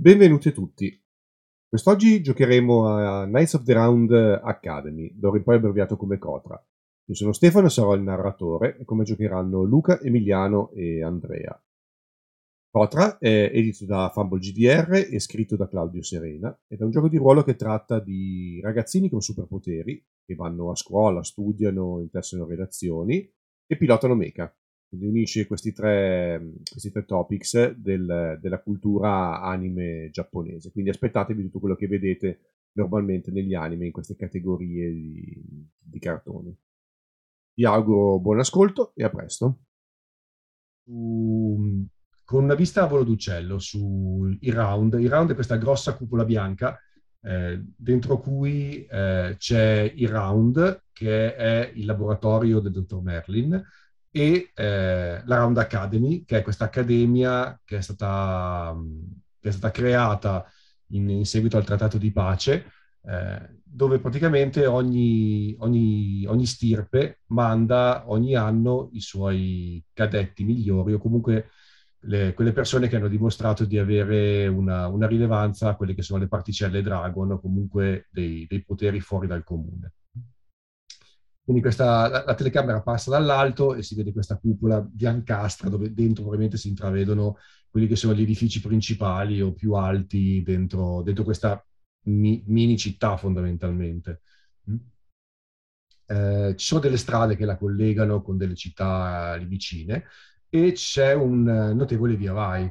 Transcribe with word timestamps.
Benvenuti 0.00 0.48
a 0.48 0.52
tutti. 0.52 0.98
Quest'oggi 1.68 2.22
giocheremo 2.22 2.86
a 2.86 3.26
Knights 3.26 3.52
of 3.52 3.64
the 3.64 3.74
Round 3.74 4.10
Academy, 4.10 5.12
d'ora 5.14 5.36
in 5.36 5.42
poi 5.42 5.56
abbreviato 5.56 5.98
come 5.98 6.16
Cotra. 6.16 6.58
Io 7.04 7.14
sono 7.14 7.34
Stefano 7.34 7.66
e 7.66 7.68
sarò 7.68 7.92
il 7.92 8.00
narratore 8.00 8.78
e 8.78 8.86
come 8.86 9.04
giocheranno 9.04 9.62
Luca, 9.62 10.00
Emiliano 10.00 10.70
e 10.70 11.02
Andrea. 11.02 11.62
Cotra 12.70 13.18
è 13.18 13.50
edito 13.52 13.84
da 13.84 14.08
Fumble 14.08 14.38
GDR 14.38 15.06
e 15.12 15.20
scritto 15.20 15.56
da 15.56 15.68
Claudio 15.68 16.02
Serena 16.02 16.58
ed 16.66 16.80
è 16.80 16.82
un 16.82 16.92
gioco 16.92 17.10
di 17.10 17.18
ruolo 17.18 17.42
che 17.42 17.56
tratta 17.56 18.00
di 18.00 18.58
ragazzini 18.62 19.10
con 19.10 19.20
superpoteri 19.20 20.02
che 20.24 20.34
vanno 20.34 20.70
a 20.70 20.76
scuola, 20.76 21.22
studiano, 21.22 22.00
intessano 22.00 22.46
relazioni 22.46 23.30
e 23.66 23.76
pilotano 23.76 24.14
mecha. 24.14 24.50
Quindi 24.90 25.06
unisce 25.06 25.46
questi 25.46 25.72
tre, 25.72 26.52
questi 26.68 26.90
tre 26.90 27.04
topics 27.04 27.70
del, 27.76 28.38
della 28.42 28.60
cultura 28.60 29.40
anime 29.40 30.10
giapponese. 30.10 30.72
Quindi 30.72 30.90
aspettatevi 30.90 31.42
tutto 31.42 31.60
quello 31.60 31.76
che 31.76 31.86
vedete 31.86 32.40
normalmente 32.72 33.30
negli 33.30 33.54
anime 33.54 33.86
in 33.86 33.92
queste 33.92 34.16
categorie 34.16 34.90
di, 34.90 35.42
di 35.78 35.98
cartoni. 35.98 36.54
Vi 37.54 37.64
auguro 37.64 38.18
buon 38.18 38.40
ascolto 38.40 38.92
e 38.94 39.04
a 39.04 39.10
presto. 39.10 39.60
Um 40.84 41.88
con 42.30 42.44
una 42.44 42.54
vista 42.54 42.84
a 42.84 42.86
volo 42.86 43.02
d'uccello 43.02 43.58
sui 43.58 44.38
round. 44.52 44.94
Il 45.00 45.10
round 45.10 45.32
è 45.32 45.34
questa 45.34 45.56
grossa 45.56 45.96
cupola 45.96 46.24
bianca 46.24 46.78
eh, 47.22 47.60
dentro 47.76 48.20
cui 48.20 48.86
eh, 48.86 49.34
c'è 49.36 49.92
il 49.96 50.08
round, 50.08 50.84
che 50.92 51.34
è 51.34 51.72
il 51.74 51.84
laboratorio 51.84 52.60
del 52.60 52.70
dottor 52.70 53.02
Merlin, 53.02 53.60
e 54.10 54.50
eh, 54.54 55.22
la 55.24 55.36
Round 55.36 55.56
Academy, 55.58 56.24
che 56.24 56.38
è 56.38 56.42
questa 56.42 56.64
accademia 56.64 57.60
che 57.64 57.78
è 57.78 57.80
stata, 57.80 58.76
che 59.38 59.48
è 59.48 59.52
stata 59.52 59.70
creata 59.70 60.44
in, 60.88 61.08
in, 61.08 61.26
seguito 61.26 61.56
al 61.56 61.64
trattato 61.64 61.98
di 61.98 62.10
pace, 62.10 62.66
eh, 63.02 63.58
dove 63.62 64.00
praticamente 64.00 64.66
ogni, 64.66 65.54
ogni, 65.60 66.24
ogni 66.26 66.46
stirpe 66.46 67.20
manda 67.26 68.04
ogni 68.10 68.34
anno 68.34 68.90
i 68.92 69.00
suoi 69.00 69.82
cadetti 69.92 70.44
migliori 70.44 70.92
o 70.92 70.98
comunque 70.98 71.50
le, 72.04 72.34
quelle 72.34 72.52
persone 72.52 72.88
che 72.88 72.96
hanno 72.96 73.08
dimostrato 73.08 73.64
di 73.64 73.78
avere 73.78 74.46
una, 74.48 74.88
una, 74.88 75.06
rilevanza 75.06 75.68
a 75.68 75.76
quelle 75.76 75.94
che 75.94 76.02
sono 76.02 76.20
le 76.20 76.28
particelle 76.28 76.82
Dragon 76.82 77.32
o 77.32 77.40
comunque 77.40 78.08
dei, 78.10 78.46
dei 78.48 78.64
poteri 78.64 79.00
fuori 79.00 79.26
dal 79.26 79.44
comune. 79.44 79.92
Quindi 81.50 81.66
questa, 81.66 82.08
la, 82.08 82.22
la, 82.24 82.34
telecamera 82.34 82.80
passa 82.80 83.10
dall'alto 83.10 83.74
e 83.74 83.82
si 83.82 83.96
vede 83.96 84.12
questa 84.12 84.38
cupola 84.38 84.80
biancastra 84.80 85.68
dove 85.68 85.92
dentro 85.92 86.22
probabilmente 86.22 86.56
si 86.56 86.68
intravedono 86.68 87.38
quelli 87.68 87.88
che 87.88 87.96
sono 87.96 88.14
gli 88.14 88.22
edifici 88.22 88.60
principali 88.60 89.40
o 89.40 89.52
più 89.52 89.72
alti 89.72 90.42
dentro, 90.44 91.02
dentro 91.02 91.24
questa 91.24 91.60
mi, 92.04 92.44
mini 92.46 92.78
città 92.78 93.16
fondamentalmente. 93.16 94.22
Mm? 94.70 94.76
Eh, 96.06 96.54
ci 96.56 96.66
sono 96.66 96.80
delle 96.80 96.96
strade 96.96 97.34
che 97.34 97.44
la 97.44 97.56
collegano 97.56 98.22
con 98.22 98.36
delle 98.36 98.54
città 98.54 99.34
lì 99.34 99.46
vicine 99.46 100.04
e 100.48 100.70
c'è 100.70 101.14
un 101.14 101.48
eh, 101.48 101.74
notevole 101.74 102.14
via 102.14 102.32
vai. 102.32 102.70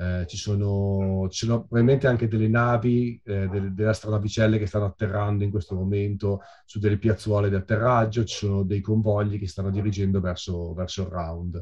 Eh, 0.00 0.26
ci, 0.28 0.36
sono, 0.36 1.26
ci, 1.28 1.44
sono, 1.44 1.64
probabilmente 1.64 2.06
anche 2.06 2.28
delle 2.28 2.46
navi 2.46 3.20
eh, 3.24 3.48
del, 3.48 3.74
della 3.74 3.92
stradavicelle 3.92 4.56
che 4.56 4.66
stanno 4.66 4.84
atterrando 4.84 5.42
in 5.42 5.50
questo 5.50 5.74
momento 5.74 6.42
su 6.64 6.78
delle 6.78 6.98
piazzuole 6.98 7.48
di 7.48 7.56
atterraggio, 7.56 8.24
ci 8.24 8.36
sono 8.36 8.62
dei 8.62 8.80
convogli 8.80 9.40
che 9.40 9.48
stanno 9.48 9.70
dirigendo 9.70 10.20
verso, 10.20 10.72
verso 10.72 11.02
il 11.02 11.08
round. 11.08 11.60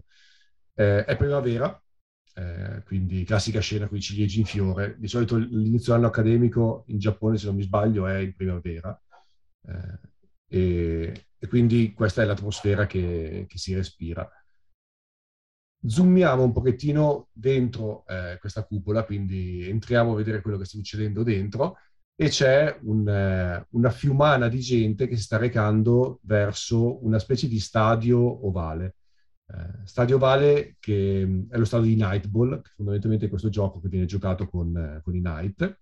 Eh, 0.74 1.04
è 1.06 1.16
primavera, 1.16 1.82
eh, 2.34 2.82
quindi 2.84 3.24
classica 3.24 3.60
scena 3.60 3.88
con 3.88 3.96
i 3.96 4.02
ciliegi 4.02 4.40
in 4.40 4.44
fiore. 4.44 4.96
Di 4.98 5.08
solito 5.08 5.36
l'inizio 5.38 5.92
dell'anno 5.92 6.08
accademico 6.08 6.84
in 6.88 6.98
Giappone, 6.98 7.38
se 7.38 7.46
non 7.46 7.54
mi 7.56 7.62
sbaglio, 7.62 8.06
è 8.06 8.18
in 8.18 8.34
primavera. 8.34 9.00
Eh, 9.66 9.98
e, 10.48 11.26
e, 11.38 11.46
quindi 11.48 11.94
questa 11.94 12.20
è 12.22 12.26
l'atmosfera 12.26 12.86
che, 12.86 13.46
che 13.48 13.58
si 13.58 13.74
respira 13.74 14.30
zoomiamo 15.84 16.42
un 16.42 16.52
pochettino 16.52 17.28
dentro 17.32 18.04
eh, 18.06 18.38
questa 18.40 18.64
cupola, 18.64 19.04
quindi 19.04 19.68
entriamo 19.68 20.12
a 20.12 20.16
vedere 20.16 20.40
quello 20.40 20.58
che 20.58 20.64
sta 20.64 20.76
succedendo 20.76 21.22
dentro 21.22 21.76
e 22.14 22.28
c'è 22.28 22.78
un, 22.82 23.06
eh, 23.08 23.66
una 23.70 23.90
fiumana 23.90 24.48
di 24.48 24.60
gente 24.60 25.06
che 25.06 25.16
si 25.16 25.22
sta 25.22 25.36
recando 25.36 26.20
verso 26.22 27.04
una 27.04 27.18
specie 27.18 27.46
di 27.46 27.60
stadio 27.60 28.46
ovale. 28.46 28.96
Eh, 29.48 29.86
stadio 29.86 30.16
ovale 30.16 30.76
che 30.80 31.24
mm, 31.26 31.50
è 31.50 31.58
lo 31.58 31.64
stadio 31.66 31.86
di 31.86 31.96
Nightball, 31.96 32.62
che 32.62 32.70
fondamentalmente 32.74 33.26
è 33.26 33.28
questo 33.28 33.50
gioco 33.50 33.80
che 33.80 33.88
viene 33.88 34.06
giocato 34.06 34.48
con, 34.48 34.76
eh, 34.76 35.00
con 35.02 35.14
i 35.14 35.20
Night, 35.20 35.78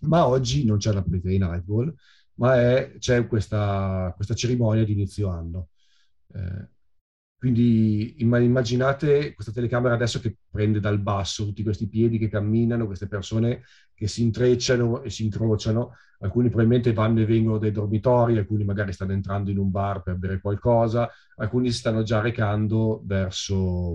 ma 0.00 0.26
oggi 0.26 0.64
non 0.64 0.76
c'è 0.78 0.92
la 0.92 1.02
partita 1.02 1.28
di 1.28 1.38
Nightball, 1.38 1.94
ma 2.34 2.60
è, 2.60 2.94
c'è 2.98 3.26
questa, 3.26 4.12
questa 4.14 4.34
cerimonia 4.34 4.84
di 4.84 4.92
inizio 4.92 5.28
anno. 5.28 5.68
Eh, 6.34 6.68
quindi 7.44 8.14
immaginate 8.22 9.34
questa 9.34 9.52
telecamera 9.52 9.92
adesso 9.92 10.18
che 10.18 10.34
prende 10.50 10.80
dal 10.80 10.98
basso 10.98 11.44
tutti 11.44 11.62
questi 11.62 11.88
piedi 11.88 12.16
che 12.16 12.30
camminano, 12.30 12.86
queste 12.86 13.06
persone 13.06 13.64
che 13.92 14.08
si 14.08 14.22
intrecciano 14.22 15.02
e 15.02 15.10
si 15.10 15.24
incrociano, 15.24 15.92
alcuni 16.20 16.48
probabilmente 16.48 16.94
vanno 16.94 17.20
e 17.20 17.26
vengono 17.26 17.58
dai 17.58 17.70
dormitori, 17.70 18.38
alcuni 18.38 18.64
magari 18.64 18.94
stanno 18.94 19.12
entrando 19.12 19.50
in 19.50 19.58
un 19.58 19.70
bar 19.70 20.02
per 20.02 20.14
bere 20.14 20.40
qualcosa, 20.40 21.10
alcuni 21.36 21.70
si 21.70 21.80
stanno 21.80 22.02
già 22.02 22.22
recando 22.22 23.02
verso, 23.04 23.94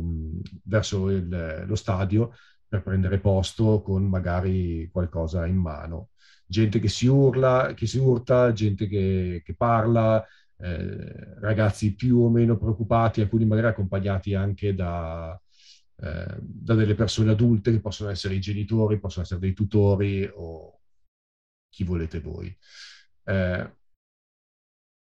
verso 0.65 1.09
il, 1.09 1.63
lo 1.65 1.75
stadio 1.75 2.35
per 2.67 2.83
prendere 2.83 3.17
posto 3.17 3.81
con 3.81 4.05
magari 4.05 4.87
qualcosa 4.91 5.47
in 5.47 5.57
mano. 5.57 6.09
Gente 6.45 6.77
che 6.77 6.87
si 6.87 7.07
urla, 7.07 7.73
che 7.75 7.87
si 7.87 7.97
urta, 7.97 8.53
gente 8.53 8.85
che, 8.85 9.41
che 9.43 9.55
parla, 9.55 10.23
eh, 10.61 11.39
ragazzi 11.39 11.95
più 11.95 12.19
o 12.19 12.29
meno 12.29 12.57
preoccupati, 12.57 13.21
alcuni 13.21 13.45
magari 13.45 13.67
accompagnati 13.67 14.33
anche 14.33 14.75
da, 14.75 15.39
eh, 16.01 16.37
da 16.39 16.75
delle 16.75 16.95
persone 16.95 17.31
adulte 17.31 17.71
che 17.71 17.79
possono 17.79 18.09
essere 18.09 18.35
i 18.35 18.39
genitori, 18.39 18.99
possono 18.99 19.23
essere 19.23 19.39
dei 19.39 19.53
tutori 19.53 20.29
o 20.33 20.79
chi 21.69 21.83
volete 21.83 22.19
voi. 22.19 22.55
Eh, 23.23 23.73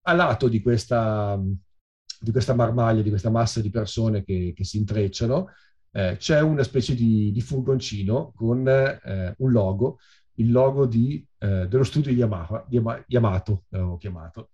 a 0.02 0.12
lato 0.12 0.48
di 0.48 0.60
questa, 0.60 1.38
di 2.20 2.30
questa 2.30 2.54
marmaglia, 2.54 3.02
di 3.02 3.10
questa 3.10 3.30
massa 3.30 3.60
di 3.60 3.70
persone 3.70 4.24
che, 4.24 4.52
che 4.54 4.64
si 4.64 4.78
intrecciano, 4.78 5.48
eh, 5.92 6.16
c'è 6.18 6.40
una 6.40 6.62
specie 6.62 6.94
di, 6.94 7.32
di 7.32 7.40
furgoncino 7.40 8.32
con 8.34 8.66
eh, 8.68 9.34
un 9.38 9.50
logo, 9.50 9.98
il 10.34 10.50
logo 10.50 10.86
di, 10.86 11.24
eh, 11.38 11.66
dello 11.68 11.84
studio 11.84 12.12
Yamaha, 12.12 12.66
Yama, 12.70 13.02
Yamato, 13.06 13.64
l'avevo 13.68 13.96
chiamato, 13.96 14.50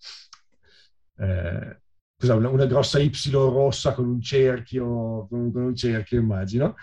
eh, 1.18 1.80
una, 2.22 2.48
una, 2.48 2.66
grossa 2.66 2.98
Y 2.98 3.10
rossa 3.30 3.92
con 3.92 4.06
un 4.06 4.20
cerchio, 4.20 5.26
con, 5.28 5.52
con 5.52 5.62
un 5.62 5.76
cerchio 5.76 6.20
immagino, 6.20 6.76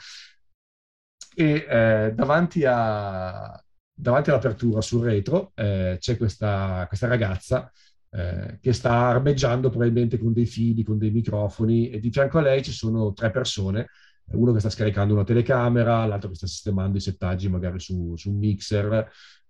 e 1.36 1.66
eh, 1.68 2.14
davanti, 2.14 2.64
a, 2.66 3.62
davanti, 3.94 4.30
all'apertura 4.30 4.82
sul 4.82 5.04
retro 5.04 5.52
eh, 5.56 5.98
c'è 6.00 6.18
questa, 6.18 6.86
questa 6.88 7.08
ragazza 7.08 7.72
eh, 8.12 8.60
che 8.62 8.74
sta 8.74 9.08
armeggiando 9.08 9.70
probabilmente 9.70 10.20
con 10.20 10.34
dei 10.34 10.46
fili, 10.46 10.84
con 10.84 10.98
dei 10.98 11.12
microfoni 11.12 11.90
e 11.90 12.00
di 12.00 12.12
fianco 12.12 12.38
a 12.38 12.42
lei 12.42 12.64
ci 12.64 12.72
sono 12.72 13.14
tre 13.14 13.32
persone, 13.32 13.88
uno 14.34 14.54
che 14.54 14.60
sta 14.60 14.70
scaricando 14.70 15.14
una 15.14 15.24
telecamera, 15.24 16.06
l'altro 16.06 16.30
che 16.30 16.36
sta 16.36 16.48
sistemando 16.48 16.98
i 16.98 17.02
settaggi 17.02 17.50
magari 17.50 17.80
su, 17.80 18.16
su 18.16 18.30
un 18.30 18.38
mixer, 18.38 18.94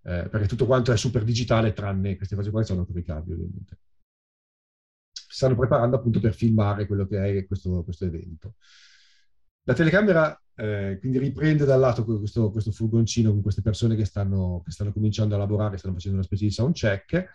eh, 0.03 0.27
perché 0.29 0.47
tutto 0.47 0.65
quanto 0.65 0.91
è 0.91 0.97
super 0.97 1.23
digitale 1.23 1.73
tranne 1.73 2.15
queste 2.15 2.35
cose 2.35 2.51
qua 2.51 2.61
che 2.61 2.67
sono 2.67 2.79
ancora 2.79 2.99
i 2.99 3.03
cavi 3.03 3.33
ovviamente 3.33 3.77
stanno 5.33 5.55
preparando 5.55 5.95
appunto 5.95 6.19
per 6.19 6.33
filmare 6.33 6.85
quello 6.85 7.07
che 7.07 7.39
è 7.39 7.45
questo, 7.45 7.83
questo 7.83 8.05
evento. 8.05 8.55
La 9.63 9.73
telecamera 9.73 10.37
eh, 10.55 10.97
quindi 10.99 11.17
riprende 11.17 11.65
dal 11.65 11.79
lato 11.79 12.05
questo, 12.05 12.51
questo, 12.51 12.71
furgoncino 12.71 13.31
con 13.31 13.41
queste 13.41 13.61
persone 13.61 13.95
che 13.95 14.05
stanno, 14.05 14.61
che 14.63 14.71
stanno, 14.71 14.91
cominciando 14.91 15.35
a 15.35 15.39
lavorare, 15.39 15.77
stanno 15.77 15.95
facendo 15.95 16.17
una 16.17 16.25
specie 16.25 16.45
di 16.45 16.51
sound 16.51 16.73
check, 16.73 17.25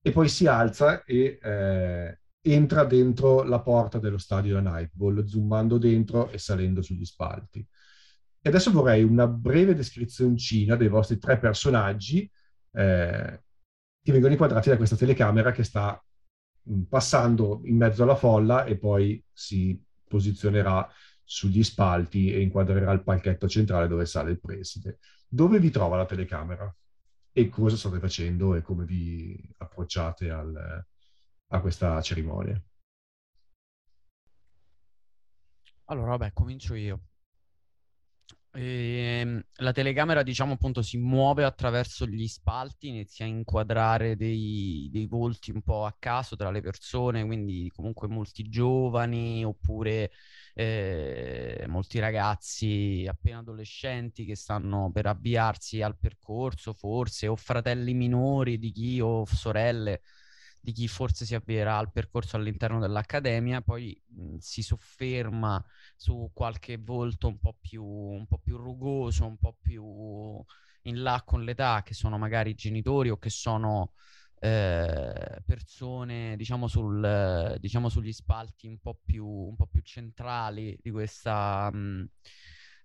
e 0.00 0.10
poi 0.10 0.28
si 0.28 0.46
alza 0.46 1.04
e 1.04 1.38
eh, 1.40 2.18
entra 2.40 2.84
dentro 2.84 3.42
la 3.42 3.60
porta 3.60 3.98
dello 3.98 4.18
stadio 4.18 4.54
da 4.54 4.60
Nightball, 4.60 5.24
zoomando 5.24 5.78
dentro 5.78 6.30
e 6.30 6.38
salendo 6.38 6.82
sugli 6.82 7.04
spalti. 7.04 7.66
E 8.40 8.48
adesso 8.48 8.70
vorrei 8.70 9.02
una 9.02 9.26
breve 9.26 9.74
descrizioncina 9.74 10.76
dei 10.76 10.88
vostri 10.88 11.18
tre 11.18 11.38
personaggi 11.38 12.30
eh, 12.72 13.42
che 14.02 14.12
vengono 14.12 14.32
inquadrati 14.32 14.68
da 14.68 14.76
questa 14.76 14.96
telecamera 14.96 15.52
che 15.52 15.62
sta 15.62 15.98
passando 16.88 17.60
in 17.64 17.76
mezzo 17.76 18.02
alla 18.02 18.16
folla 18.16 18.64
e 18.64 18.78
poi 18.78 19.22
si 19.32 19.80
posizionerà 20.06 20.88
sugli 21.22 21.62
spalti 21.62 22.32
e 22.32 22.40
inquadrerà 22.40 22.92
il 22.92 23.02
palchetto 23.02 23.48
centrale 23.48 23.88
dove 23.88 24.06
sale 24.06 24.30
il 24.32 24.40
preside. 24.40 24.98
Dove 25.26 25.58
vi 25.58 25.70
trova 25.70 25.96
la 25.96 26.06
telecamera? 26.06 26.74
E 27.32 27.48
cosa 27.48 27.76
state 27.76 27.98
facendo 27.98 28.54
e 28.54 28.62
come 28.62 28.84
vi 28.84 29.36
approcciate 29.58 30.30
al, 30.30 30.84
a 31.48 31.60
questa 31.60 32.00
cerimonia? 32.00 32.62
Allora, 35.86 36.10
vabbè, 36.10 36.32
comincio 36.32 36.74
io. 36.74 37.00
E, 38.56 39.20
ehm, 39.20 39.42
la 39.56 39.72
telecamera, 39.72 40.22
diciamo 40.22 40.52
appunto, 40.52 40.80
si 40.80 40.96
muove 40.96 41.42
attraverso 41.44 42.06
gli 42.06 42.26
spalti, 42.28 42.86
inizia 42.88 43.24
a 43.24 43.28
inquadrare 43.28 44.14
dei, 44.16 44.88
dei, 44.92 45.06
volti 45.06 45.50
un 45.50 45.60
po' 45.62 45.84
a 45.84 45.96
caso 45.98 46.36
tra 46.36 46.50
le 46.52 46.60
persone, 46.60 47.24
quindi 47.26 47.68
comunque 47.74 48.06
molti 48.06 48.48
giovani 48.48 49.44
oppure 49.44 50.12
eh, 50.54 51.64
molti 51.66 51.98
ragazzi 51.98 53.04
appena 53.08 53.38
adolescenti 53.38 54.24
che 54.24 54.36
stanno 54.36 54.88
per 54.92 55.06
avviarsi 55.06 55.82
al 55.82 55.96
percorso, 55.98 56.72
forse, 56.72 57.26
o 57.26 57.34
fratelli 57.34 57.92
minori 57.92 58.58
di 58.58 58.70
chi 58.70 59.00
o 59.00 59.24
sorelle 59.26 60.02
di 60.64 60.72
chi 60.72 60.88
forse 60.88 61.26
si 61.26 61.34
avvierà 61.34 61.76
al 61.76 61.92
percorso 61.92 62.36
all'interno 62.36 62.78
dell'accademia, 62.80 63.60
poi 63.60 64.00
mh, 64.06 64.36
si 64.38 64.62
sofferma 64.62 65.62
su 65.94 66.30
qualche 66.32 66.78
volto 66.78 67.28
un 67.28 67.38
po' 67.38 67.54
più, 67.60 67.84
un 67.84 68.26
po' 68.26 68.38
più 68.38 68.56
rugoso, 68.56 69.26
un 69.26 69.36
po' 69.36 69.58
più 69.60 70.42
in 70.84 71.02
là 71.02 71.22
con 71.24 71.44
l'età, 71.44 71.82
che 71.82 71.92
sono 71.92 72.16
magari 72.16 72.50
i 72.50 72.54
genitori 72.54 73.10
o 73.10 73.18
che 73.18 73.28
sono 73.28 73.92
eh, 74.38 75.42
persone, 75.44 76.34
diciamo, 76.36 76.66
sul, 76.66 77.56
diciamo, 77.60 77.88
sugli 77.90 78.12
spalti 78.12 78.66
un 78.66 78.78
po' 78.78 78.98
più, 79.04 79.26
un 79.26 79.56
po 79.56 79.66
più 79.66 79.82
centrali 79.82 80.78
di 80.82 80.90
questa, 80.90 81.70
mh, 81.70 82.08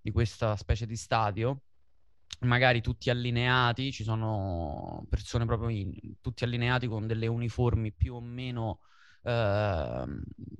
di 0.01 0.11
questa 0.11 0.55
specie 0.57 0.85
di 0.85 0.95
stadio 0.97 1.63
magari 2.39 2.81
tutti 2.81 3.09
allineati, 3.09 3.91
ci 3.91 4.03
sono 4.03 5.05
persone 5.09 5.45
proprio 5.45 5.69
in, 5.69 5.93
tutti 6.21 6.43
allineati 6.43 6.87
con 6.87 7.07
delle 7.07 7.27
uniformi 7.27 7.91
più 7.91 8.15
o 8.15 8.21
meno 8.21 8.79
eh, 9.23 10.05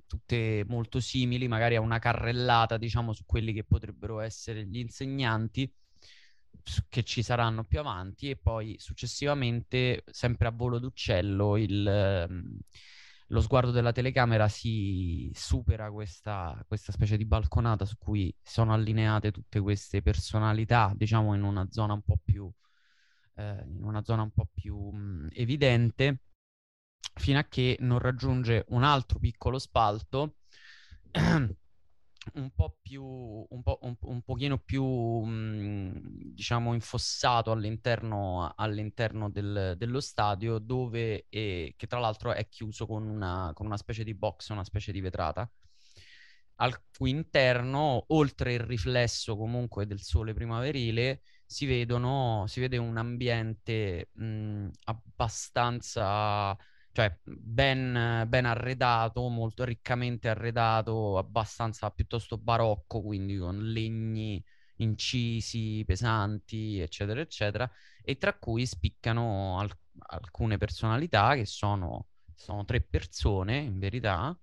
tutte 0.07 0.65
molto 0.67 0.99
simili, 0.99 1.47
magari 1.47 1.75
a 1.75 1.81
una 1.81 1.99
carrellata, 1.99 2.77
diciamo, 2.77 3.13
su 3.13 3.23
quelli 3.25 3.53
che 3.53 3.63
potrebbero 3.63 4.19
essere 4.19 4.65
gli 4.65 4.77
insegnanti 4.79 5.71
che 6.89 7.03
ci 7.03 7.23
saranno 7.23 7.63
più 7.63 7.79
avanti 7.79 8.29
e 8.29 8.37
poi 8.37 8.75
successivamente, 8.77 10.03
sempre 10.11 10.47
a 10.47 10.51
volo 10.51 10.79
d'uccello, 10.79 11.57
il, 11.57 11.87
ehm, 11.87 12.57
lo 13.31 13.41
sguardo 13.41 13.71
della 13.71 13.91
telecamera 13.91 14.47
si 14.47 15.31
supera 15.33 15.91
questa, 15.91 16.63
questa 16.67 16.91
specie 16.91 17.17
di 17.17 17.25
balconata 17.25 17.85
su 17.85 17.97
cui 17.97 18.33
sono 18.41 18.73
allineate 18.73 19.31
tutte 19.31 19.59
queste 19.59 20.01
personalità, 20.01 20.91
diciamo 20.95 21.35
in 21.35 21.43
una 21.43 21.67
zona 21.69 21.93
un 21.93 22.01
po' 22.01 22.19
più, 22.23 22.51
eh, 23.35 23.63
una 23.81 24.03
zona 24.03 24.23
un 24.23 24.31
po' 24.31 24.47
più 24.51 24.77
mh, 24.77 25.29
evidente, 25.33 26.21
fino 27.15 27.39
a 27.39 27.43
che 27.43 27.77
non 27.81 27.99
raggiunge 27.99 28.65
un 28.69 28.83
altro 28.83 29.19
piccolo 29.19 29.59
spalto 29.59 30.37
un 32.35 32.51
po' 32.53 32.77
più, 32.81 33.03
un, 33.03 33.61
po', 33.63 33.79
un, 33.81 33.95
un 34.01 34.21
pochino 34.21 34.57
più, 34.59 34.83
mh, 34.85 36.33
diciamo, 36.33 36.73
infossato 36.73 37.51
all'interno, 37.51 38.51
all'interno 38.55 39.29
del, 39.29 39.75
dello 39.77 39.99
stadio, 39.99 40.59
dove, 40.59 41.25
è, 41.29 41.73
che 41.75 41.87
tra 41.87 41.99
l'altro 41.99 42.31
è 42.33 42.47
chiuso 42.49 42.85
con 42.87 43.07
una, 43.07 43.51
con 43.53 43.65
una 43.65 43.77
specie 43.77 44.03
di 44.03 44.13
box, 44.13 44.49
una 44.49 44.63
specie 44.63 44.91
di 44.91 45.01
vetrata, 45.01 45.49
al 46.61 46.77
cui 46.97 47.11
interno, 47.11 48.03
oltre 48.09 48.53
il 48.53 48.59
riflesso 48.59 49.37
comunque 49.37 49.85
del 49.87 50.01
sole 50.01 50.33
primaverile, 50.33 51.21
si, 51.45 51.65
vedono, 51.65 52.45
si 52.47 52.59
vede 52.59 52.77
un 52.77 52.97
ambiente 52.97 54.09
mh, 54.13 54.67
abbastanza 54.85 56.55
cioè 56.99 57.17
ben, 57.23 58.25
ben, 58.27 58.43
arredato, 58.45 59.29
molto 59.29 59.63
riccamente 59.63 60.27
arredato, 60.27 61.17
abbastanza 61.17 61.89
piuttosto 61.91 62.37
barocco, 62.37 63.01
quindi 63.01 63.37
con 63.37 63.71
legni 63.71 64.43
incisi, 64.77 65.83
pesanti, 65.85 66.79
eccetera, 66.79 67.21
eccetera, 67.21 67.69
e 68.03 68.17
tra 68.17 68.37
cui 68.37 68.65
spiccano 68.65 69.59
al- 69.59 69.71
alcune 70.07 70.57
personalità 70.57 71.35
che 71.35 71.45
sono, 71.45 72.07
sono 72.35 72.65
tre 72.65 72.81
persone, 72.81 73.57
in 73.59 73.79
verità, 73.79 74.37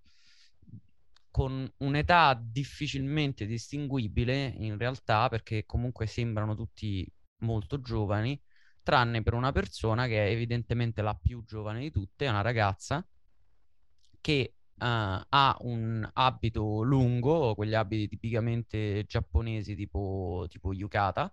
con 1.30 1.70
un'età 1.78 2.40
difficilmente 2.42 3.44
distinguibile 3.44 4.54
in 4.56 4.78
realtà, 4.78 5.28
perché 5.28 5.66
comunque 5.66 6.06
sembrano 6.06 6.54
tutti 6.54 7.06
molto 7.40 7.82
giovani, 7.82 8.40
tranne 8.86 9.20
per 9.20 9.34
una 9.34 9.50
persona 9.50 10.06
che 10.06 10.28
è 10.28 10.30
evidentemente 10.30 11.02
la 11.02 11.16
più 11.20 11.42
giovane 11.44 11.80
di 11.80 11.90
tutte, 11.90 12.26
è 12.26 12.28
una 12.28 12.40
ragazza 12.40 13.04
che 14.20 14.54
uh, 14.74 14.84
ha 15.28 15.56
un 15.62 16.08
abito 16.12 16.82
lungo, 16.82 17.56
quegli 17.56 17.74
abiti 17.74 18.06
tipicamente 18.06 19.04
giapponesi 19.08 19.74
tipo, 19.74 20.46
tipo 20.48 20.72
yukata, 20.72 21.32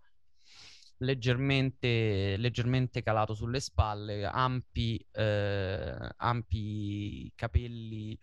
leggermente, 0.98 2.38
leggermente 2.38 3.04
calato 3.04 3.36
sulle 3.36 3.60
spalle, 3.60 4.26
ampi, 4.26 5.06
eh, 5.12 6.10
ampi 6.18 7.32
capelli 7.36 8.18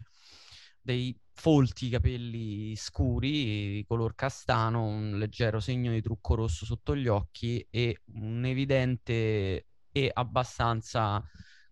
dei 0.83 1.19
folti 1.33 1.89
capelli 1.89 2.75
scuri 2.77 3.31
di 3.75 3.85
color 3.87 4.15
castano, 4.15 4.85
un 4.85 5.19
leggero 5.19 5.61
segno 5.61 5.91
di 5.93 6.03
trucco 6.03 6.35
rosso 6.35 6.65
sotto 6.65 6.95
gli 6.97 7.09
occhi 7.09 7.67
e 7.71 8.03
un 8.15 8.45
evidente 8.45 9.67
e 9.93 10.11
abbastanza 10.13 11.23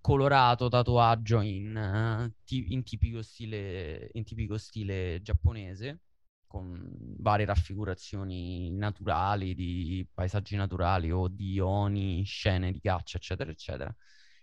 colorato 0.00 0.68
tatuaggio 0.68 1.40
in, 1.40 2.32
ti- 2.44 2.72
in, 2.72 2.82
tipico 2.82 3.22
stile, 3.22 4.10
in 4.12 4.24
tipico 4.24 4.56
stile 4.56 5.20
giapponese 5.22 6.00
con 6.46 6.90
varie 7.18 7.44
raffigurazioni 7.44 8.70
naturali 8.72 9.54
di 9.54 10.06
paesaggi 10.12 10.56
naturali 10.56 11.10
o 11.10 11.28
di 11.28 11.60
oni, 11.60 12.24
scene 12.24 12.72
di 12.72 12.80
caccia, 12.80 13.18
eccetera, 13.18 13.50
eccetera. 13.50 13.94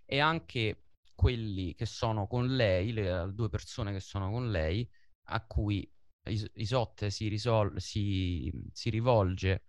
E 0.06 0.20
anche 0.20 0.84
quelli 1.16 1.74
che 1.74 1.86
sono 1.86 2.28
con 2.28 2.56
lei, 2.56 2.92
le 2.92 3.32
due 3.34 3.50
persone 3.50 3.92
che 3.94 4.00
sono 4.00 4.30
con 4.32 4.52
lei, 4.52 4.88
a 5.30 5.46
cui 5.46 5.90
Is- 6.28 6.50
Isotte 6.56 7.10
si, 7.10 7.28
risol- 7.28 7.78
si, 7.80 8.52
si 8.72 8.90
rivolge 8.90 9.66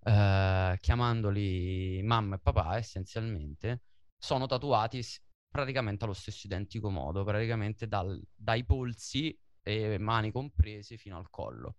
eh, 0.00 0.76
chiamandoli 0.80 2.00
mamma 2.02 2.36
e 2.36 2.38
papà 2.38 2.76
essenzialmente, 2.76 3.82
sono 4.18 4.46
tatuati 4.46 5.02
praticamente 5.50 6.04
allo 6.04 6.14
stesso 6.14 6.46
identico 6.46 6.90
modo, 6.90 7.24
praticamente 7.24 7.86
dal, 7.86 8.20
dai 8.34 8.64
polsi 8.64 9.36
e 9.62 9.98
mani 9.98 10.32
comprese 10.32 10.96
fino 10.96 11.16
al 11.16 11.28
collo. 11.30 11.76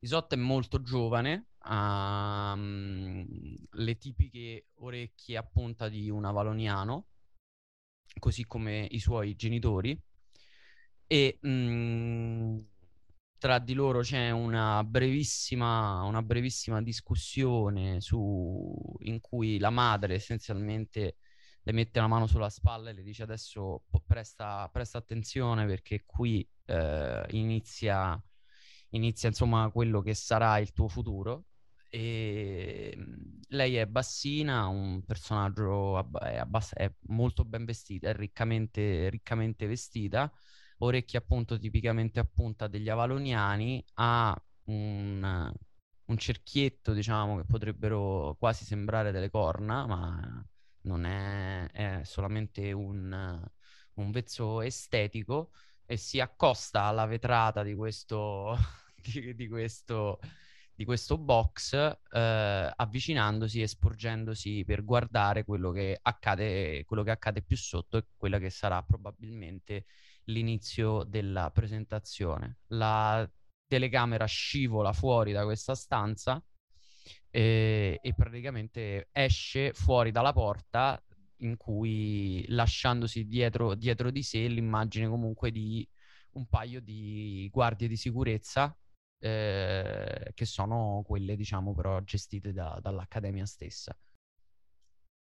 Isotte 0.00 0.34
è 0.36 0.38
molto 0.38 0.82
giovane, 0.82 1.48
ha 1.58 2.52
um, 2.54 3.26
le 3.70 3.96
tipiche 3.96 4.68
orecchie 4.76 5.36
a 5.36 5.42
punta 5.42 5.88
di 5.88 6.10
un 6.10 6.24
avaloniano, 6.24 7.06
così 8.18 8.44
come 8.46 8.86
i 8.90 8.98
suoi 8.98 9.34
genitori, 9.36 9.98
e 11.06 11.38
mh, 11.40 11.48
mm, 11.48 12.58
tra 13.38 13.58
di 13.58 13.74
loro 13.74 14.00
c'è 14.00 14.30
una 14.30 14.82
brevissima, 14.84 16.02
una 16.02 16.22
brevissima 16.22 16.82
discussione 16.82 18.00
su, 18.00 18.96
in 19.00 19.20
cui 19.20 19.58
la 19.58 19.70
madre 19.70 20.14
essenzialmente 20.14 21.16
le 21.62 21.72
mette 21.72 22.00
la 22.00 22.06
mano 22.06 22.26
sulla 22.26 22.48
spalla 22.48 22.90
e 22.90 22.92
le 22.92 23.02
dice 23.02 23.24
adesso 23.24 23.84
presta, 24.06 24.68
presta 24.72 24.98
attenzione 24.98 25.66
perché 25.66 26.04
qui 26.06 26.48
eh, 26.66 27.24
inizia, 27.30 28.20
inizia 28.90 29.28
insomma 29.28 29.70
quello 29.70 30.00
che 30.00 30.14
sarà 30.14 30.58
il 30.58 30.72
tuo 30.72 30.88
futuro 30.88 31.44
e 31.88 32.94
mm, 32.96 33.40
lei 33.48 33.76
è 33.76 33.86
bassina, 33.86 34.66
un 34.66 35.02
personaggio 35.04 35.96
abb- 35.98 36.18
è, 36.18 36.36
abbass- 36.36 36.74
è 36.74 36.92
molto 37.08 37.44
ben 37.44 37.64
vestita, 37.64 38.08
è 38.10 38.14
riccamente, 38.14 39.08
riccamente 39.10 39.66
vestita, 39.66 40.30
orecchie 40.78 41.18
appunto 41.18 41.58
tipicamente 41.58 42.20
a 42.20 42.24
punta 42.24 42.66
degli 42.68 42.88
avaloniani, 42.88 43.84
ha 43.94 44.34
un, 44.64 45.52
un 46.06 46.16
cerchietto 46.18 46.92
diciamo 46.92 47.36
che 47.38 47.44
potrebbero 47.44 48.36
quasi 48.38 48.64
sembrare 48.64 49.10
delle 49.12 49.30
corna, 49.30 49.86
ma 49.86 50.44
non 50.82 51.04
è, 51.04 51.66
è 51.70 52.04
solamente 52.04 52.72
un, 52.72 53.42
un 53.94 54.10
vezzo 54.10 54.60
estetico 54.60 55.50
e 55.84 55.96
si 55.96 56.20
accosta 56.20 56.82
alla 56.82 57.06
vetrata 57.06 57.62
di 57.62 57.74
questo, 57.74 58.56
di, 58.94 59.34
di 59.34 59.48
questo 59.48 60.18
di 60.76 60.84
questo 60.84 61.16
box 61.16 61.72
eh, 61.74 62.72
avvicinandosi 62.76 63.62
e 63.62 63.66
sporgendosi 63.66 64.62
per 64.66 64.84
guardare 64.84 65.42
quello 65.42 65.70
che 65.70 65.98
accade, 66.00 66.84
quello 66.84 67.02
che 67.02 67.10
accade 67.12 67.42
più 67.42 67.56
sotto 67.56 67.96
e 67.96 68.04
quella 68.14 68.38
che 68.38 68.50
sarà 68.50 68.82
probabilmente 68.82 69.86
l'inizio 70.24 71.02
della 71.04 71.50
presentazione. 71.50 72.58
La 72.68 73.28
telecamera 73.66 74.26
scivola 74.26 74.92
fuori 74.92 75.32
da 75.32 75.44
questa 75.44 75.74
stanza 75.74 76.44
e, 77.30 77.98
e 78.02 78.14
praticamente 78.14 79.08
esce 79.12 79.72
fuori 79.72 80.10
dalla 80.10 80.34
porta 80.34 81.02
in 81.38 81.56
cui 81.56 82.44
lasciandosi 82.48 83.26
dietro, 83.26 83.74
dietro 83.74 84.10
di 84.10 84.22
sé 84.22 84.46
l'immagine 84.46 85.08
comunque 85.08 85.50
di 85.50 85.88
un 86.32 86.46
paio 86.48 86.82
di 86.82 87.48
guardie 87.50 87.88
di 87.88 87.96
sicurezza 87.96 88.76
eh, 89.18 90.30
che 90.34 90.44
sono 90.44 91.02
quelle, 91.06 91.36
diciamo, 91.36 91.74
però 91.74 92.00
gestite 92.00 92.52
da, 92.52 92.78
dall'Accademia 92.80 93.46
stessa. 93.46 93.96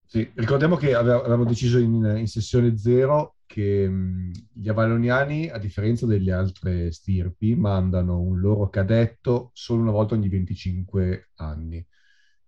Sì, 0.07 0.31
ricordiamo 0.37 0.77
che 0.77 0.95
avevamo 0.95 1.45
deciso 1.45 1.79
in, 1.79 2.05
in 2.19 2.27
sessione 2.29 2.77
zero 2.77 3.37
che 3.47 3.89
mh, 3.89 4.31
gli 4.53 4.69
avaloniani, 4.69 5.49
a 5.49 5.59
differenza 5.59 6.07
delle 6.07 6.31
altre 6.33 6.93
stirpi, 6.93 7.55
mandano 7.57 8.21
un 8.21 8.39
loro 8.39 8.69
cadetto 8.69 9.51
solo 9.55 9.83
una 9.83 9.91
volta 9.91 10.15
ogni 10.15 10.29
25 10.29 11.31
anni. 11.37 11.85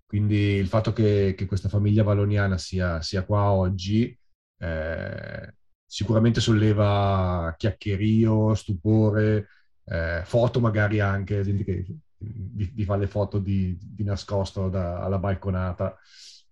Quindi 0.04 0.34
il 0.36 0.68
fatto 0.68 0.92
che, 0.92 1.34
che 1.36 1.46
questa 1.46 1.68
famiglia 1.68 2.04
valoniana 2.04 2.56
sia, 2.58 3.00
sia 3.02 3.24
qua 3.24 3.50
oggi 3.50 4.16
eh, 4.58 5.54
sicuramente 5.84 6.40
solleva 6.40 7.52
chiacchierio, 7.56 8.54
stupore, 8.54 9.48
eh, 9.86 10.22
foto 10.24 10.60
magari 10.60 11.00
anche, 11.00 11.42
gente 11.42 11.64
che 11.64 11.84
vi, 12.18 12.70
vi, 12.72 12.84
fa 12.84 12.96
le 12.96 13.06
foto 13.06 13.38
di, 13.38 13.78
di 13.80 14.02
nascosto 14.04 14.68
da, 14.68 15.02
alla 15.02 15.18
balconata. 15.18 15.96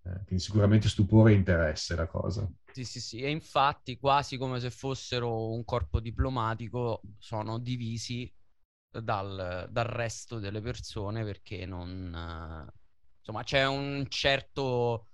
Eh, 0.07 0.23
quindi 0.27 0.45
sicuramente 0.45 0.89
stupore 0.89 1.33
e 1.33 1.37
interesse 1.37 1.95
la 1.97 2.07
cosa. 2.07 2.49
Sì, 2.73 2.85
sì, 2.85 3.01
sì, 3.01 3.21
e 3.21 3.31
infatti 3.31 3.99
quasi 3.99 4.37
come 4.37 4.61
se 4.61 4.71
fossero 4.71 5.51
un 5.51 5.65
corpo 5.65 6.01
diplomatico 6.01 7.01
sono 7.19 7.59
divisi 7.59 8.31
dal, 8.91 9.69
dal 9.71 9.85
resto 9.85 10.39
delle 10.39 10.61
persone 10.61 11.25
perché 11.25 11.67
non... 11.67 12.69
insomma, 13.19 13.43
c'è 13.43 13.67
un 13.67 14.07
certo... 14.09 15.09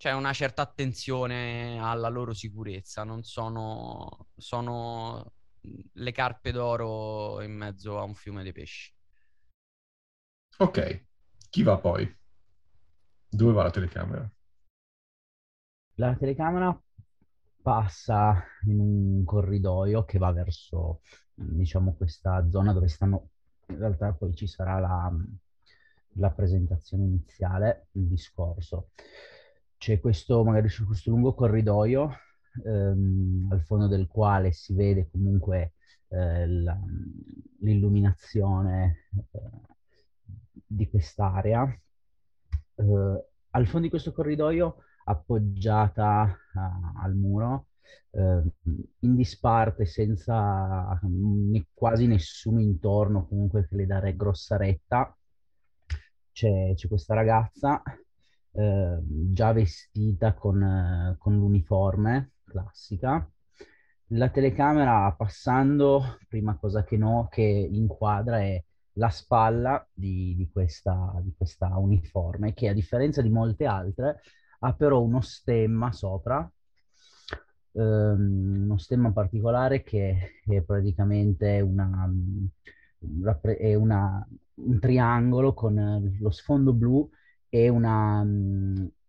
C'è 0.00 0.12
una 0.12 0.32
certa 0.32 0.62
attenzione 0.62 1.78
alla 1.78 2.08
loro 2.08 2.32
sicurezza, 2.32 3.04
non 3.04 3.22
sono, 3.22 4.28
sono 4.34 5.34
le 5.62 6.12
carpe 6.12 6.52
d'oro 6.52 7.40
in 7.42 7.52
mezzo 7.52 7.98
a 7.98 8.02
un 8.02 8.14
fiume 8.14 8.42
di 8.42 8.52
pesci. 8.52 8.92
Ok, 10.58 11.06
chi 11.48 11.62
va 11.62 11.78
poi? 11.78 12.18
Dove 13.28 13.52
va 13.52 13.62
la 13.62 13.70
telecamera? 13.70 14.30
La 15.94 16.14
telecamera 16.16 16.82
passa 17.62 18.42
in 18.66 18.78
un 18.78 19.24
corridoio 19.24 20.04
che 20.04 20.18
va 20.18 20.32
verso, 20.32 21.00
diciamo, 21.34 21.94
questa 21.94 22.48
zona 22.48 22.72
dove 22.72 22.88
stanno, 22.88 23.30
in 23.66 23.78
realtà 23.78 24.12
poi 24.12 24.34
ci 24.34 24.46
sarà 24.46 24.78
la, 24.78 25.12
la 26.14 26.30
presentazione 26.30 27.04
iniziale, 27.04 27.88
il 27.92 28.06
discorso. 28.06 28.90
C'è 29.76 30.00
questo, 30.00 30.42
magari 30.44 30.68
c'è 30.68 30.84
questo 30.84 31.10
lungo 31.10 31.34
corridoio 31.34 32.10
ehm, 32.64 33.48
al 33.50 33.62
fondo 33.62 33.86
del 33.86 34.06
quale 34.06 34.52
si 34.52 34.74
vede 34.74 35.08
comunque 35.10 35.74
eh, 36.08 36.46
la, 36.46 36.78
l'illuminazione 37.60 39.08
eh, 39.32 39.40
di 40.66 40.88
quest'area. 40.88 41.64
Eh, 42.74 43.24
al 43.52 43.66
fondo 43.66 43.80
di 43.80 43.88
questo 43.90 44.12
corridoio, 44.12 44.76
appoggiata 45.04 46.36
uh, 46.54 47.02
al 47.02 47.14
muro, 47.14 47.66
uh, 48.10 48.52
in 49.00 49.16
disparte, 49.16 49.84
senza 49.84 50.98
ne, 51.02 51.66
quasi 51.72 52.06
nessuno 52.06 52.60
intorno, 52.60 53.26
comunque 53.26 53.66
che 53.66 53.76
le 53.76 53.86
dare 53.86 54.14
grossa 54.14 54.56
retta, 54.56 55.16
c'è, 56.32 56.74
c'è 56.74 56.88
questa 56.88 57.14
ragazza 57.14 57.82
uh, 58.52 59.32
già 59.32 59.52
vestita 59.52 60.34
con, 60.34 61.16
con 61.18 61.36
l'uniforme 61.36 62.32
classica. 62.50 63.30
La 64.12 64.28
telecamera 64.28 65.12
passando, 65.16 66.18
prima 66.28 66.56
cosa 66.58 66.82
che, 66.82 66.96
no, 66.96 67.28
che 67.30 67.42
inquadra 67.42 68.40
è 68.40 68.62
la 68.94 69.08
spalla 69.08 69.86
di, 69.92 70.34
di, 70.36 70.50
questa, 70.50 71.18
di 71.22 71.32
questa 71.36 71.68
uniforme, 71.78 72.52
che 72.52 72.68
a 72.68 72.72
differenza 72.74 73.22
di 73.22 73.30
molte 73.30 73.66
altre 73.66 74.20
ha 74.60 74.74
però 74.74 75.00
uno 75.00 75.20
stemma 75.20 75.92
sopra, 75.92 76.50
ehm, 77.72 78.62
uno 78.64 78.78
stemma 78.78 79.12
particolare 79.12 79.82
che 79.82 80.40
è 80.44 80.60
praticamente 80.62 81.60
una, 81.60 82.10
è 83.56 83.74
una, 83.74 84.26
un 84.54 84.78
triangolo 84.80 85.54
con 85.54 86.16
lo 86.18 86.30
sfondo 86.30 86.72
blu 86.72 87.08
e 87.48 87.68
una, 87.68 88.26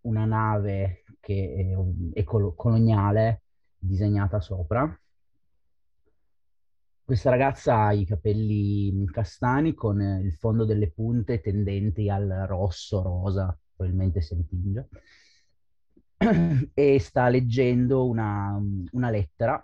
una 0.02 0.26
nave 0.26 1.01
che 1.22 1.74
è, 2.14 2.20
è 2.20 2.24
col- 2.26 2.54
coloniale 2.56 3.44
disegnata 3.78 4.42
sopra. 4.42 5.00
Questa 7.04 7.30
ragazza 7.30 7.86
ha 7.86 7.94
i 7.94 8.06
capelli 8.06 9.06
castani 9.12 9.74
con 9.74 10.02
il 10.02 10.34
fondo 10.34 10.66
delle 10.66 10.92
punte 10.92 11.42
tendenti 11.42 12.10
al 12.10 12.46
rosso, 12.48 13.02
rosa, 13.02 13.58
probabilmente 13.76 14.22
se 14.22 14.36
li 14.36 14.48
tinge, 14.48 14.90
e 16.74 17.00
sta 17.00 17.28
leggendo 17.28 18.08
una, 18.08 18.58
una, 18.92 19.10
lettera 19.10 19.64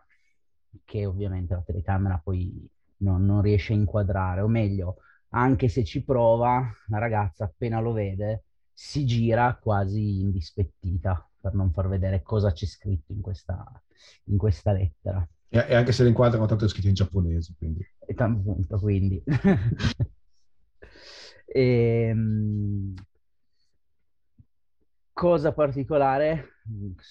che 0.83 1.05
ovviamente 1.05 1.53
la 1.53 1.61
telecamera 1.61 2.19
poi 2.21 2.67
non, 2.97 3.23
non 3.25 3.41
riesce 3.41 3.73
a 3.73 3.77
inquadrare, 3.77 4.41
o 4.41 4.47
meglio, 4.47 4.97
anche 5.29 5.69
se 5.69 5.83
ci 5.83 6.03
prova, 6.03 6.69
la 6.87 6.97
ragazza 6.97 7.45
appena 7.45 7.79
lo 7.79 7.93
vede 7.93 8.43
si 8.73 9.05
gira 9.05 9.57
quasi 9.59 10.19
indispettita 10.19 11.27
per 11.47 11.55
non 11.55 11.71
far 11.71 11.87
vedere 11.87 12.21
cosa 12.21 12.51
c'è 12.51 12.65
scritto 12.65 13.13
in 13.13 13.21
questa, 13.21 13.63
in 14.25 14.37
questa 14.37 14.73
lettera. 14.73 15.25
E, 15.49 15.65
e 15.69 15.75
anche 15.75 15.93
se 15.93 16.03
le 16.03 16.09
inquadrano, 16.09 16.45
tanto 16.45 16.65
è 16.65 16.67
scritto 16.67 16.87
in 16.87 16.93
giapponese, 16.93 17.53
quindi. 17.57 17.87
E 18.05 18.13
appunto, 18.17 18.77
quindi. 18.79 19.23
e, 21.45 22.07
ehm, 22.11 22.93
cosa 25.13 25.53
particolare, 25.53 26.57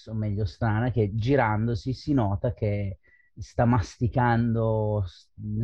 o 0.05 0.13
meglio 0.13 0.45
strana, 0.45 0.91
che 0.91 1.11
girandosi 1.15 1.93
si 1.93 2.13
nota 2.13 2.53
che 2.53 2.99
sta 3.35 3.65
masticando 3.65 5.03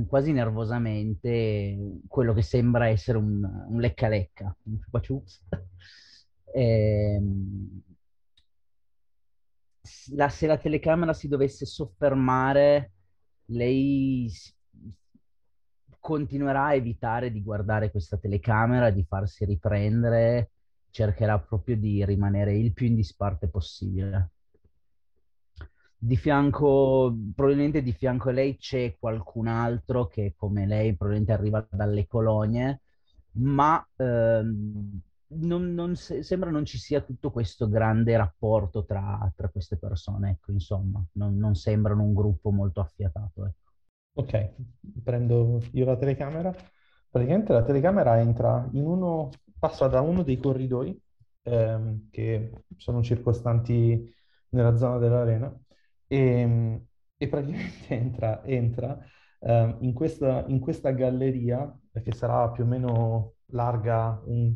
quasi 0.08 0.32
nervosamente 0.32 2.02
quello 2.08 2.34
che 2.34 2.42
sembra 2.42 2.88
essere 2.88 3.18
un, 3.18 3.44
un 3.44 3.80
lecca-lecca, 3.80 4.56
un 4.64 4.80
e, 6.54 7.16
ehm, 7.16 7.82
la, 10.16 10.30
se 10.30 10.48
la 10.48 10.58
telecamera 10.58 11.14
si 11.14 11.28
dovesse 11.28 11.66
soffermare, 11.66 12.92
lei 13.48 14.32
continuerà 16.00 16.66
a 16.66 16.74
evitare 16.76 17.32
di 17.32 17.42
guardare 17.42 17.92
questa 17.92 18.18
telecamera, 18.18 18.90
di 18.90 19.04
farsi 19.04 19.46
riprendere, 19.46 20.52
cercherà 20.90 21.40
proprio 21.40 21.78
di 21.78 22.04
rimanere 22.06 22.56
il 22.58 22.74
più 22.74 22.88
in 22.88 22.96
disparte 22.96 23.48
possibile. 23.48 24.32
Di 25.98 26.18
fianco, 26.18 27.16
probabilmente 27.34 27.82
di 27.82 27.94
fianco 27.94 28.30
a 28.30 28.34
lei 28.34 28.58
c'è 28.58 28.98
qualcun 29.00 29.48
altro 29.48 30.08
che 30.08 30.34
come 30.36 30.66
lei 30.66 30.96
probabilmente 30.98 31.32
arriva 31.32 31.66
dalle 31.72 32.06
colonie, 32.08 32.82
ma 33.36 33.86
ehm, 33.96 35.02
non, 35.36 35.74
non 35.74 35.96
se, 35.96 36.24
sembra 36.24 36.50
non 36.50 36.66
ci 36.66 36.78
sia 36.78 37.02
tutto 37.02 37.32
questo 37.32 37.68
grande 37.68 38.16
rapporto 38.18 38.86
tra, 38.86 39.32
tra 39.36 39.50
queste 39.50 39.78
persone, 39.78 40.32
ecco, 40.32 40.52
insomma, 40.52 41.04
non, 41.14 41.38
non, 41.38 41.56
sembrano 41.56 42.04
un 42.04 42.14
gruppo 42.14 42.52
molto 42.52 42.80
affiatato. 42.82 43.46
Ecco. 43.46 43.72
Ok, 44.16 44.54
prendo 45.04 45.62
io 45.72 45.86
la 45.86 45.98
telecamera. 45.98 46.54
Praticamente 47.10 47.54
la 47.54 47.64
telecamera 47.64 48.20
entra 48.20 48.68
in 48.74 48.86
uno, 48.86 49.30
passa 49.60 49.88
da 49.88 50.02
uno 50.02 50.24
dei 50.24 50.38
corridoi 50.38 51.00
ehm, 51.44 52.10
che 52.10 52.52
sono 52.78 53.04
circostanti 53.04 54.12
nella 54.50 54.76
zona 54.78 54.98
dell'arena 54.98 55.56
e, 56.08 56.82
e 57.18 57.28
praticamente 57.28 57.88
entra, 57.96 58.44
entra 58.46 59.00
ehm, 59.40 59.78
in, 59.82 59.94
questa, 59.94 60.46
in 60.48 60.60
questa 60.60 60.92
galleria 60.92 61.76
che 62.04 62.12
sarà 62.14 62.50
più 62.50 62.64
o 62.64 62.68
meno 62.68 63.34
larga 63.48 64.22
un 64.26 64.56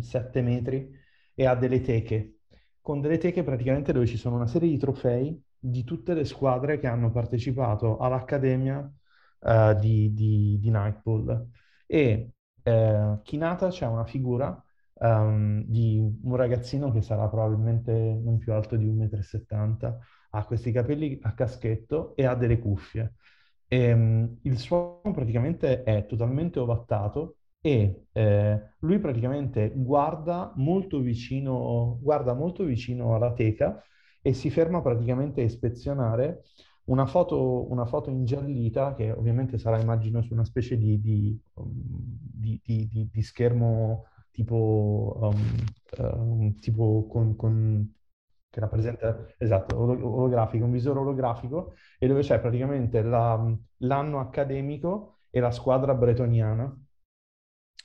7 0.00 0.42
metri 0.42 0.90
e 1.34 1.46
ha 1.46 1.54
delle 1.54 1.80
teche, 1.80 2.40
con 2.80 3.00
delle 3.00 3.18
teche 3.18 3.42
praticamente 3.42 3.92
dove 3.92 4.06
ci 4.06 4.16
sono 4.16 4.36
una 4.36 4.46
serie 4.46 4.68
di 4.68 4.78
trofei 4.78 5.42
di 5.58 5.84
tutte 5.84 6.14
le 6.14 6.24
squadre 6.24 6.78
che 6.78 6.86
hanno 6.86 7.10
partecipato 7.10 7.98
all'Accademia 7.98 8.90
uh, 9.40 9.74
di, 9.78 10.12
di, 10.14 10.58
di 10.58 10.70
Nightpool. 10.70 11.48
E 11.86 12.32
uh, 12.62 13.20
Kinata 13.22 13.68
c'è 13.68 13.86
una 13.86 14.04
figura 14.04 14.62
um, 14.94 15.62
di 15.66 15.98
un 15.98 16.36
ragazzino 16.36 16.90
che 16.90 17.02
sarà 17.02 17.28
probabilmente 17.28 17.92
non 17.92 18.38
più 18.38 18.52
alto 18.52 18.76
di 18.76 18.86
1,70 18.86 19.88
m, 19.88 19.98
ha 20.30 20.44
questi 20.44 20.72
capelli 20.72 21.18
a 21.22 21.34
caschetto 21.34 22.14
e 22.16 22.24
ha 22.24 22.34
delle 22.34 22.58
cuffie. 22.58 23.14
E, 23.68 23.92
um, 23.92 24.38
il 24.42 24.58
suono 24.58 25.12
praticamente 25.12 25.82
è 25.82 26.06
totalmente 26.06 26.58
ovattato 26.58 27.36
e 27.60 28.06
eh, 28.12 28.74
lui 28.80 28.98
praticamente 28.98 29.72
guarda 29.74 30.52
molto, 30.56 31.00
vicino, 31.00 31.98
guarda 32.00 32.34
molto 32.34 32.64
vicino 32.64 33.14
alla 33.14 33.32
teca 33.32 33.82
e 34.22 34.32
si 34.32 34.50
ferma 34.50 34.80
praticamente 34.80 35.40
a 35.40 35.44
ispezionare 35.44 36.42
una 36.84 37.06
foto, 37.06 37.70
una 37.70 37.86
foto 37.86 38.10
ingiallita 38.10 38.94
che 38.94 39.12
ovviamente 39.12 39.58
sarà, 39.58 39.78
immagino, 39.80 40.22
su 40.22 40.32
una 40.32 40.44
specie 40.44 40.76
di, 40.76 41.00
di, 41.00 41.40
di, 42.62 43.08
di 43.12 43.22
schermo 43.22 44.06
tipo, 44.32 45.18
um, 45.20 45.64
um, 45.98 46.54
tipo 46.56 47.06
con, 47.06 47.36
con, 47.36 47.94
che 48.48 48.60
rappresenta, 48.60 49.26
esatto, 49.38 49.78
olografico, 49.78 50.64
un 50.64 50.72
visore 50.72 50.98
olografico, 50.98 51.74
e 51.98 52.06
dove 52.08 52.22
c'è 52.22 52.40
praticamente 52.40 53.02
la, 53.02 53.56
l'anno 53.78 54.20
accademico 54.20 55.18
e 55.30 55.38
la 55.40 55.52
squadra 55.52 55.94
bretoniana, 55.94 56.76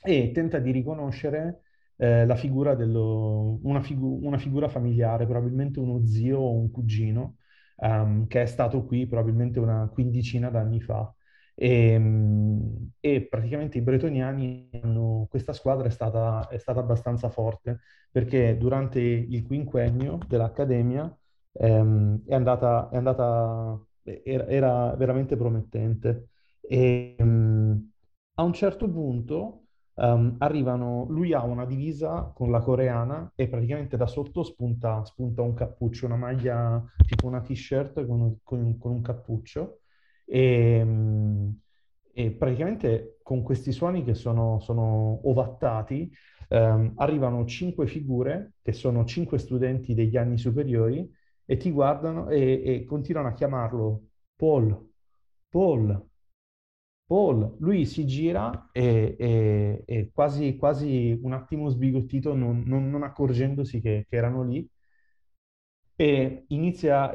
e 0.06 0.30
tenta 0.32 0.58
di 0.58 0.70
riconoscere 0.70 1.62
eh, 1.96 2.26
la 2.26 2.36
figura 2.36 2.74
dello, 2.74 3.58
una, 3.62 3.82
figu- 3.82 4.22
una, 4.24 4.38
figura 4.38 4.68
familiare, 4.68 5.26
probabilmente 5.26 5.80
uno 5.80 6.06
zio 6.06 6.38
o 6.38 6.52
un 6.52 6.70
cugino, 6.70 7.36
um, 7.76 8.26
che 8.26 8.42
è 8.42 8.46
stato 8.46 8.84
qui 8.84 9.06
probabilmente 9.06 9.58
una 9.58 9.88
quindicina 9.92 10.50
d'anni 10.50 10.80
fa. 10.80 11.12
E, 11.54 11.90
ehm, 11.92 12.90
e, 13.00 13.26
praticamente 13.28 13.78
i 13.78 13.80
bretoniani 13.82 14.68
hanno, 14.82 15.26
questa 15.30 15.52
squadra 15.52 15.86
è 15.86 15.90
stata, 15.90 16.48
è 16.48 16.58
stata, 16.58 16.80
abbastanza 16.80 17.30
forte 17.30 17.80
perché 18.10 18.56
durante 18.58 19.00
il 19.00 19.42
quinquennio 19.42 20.18
dell'Accademia 20.28 21.14
ehm, 21.52 22.22
è 22.26 22.34
andata, 22.34 22.88
è 22.90 22.96
andata 22.96 23.80
era, 24.02 24.46
era, 24.46 24.94
veramente 24.96 25.36
promettente. 25.36 26.28
E 26.60 27.16
um, 27.18 27.90
a 28.34 28.42
un 28.42 28.52
certo 28.52 28.88
punto 28.90 29.65
um, 29.96 30.36
arrivano, 30.38 31.06
lui 31.08 31.32
ha 31.32 31.42
una 31.42 31.64
divisa 31.64 32.32
con 32.34 32.50
la 32.50 32.60
coreana 32.60 33.32
e 33.34 33.48
praticamente 33.48 33.96
da 33.96 34.06
sotto 34.06 34.42
spunta, 34.42 35.04
spunta 35.04 35.42
un 35.42 35.54
cappuccio, 35.54 36.06
una 36.06 36.16
maglia 36.16 36.82
tipo 37.06 37.26
una 37.26 37.40
t-shirt 37.40 38.06
con, 38.06 38.38
con, 38.42 38.78
con 38.78 38.90
un 38.90 39.00
cappuccio. 39.02 39.80
E, 40.24 40.82
um, 40.82 41.58
e, 42.12 42.30
praticamente 42.32 43.18
con 43.22 43.42
questi 43.42 43.72
suoni 43.72 44.02
che 44.04 44.14
sono, 44.14 44.58
sono 44.60 45.20
ovattati 45.28 46.10
um, 46.48 46.92
arrivano 46.96 47.44
cinque 47.44 47.86
figure 47.86 48.54
che 48.62 48.72
sono 48.72 49.04
cinque 49.04 49.38
studenti 49.38 49.94
degli 49.94 50.16
anni 50.16 50.38
superiori 50.38 51.08
e 51.44 51.56
ti 51.56 51.70
guardano 51.70 52.28
e, 52.28 52.62
e 52.64 52.84
continuano 52.84 53.28
a 53.28 53.32
chiamarlo 53.32 54.02
Paul, 54.34 54.92
Paul, 55.48 56.08
Paul, 57.06 57.56
lui 57.60 57.86
si 57.86 58.04
gira 58.06 58.68
e, 58.72 59.14
e, 59.18 59.82
e 59.86 60.10
quasi, 60.12 60.56
quasi, 60.56 61.18
un 61.22 61.32
attimo 61.32 61.68
sbigottito, 61.68 62.34
non, 62.34 62.64
non, 62.66 62.90
non 62.90 63.02
accorgendosi 63.04 63.80
che, 63.80 64.06
che, 64.08 64.16
erano 64.16 64.42
lì, 64.42 64.68
e 65.94 66.44
inizia, 66.48 67.12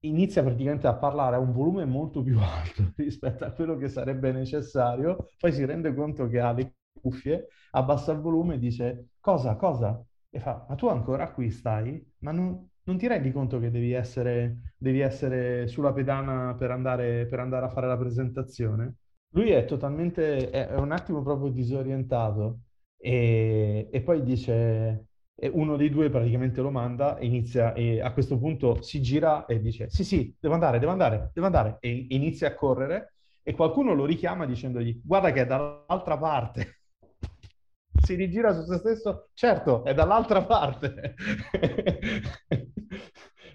inizia 0.00 0.42
praticamente 0.42 0.86
a 0.86 0.94
parlare 0.96 1.36
a 1.36 1.38
un 1.38 1.52
volume 1.52 1.84
molto 1.84 2.22
più 2.22 2.38
alto 2.40 2.92
rispetto 2.96 3.44
a 3.44 3.52
quello 3.52 3.76
che 3.76 3.88
sarebbe 3.88 4.32
necessario, 4.32 5.28
poi 5.38 5.52
si 5.52 5.64
rende 5.64 5.94
conto 5.94 6.28
che 6.28 6.40
ha 6.40 6.52
le 6.52 6.74
cuffie, 7.00 7.46
abbassa 7.72 8.12
il 8.12 8.20
volume 8.20 8.54
e 8.54 8.58
dice 8.58 9.08
cosa, 9.20 9.56
cosa? 9.56 10.02
E 10.30 10.40
fa, 10.40 10.66
ma 10.68 10.74
tu 10.74 10.88
ancora 10.88 11.30
qui 11.32 11.50
stai? 11.50 12.04
Ma 12.18 12.32
non, 12.32 12.68
non 12.84 12.98
ti 12.98 13.06
rendi 13.06 13.30
conto 13.32 13.58
che 13.60 13.70
devi 13.70 13.92
essere, 13.92 14.74
devi 14.76 15.00
essere 15.00 15.66
sulla 15.68 15.92
pedana 15.92 16.54
per 16.54 16.70
andare, 16.70 17.26
per 17.26 17.38
andare 17.40 17.66
a 17.66 17.68
fare 17.70 17.86
la 17.86 17.96
presentazione? 17.96 18.94
Lui 19.32 19.50
è 19.50 19.64
totalmente, 19.64 20.50
è, 20.50 20.74
un 20.76 20.92
attimo 20.92 21.22
proprio 21.22 21.50
disorientato 21.50 22.60
e, 22.96 23.88
e 23.90 24.00
poi 24.02 24.22
dice, 24.22 25.08
uno 25.52 25.76
dei 25.76 25.90
due 25.90 26.10
praticamente 26.10 26.60
lo 26.60 26.70
manda 26.70 27.16
e 27.18 27.26
inizia, 27.26 27.72
e 27.74 28.00
a 28.00 28.12
questo 28.12 28.38
punto 28.38 28.82
si 28.82 29.00
gira 29.00 29.46
e 29.46 29.60
dice 29.60 29.88
sì 29.90 30.02
sì, 30.02 30.34
devo 30.38 30.54
andare, 30.54 30.78
devo 30.78 30.90
andare, 30.92 31.30
devo 31.32 31.46
andare 31.46 31.76
e 31.80 32.06
inizia 32.10 32.48
a 32.48 32.54
correre 32.54 33.14
e 33.42 33.54
qualcuno 33.54 33.94
lo 33.94 34.04
richiama 34.04 34.46
dicendogli 34.46 35.00
guarda 35.04 35.30
che 35.32 35.42
è 35.42 35.46
dall'altra 35.46 36.18
parte. 36.18 36.80
si 38.02 38.14
rigira 38.14 38.52
su 38.52 38.64
se 38.64 38.78
stesso, 38.78 39.28
certo, 39.34 39.84
è 39.84 39.94
dall'altra 39.94 40.44
parte. 40.44 41.14
e, 42.48 42.72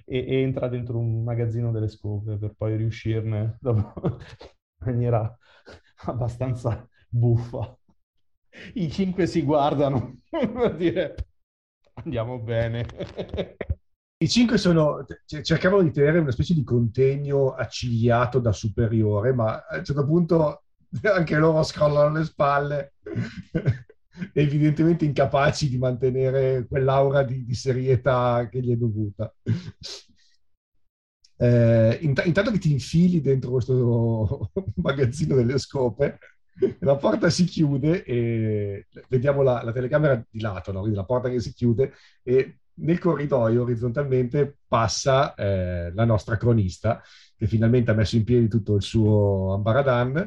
e, 0.06 0.42
entra 0.42 0.68
dentro 0.68 0.98
un 0.98 1.24
magazzino 1.24 1.72
delle 1.72 1.88
scope 1.88 2.38
per 2.38 2.54
poi 2.56 2.76
riuscirne 2.78 3.58
dopo, 3.60 3.94
in 4.80 4.86
maniera 4.86 5.38
abbastanza 6.12 6.88
buffa. 7.10 7.78
I 8.76 8.92
cinque 8.92 9.26
si 9.26 9.42
guardano 9.42 10.22
per 10.30 10.76
dire 10.76 11.16
andiamo 11.96 12.40
bene. 12.40 12.86
I 14.24 14.30
cinque 14.30 14.58
sono, 14.58 15.06
cercavano 15.26 15.84
di 15.84 15.92
tenere 15.92 16.20
una 16.20 16.32
specie 16.32 16.54
di 16.54 16.64
contegno 16.64 17.54
accigliato 17.54 18.40
da 18.40 18.54
superiore, 18.54 19.34
ma 19.34 19.66
a 19.68 19.78
un 19.78 19.84
certo 19.84 20.06
punto 20.06 20.64
anche 21.02 21.36
loro 21.38 21.62
scrollano 21.64 22.20
le 22.20 22.24
spalle, 22.24 22.94
evidentemente 24.32 25.04
incapaci 25.04 25.68
di 25.68 25.78
mantenere 25.78 26.66
quell'aura 26.68 27.24
di, 27.24 27.44
di 27.44 27.54
serietà 27.54 28.48
che 28.50 28.62
gli 28.62 28.72
è 28.72 28.78
dovuta. 28.78 29.34
Eh, 31.44 31.98
int- 32.04 32.24
intanto 32.26 32.52
che 32.52 32.58
ti 32.58 32.72
infili 32.72 33.20
dentro 33.20 33.52
questo 33.52 34.52
magazzino 34.82 35.36
delle 35.36 35.58
scope, 35.58 36.18
la 36.80 36.96
porta 36.96 37.30
si 37.30 37.44
chiude 37.44 38.06
e 38.06 38.88
vediamo 39.10 39.42
la, 39.42 39.62
la 39.62 39.74
telecamera 39.74 40.24
di 40.30 40.40
lato, 40.40 40.72
no? 40.72 40.80
quindi 40.80 40.96
la 40.96 41.04
porta 41.04 41.30
che 41.30 41.42
si 41.42 41.52
chiude 41.52 41.94
e 42.24 42.60
nel 42.76 42.98
corridoio 42.98 43.64
orizzontalmente 43.64 44.60
passa 44.66 45.36
eh, 45.36 45.92
la 45.94 46.06
nostra 46.06 46.38
cronista 46.38 47.02
che 47.36 47.46
finalmente 47.46 47.92
ha 47.92 47.96
messo 47.96 48.16
in 48.16 48.24
piedi 48.24 48.48
tutto 48.48 48.76
il 48.76 48.82
suo 48.82 49.54
ambaradan 49.54 50.26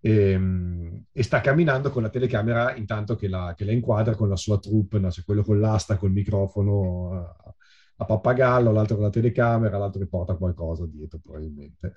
e, 0.00 0.30
ehm, 0.32 1.04
e 1.12 1.22
sta 1.22 1.40
camminando 1.40 1.90
con 1.90 2.02
la 2.02 2.10
telecamera 2.10 2.74
intanto 2.74 3.14
che 3.14 3.28
la, 3.28 3.54
che 3.56 3.64
la 3.64 3.72
inquadra 3.72 4.16
con 4.16 4.28
la 4.28 4.36
sua 4.36 4.58
troupe, 4.58 4.98
no? 4.98 5.12
cioè 5.12 5.24
quello 5.24 5.44
con 5.44 5.60
l'asta, 5.60 5.96
col 5.96 6.10
microfono 6.10 7.54
a 7.98 8.04
pappagallo, 8.04 8.72
l'altro 8.72 8.96
con 8.96 9.04
la 9.04 9.10
telecamera, 9.10 9.78
l'altro 9.78 10.00
che 10.00 10.06
porta 10.06 10.34
qualcosa 10.34 10.86
dietro 10.86 11.18
probabilmente. 11.18 11.94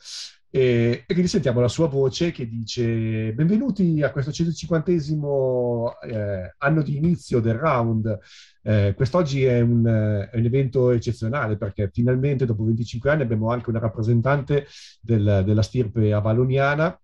E, 0.49 1.03
e, 1.05 1.13
quindi 1.13 1.27
sentiamo 1.27 1.59
la 1.59 1.67
sua 1.67 1.87
voce 1.87 2.31
che 2.31 2.47
dice 2.47 3.33
benvenuti 3.33 4.01
a 4.01 4.11
questo 4.11 4.31
150 4.31 4.91
eh, 4.91 6.55
anno 6.57 6.81
di 6.81 6.95
inizio 6.95 7.39
del 7.39 7.55
round. 7.55 8.17
Eh, 8.61 8.93
quest'oggi 8.95 9.43
è 9.43 9.61
un, 9.61 9.85
è 9.85 10.37
un, 10.37 10.45
evento 10.45 10.91
eccezionale 10.91 11.57
perché 11.57 11.89
finalmente 11.91 12.45
dopo 12.45 12.63
25 12.63 13.09
anni 13.09 13.21
abbiamo 13.21 13.51
anche 13.51 13.69
una 13.69 13.79
rappresentante 13.79 14.67
del, 15.01 15.43
della 15.45 15.61
stirpe 15.61 16.13
avaloniana 16.13 16.99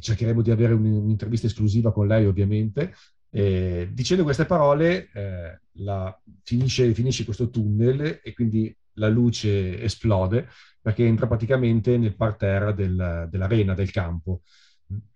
cercheremo 0.00 0.42
di 0.42 0.50
avere 0.50 0.72
un, 0.72 0.84
un'intervista 0.84 1.46
esclusiva 1.46 1.92
con 1.92 2.06
lei 2.06 2.26
ovviamente 2.26 2.94
eh, 3.36 3.90
dicendo 3.92 4.22
queste 4.22 4.46
parole, 4.46 5.10
eh, 5.12 5.60
la, 5.72 6.22
finisce, 6.42 6.94
finisce, 6.94 7.26
questo 7.26 7.50
tunnel 7.50 8.20
e 8.24 8.32
quindi 8.32 8.74
la 8.94 9.08
luce 9.08 9.78
esplode 9.82 10.48
perché 10.80 11.04
entra 11.04 11.26
praticamente 11.26 11.98
nel 11.98 12.16
parterre 12.16 12.72
del, 12.72 13.28
dell'arena, 13.30 13.74
del 13.74 13.90
campo. 13.90 14.40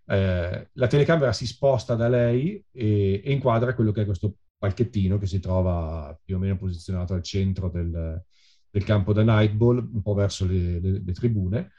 Eh, 0.05 0.69
la 0.71 0.87
telecamera 0.87 1.33
si 1.33 1.47
sposta 1.47 1.95
da 1.95 2.09
lei 2.09 2.63
e, 2.71 3.23
e, 3.25 3.33
inquadra 3.33 3.75
quello 3.75 3.91
che 3.91 4.03
è 4.03 4.05
questo 4.05 4.35
palchettino 4.59 5.17
che 5.17 5.27
si 5.27 5.41
trova 5.41 6.15
più 6.23 6.37
o 6.37 6.39
meno 6.39 6.59
posizionato 6.59 7.15
al 7.15 7.23
centro 7.23 7.71
del, 7.71 8.23
del 8.69 8.85
campo 8.85 9.15
da 9.15 9.23
Nightball, 9.23 9.79
un 9.79 10.03
po' 10.03 10.13
verso 10.13 10.45
le, 10.45 10.79
le, 10.79 11.03
le 11.03 11.13
tribune. 11.15 11.73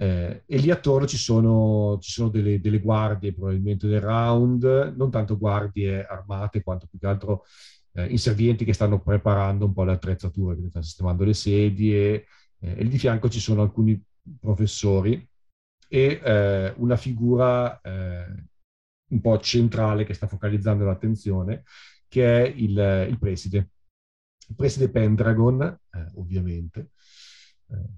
Eh, 0.00 0.44
e 0.46 0.56
lì 0.56 0.70
attorno 0.70 1.06
ci 1.06 1.18
sono, 1.18 1.98
ci 2.00 2.10
sono 2.10 2.30
delle, 2.30 2.58
delle, 2.58 2.80
guardie 2.80 3.34
probabilmente 3.34 3.86
del 3.86 4.00
round, 4.00 4.94
non 4.96 5.10
tanto 5.10 5.36
guardie 5.36 6.06
armate 6.06 6.62
quanto 6.62 6.86
più 6.86 6.98
che 6.98 7.06
altro 7.06 7.44
eh, 7.92 8.06
inservienti 8.06 8.64
che 8.64 8.72
stanno 8.72 9.02
preparando 9.02 9.66
un 9.66 9.74
po' 9.74 9.84
le 9.84 9.92
attrezzature, 9.92 10.56
che 10.58 10.68
stanno 10.70 10.84
sistemando 10.84 11.24
le 11.24 11.34
sedie 11.34 12.14
eh, 12.60 12.76
e 12.78 12.82
lì 12.82 12.88
di 12.88 12.98
fianco 12.98 13.28
ci 13.28 13.40
sono 13.40 13.60
alcuni 13.60 14.02
professori 14.40 15.28
e 15.86 16.20
eh, 16.22 16.72
una 16.78 16.96
figura 16.96 17.78
eh, 17.82 18.44
un 19.10 19.20
po' 19.20 19.38
centrale 19.40 20.04
che 20.04 20.14
sta 20.14 20.26
focalizzando 20.26 20.84
l'attenzione, 20.84 21.64
che 22.08 22.42
è 22.42 22.46
il, 22.48 23.06
il 23.10 23.18
preside. 23.18 23.70
Il 24.48 24.56
preside 24.56 24.88
Pendragon, 24.88 25.62
eh, 25.62 26.10
ovviamente, 26.14 26.92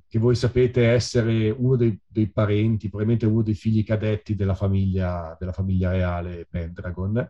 che 0.07 0.19
voi 0.19 0.35
sapete 0.35 0.87
essere 0.89 1.51
uno 1.51 1.77
dei, 1.77 1.99
dei, 2.07 2.31
parenti, 2.31 2.89
probabilmente 2.89 3.27
uno 3.27 3.43
dei 3.43 3.55
figli 3.55 3.85
cadetti 3.85 4.35
della 4.35 4.55
famiglia, 4.55 5.37
della 5.39 5.53
famiglia 5.53 5.91
reale 5.91 6.47
Pendragon. 6.49 7.29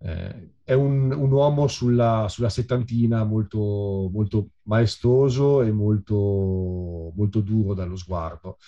Eh, 0.00 0.50
è 0.62 0.74
un, 0.74 1.10
un 1.10 1.32
uomo 1.32 1.66
sulla, 1.66 2.26
sulla, 2.28 2.50
settantina 2.50 3.24
molto, 3.24 4.10
molto 4.12 4.50
maestoso 4.64 5.62
e 5.62 5.72
molto, 5.72 7.12
molto 7.14 7.40
duro 7.40 7.74
dallo 7.74 7.96
sguardo. 7.96 8.58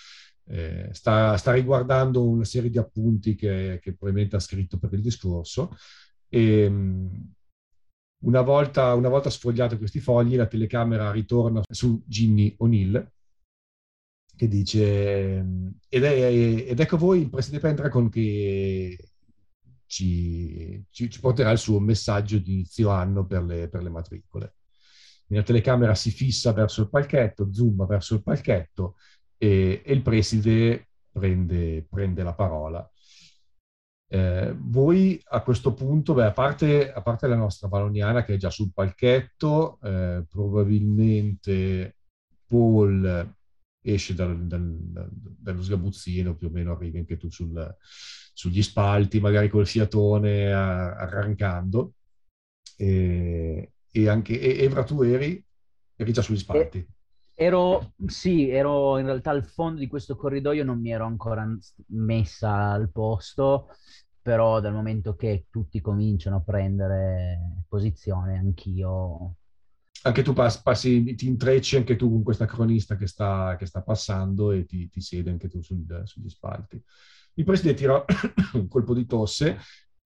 Eh, 0.47 0.89
sta, 0.93 1.37
sta, 1.37 1.53
riguardando 1.53 2.27
una 2.27 2.45
serie 2.45 2.71
di 2.71 2.79
appunti 2.79 3.37
che, 3.37 3.79
che, 3.81 3.95
probabilmente 3.95 4.37
ha 4.37 4.41
scritto 4.41 4.79
per 4.79 4.93
il 4.95 5.01
discorso 5.01 5.77
e 6.29 6.69
una 8.21 8.43
volta, 8.43 8.95
una 8.95 9.09
volta 9.09 9.31
sfogliati 9.31 9.79
questi 9.79 10.01
fogli, 10.01 10.37
la 10.37 10.47
telecamera 10.47 11.11
ritorna 11.11 11.63
su 11.69 12.03
Ginny 12.07 12.55
O'Neill, 12.59 13.13
che 14.37 14.49
dice 14.49 15.45
ed, 15.89 16.05
è, 16.05 16.33
ed 16.69 16.81
ecco 16.81 16.97
voi 16.97 17.21
il 17.21 17.31
presidente 17.31 17.67
Pendragon 17.67 18.09
che 18.09 18.97
ci, 19.87 20.83
ci, 20.91 21.11
ci, 21.11 21.21
porterà 21.21 21.51
il 21.51 21.59
suo 21.59 21.81
messaggio 21.81 22.39
di 22.39 22.53
inizio 22.53 22.91
anno 22.91 23.27
per 23.27 23.43
le, 23.43 23.69
per 23.69 23.83
le 23.83 23.91
matricole. 23.91 24.55
La 25.27 25.43
telecamera 25.43 25.95
si 25.95 26.11
fissa 26.11 26.53
verso 26.53 26.83
il 26.83 26.89
palchetto, 26.89 27.53
zoom 27.53 27.87
verso 27.87 28.15
il 28.15 28.23
palchetto 28.23 28.97
e, 29.37 29.83
e 29.85 29.93
il 29.93 30.03
preside 30.03 30.89
prende, 31.11 31.87
prende 31.89 32.23
la 32.23 32.35
parola. 32.35 32.89
Eh, 34.13 34.57
voi 34.59 35.23
a 35.29 35.41
questo 35.41 35.73
punto, 35.73 36.15
beh, 36.15 36.25
a, 36.25 36.33
parte, 36.33 36.93
a, 36.93 37.01
parte, 37.01 37.29
la 37.29 37.37
nostra 37.37 37.69
Valoniana 37.69 38.25
che 38.25 38.35
è 38.35 38.37
già 38.37 38.51
sul 38.51 38.73
palchetto, 38.73 39.79
eh, 39.83 40.25
probabilmente 40.29 41.97
Paul 42.45 43.35
esce 43.83 44.15
dal, 44.15 44.47
dal, 44.47 44.77
dallo 45.39 45.63
sgabuzzino, 45.63 46.35
più 46.35 46.49
o 46.49 46.51
meno 46.51 46.73
arrivi 46.73 46.99
anche 46.99 47.17
tu 47.17 47.31
sul, 47.31 47.77
sugli 48.33 48.63
spalti, 48.63 49.21
magari 49.21 49.49
col 49.49 49.67
fiatone 49.67 50.53
a, 50.53 50.97
arrancando. 50.97 51.95
E, 52.77 53.73
e 53.93 54.09
anche 54.09 54.41
e 54.41 54.65
Evra, 54.65 54.83
tu 54.83 55.03
eri, 55.03 55.43
eri 55.95 56.13
già 56.13 56.23
sugli 56.23 56.39
spalti. 56.39 56.85
Ero, 57.43 57.93
sì, 58.07 58.51
ero 58.51 58.99
in 58.99 59.07
realtà 59.07 59.31
al 59.31 59.45
fondo 59.47 59.81
di 59.81 59.87
questo 59.87 60.15
corridoio, 60.15 60.63
non 60.63 60.79
mi 60.79 60.91
ero 60.91 61.07
ancora 61.07 61.47
messa 61.87 62.71
al 62.73 62.91
posto, 62.91 63.69
però 64.21 64.61
dal 64.61 64.75
momento 64.75 65.15
che 65.17 65.47
tutti 65.49 65.81
cominciano 65.81 66.37
a 66.37 66.43
prendere 66.43 67.63
posizione, 67.67 68.37
anch'io 68.37 69.37
anche 70.03 70.23
tu 70.23 70.33
pass- 70.33 70.63
passi, 70.63 71.15
ti 71.15 71.27
intrecci 71.27 71.77
anche 71.77 71.97
tu 71.97 72.09
con 72.11 72.23
questa 72.23 72.47
cronista 72.47 72.97
che 72.97 73.07
sta, 73.07 73.57
che 73.59 73.67
sta 73.67 73.83
passando 73.83 74.51
e 74.53 74.65
ti, 74.65 74.89
ti 74.89 75.01
siedi 75.01 75.29
anche 75.29 75.49
tu 75.49 75.61
sul, 75.63 76.03
sugli 76.05 76.29
spalti. 76.29 76.83
Il 77.35 77.45
presidente 77.45 77.81
tira 77.81 78.03
un 78.55 78.67
colpo 78.69 78.95
di 78.95 79.05
tosse, 79.07 79.59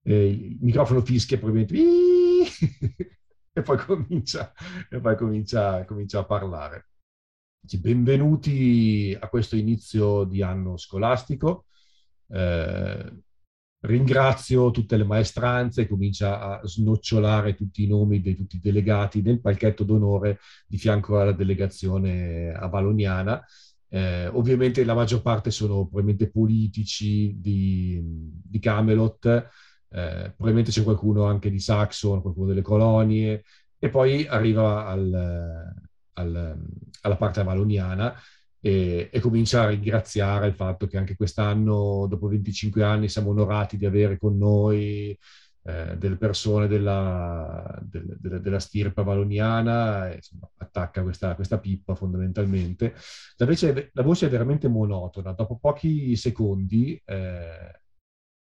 eh, 0.02 0.28
il 0.28 0.58
microfono 0.60 1.00
fischia 1.00 1.38
probabilmente 1.38 1.74
e 3.52 3.62
poi 3.62 3.76
comincia, 3.78 4.52
e 4.90 5.00
poi 5.00 5.16
comincia, 5.16 5.84
comincia 5.84 6.18
a 6.20 6.24
parlare. 6.24 6.86
Benvenuti 7.66 9.16
a 9.18 9.26
questo 9.28 9.56
inizio 9.56 10.24
di 10.24 10.42
anno 10.42 10.76
scolastico. 10.76 11.64
Eh, 12.28 13.22
ringrazio 13.80 14.70
tutte 14.70 14.98
le 14.98 15.04
maestranze, 15.04 15.88
comincia 15.88 16.40
a 16.40 16.66
snocciolare 16.66 17.54
tutti 17.54 17.82
i 17.82 17.86
nomi 17.86 18.20
di 18.20 18.36
tutti 18.36 18.56
i 18.56 18.60
delegati 18.60 19.22
nel 19.22 19.40
palchetto 19.40 19.82
d'onore 19.82 20.40
di 20.66 20.76
fianco 20.76 21.18
alla 21.18 21.32
delegazione 21.32 22.52
avaloniana. 22.52 23.42
Eh, 23.88 24.26
ovviamente 24.26 24.84
la 24.84 24.94
maggior 24.94 25.22
parte 25.22 25.50
sono 25.50 25.86
probabilmente 25.86 26.30
politici 26.30 27.40
di, 27.40 27.98
di 28.44 28.58
Camelot, 28.58 29.24
eh, 29.24 30.32
probabilmente 30.36 30.70
c'è 30.70 30.82
qualcuno 30.82 31.24
anche 31.24 31.50
di 31.50 31.58
Saxon, 31.58 32.20
qualcuno 32.20 32.48
delle 32.48 32.62
colonie, 32.62 33.42
e 33.78 33.88
poi 33.88 34.26
arriva 34.26 34.86
al, 34.86 35.72
al, 36.12 36.58
alla 37.04 37.16
parte 37.16 37.40
avaloniana 37.40 38.14
e, 38.60 39.10
e, 39.12 39.20
comincia 39.20 39.62
a 39.62 39.68
ringraziare 39.68 40.46
il 40.46 40.54
fatto 40.54 40.86
che 40.86 40.96
anche 40.96 41.16
quest'anno, 41.16 42.06
dopo 42.08 42.28
25 42.28 42.82
anni, 42.82 43.08
siamo 43.08 43.30
onorati 43.30 43.76
di 43.76 43.84
avere 43.84 44.16
con 44.16 44.38
noi 44.38 45.16
eh, 45.66 45.96
delle 45.98 46.16
persone 46.16 46.66
della, 46.66 47.78
del, 47.82 48.16
della, 48.18 48.38
della 48.38 48.58
stirpa 48.58 49.02
valoniana, 49.02 50.14
insomma, 50.14 50.48
attacca 50.56 51.02
questa, 51.02 51.34
questa, 51.34 51.58
pippa 51.58 51.94
fondamentalmente. 51.94 52.94
La 53.36 53.46
voce, 53.46 53.90
la 53.92 54.02
voce, 54.02 54.26
è 54.26 54.30
veramente 54.30 54.68
monotona, 54.68 55.32
dopo 55.32 55.58
pochi 55.58 56.16
secondi 56.16 57.00
eh, 57.04 57.80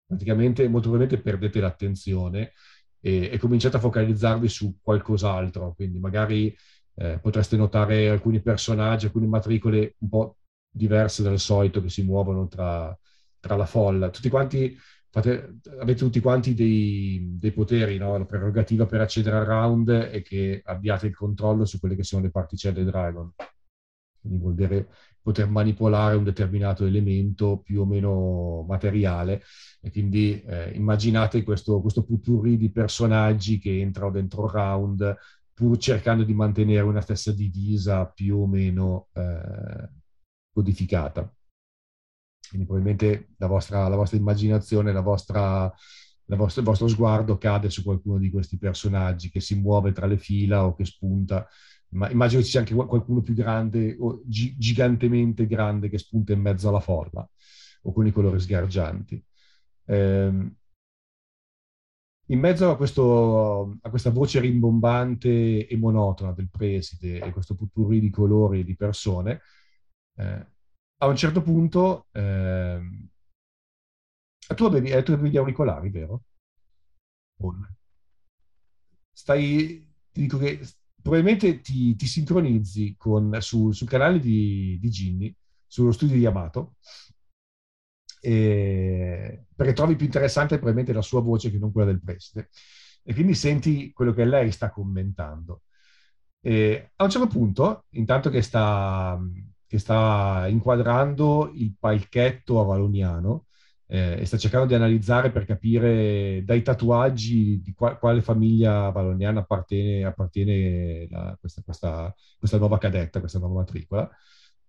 praticamente 0.06 0.66
molto 0.68 0.88
probabilmente 0.88 1.22
perdete 1.22 1.60
l'attenzione 1.60 2.52
e, 3.00 3.30
e 3.32 3.38
cominciate 3.38 3.76
a 3.76 3.80
focalizzarvi 3.80 4.48
su 4.48 4.78
qualcos'altro, 4.82 5.72
quindi 5.74 6.00
magari 6.00 6.52
eh, 6.94 7.18
potreste 7.20 7.56
notare 7.56 8.08
alcuni 8.08 8.40
personaggi, 8.40 9.06
alcune 9.06 9.26
matricole 9.26 9.94
un 9.98 10.08
po' 10.08 10.36
diverse 10.70 11.22
dal 11.22 11.38
solito 11.38 11.82
che 11.82 11.88
si 11.88 12.02
muovono 12.02 12.46
tra, 12.48 12.96
tra 13.40 13.56
la 13.56 13.66
folla. 13.66 14.10
Tutti 14.10 14.28
quanti 14.28 14.76
fate, 15.10 15.58
avete 15.80 15.98
tutti 15.98 16.20
quanti 16.20 16.54
dei, 16.54 17.36
dei 17.38 17.52
poteri, 17.52 17.98
no? 17.98 18.16
la 18.16 18.24
prerogativa 18.24 18.86
per 18.86 19.00
accedere 19.00 19.36
al 19.36 19.44
round 19.44 19.90
è 19.90 20.22
che 20.22 20.62
abbiate 20.64 21.06
il 21.06 21.16
controllo 21.16 21.64
su 21.64 21.78
quelle 21.78 21.96
che 21.96 22.04
sono 22.04 22.22
le 22.22 22.30
particelle 22.30 22.84
Dragon. 22.84 23.32
Quindi 24.20 24.38
vuol 24.38 24.54
dire 24.54 24.88
poter 25.22 25.48
manipolare 25.48 26.16
un 26.16 26.24
determinato 26.24 26.84
elemento 26.86 27.58
più 27.58 27.82
o 27.82 27.86
meno 27.86 28.64
materiale 28.66 29.42
e 29.80 29.90
quindi 29.90 30.42
eh, 30.42 30.70
immaginate 30.74 31.42
questo, 31.42 31.80
questo 31.80 32.04
di 32.56 32.70
personaggi 32.70 33.58
che 33.58 33.80
entrano 33.80 34.10
dentro 34.10 34.44
il 34.44 34.50
round 34.50 35.16
pur 35.60 35.76
cercando 35.76 36.24
di 36.24 36.32
mantenere 36.32 36.80
una 36.80 37.02
stessa 37.02 37.32
divisa 37.32 38.06
più 38.06 38.38
o 38.38 38.46
meno 38.46 39.08
eh, 39.12 39.90
codificata. 40.50 41.30
Quindi 42.48 42.66
probabilmente 42.66 43.34
la 43.36 43.46
vostra, 43.46 43.86
la 43.86 43.96
vostra 43.96 44.16
immaginazione, 44.16 44.90
la 44.90 45.02
vostra, 45.02 45.70
la 46.24 46.36
vostra, 46.36 46.62
il 46.62 46.66
vostro 46.66 46.88
sguardo 46.88 47.36
cade 47.36 47.68
su 47.68 47.82
qualcuno 47.82 48.16
di 48.16 48.30
questi 48.30 48.56
personaggi 48.56 49.28
che 49.28 49.40
si 49.40 49.54
muove 49.54 49.92
tra 49.92 50.06
le 50.06 50.16
fila 50.16 50.64
o 50.64 50.74
che 50.74 50.86
spunta. 50.86 51.46
Ma 51.90 52.08
immagino 52.08 52.40
ci 52.40 52.48
sia 52.48 52.60
anche 52.60 52.72
qualcuno 52.74 53.20
più 53.20 53.34
grande 53.34 53.96
o 54.00 54.22
gi- 54.24 54.56
gigantemente 54.56 55.46
grande 55.46 55.90
che 55.90 55.98
spunta 55.98 56.32
in 56.32 56.40
mezzo 56.40 56.70
alla 56.70 56.80
folla 56.80 57.28
o 57.82 57.92
con 57.92 58.06
i 58.06 58.12
colori 58.12 58.40
sgargianti. 58.40 59.22
Eh, 59.84 60.52
in 62.30 62.38
mezzo 62.38 62.70
a, 62.70 62.76
questo, 62.76 63.78
a, 63.82 63.90
questa 63.90 64.10
voce 64.10 64.40
rimbombante 64.40 65.66
e 65.66 65.76
monotona 65.76 66.32
del 66.32 66.48
preside 66.48 67.20
e 67.20 67.32
questo 67.32 67.54
putturri 67.54 68.00
di 68.00 68.10
colori 68.10 68.60
e 68.60 68.64
di 68.64 68.76
persone, 68.76 69.40
eh, 70.16 70.46
a 71.02 71.06
un 71.06 71.16
certo 71.16 71.42
punto 71.42 72.06
eh, 72.12 72.80
tu 74.54 74.64
avevi, 74.64 74.90
eh, 74.90 75.02
tu 75.02 75.16
gli 75.16 75.36
auricolari, 75.36 75.90
vero? 75.90 76.22
Stai, 79.12 79.88
ti 80.12 80.20
dico 80.20 80.38
che 80.38 80.60
probabilmente 81.02 81.60
ti, 81.60 81.96
ti 81.96 82.06
sincronizzi 82.06 82.94
con, 82.96 83.36
su, 83.40 83.72
sul 83.72 83.88
canale 83.88 84.20
di, 84.20 84.78
di 84.80 84.90
Ginny, 84.90 85.34
sullo 85.66 85.92
studio 85.92 86.14
di 86.14 86.22
Yamato, 86.22 86.76
e, 88.20 89.44
perché 89.54 89.72
trovi 89.72 89.96
più 89.96 90.06
interessante 90.06 90.56
probabilmente 90.56 90.92
la 90.92 91.02
sua 91.02 91.20
voce 91.20 91.50
che 91.50 91.58
non 91.58 91.72
quella 91.72 91.90
del 91.90 92.02
preside. 92.02 92.50
E 93.02 93.14
quindi 93.14 93.34
senti 93.34 93.92
quello 93.92 94.12
che 94.12 94.24
lei 94.24 94.52
sta 94.52 94.70
commentando. 94.70 95.62
E 96.40 96.92
a 96.96 97.04
un 97.04 97.10
certo 97.10 97.26
punto, 97.26 97.84
intanto 97.90 98.30
che 98.30 98.42
sta, 98.42 99.18
che 99.66 99.78
sta 99.78 100.46
inquadrando 100.48 101.50
il 101.54 101.74
palchetto 101.78 102.60
avaloniano 102.60 103.46
eh, 103.86 104.20
e 104.20 104.24
sta 104.24 104.38
cercando 104.38 104.66
di 104.66 104.74
analizzare 104.74 105.30
per 105.30 105.44
capire 105.44 106.42
dai 106.44 106.62
tatuaggi 106.62 107.60
di 107.60 107.72
qua, 107.74 107.96
quale 107.96 108.22
famiglia 108.22 108.86
avaloniana 108.86 109.40
appartiene, 109.40 110.04
appartiene 110.04 111.08
la, 111.10 111.36
questa, 111.40 111.62
questa, 111.62 112.14
questa, 112.38 112.58
nuova 112.58 112.78
cadetta, 112.78 113.18
questa 113.20 113.38
nuova 113.38 113.60
matricola, 113.60 114.08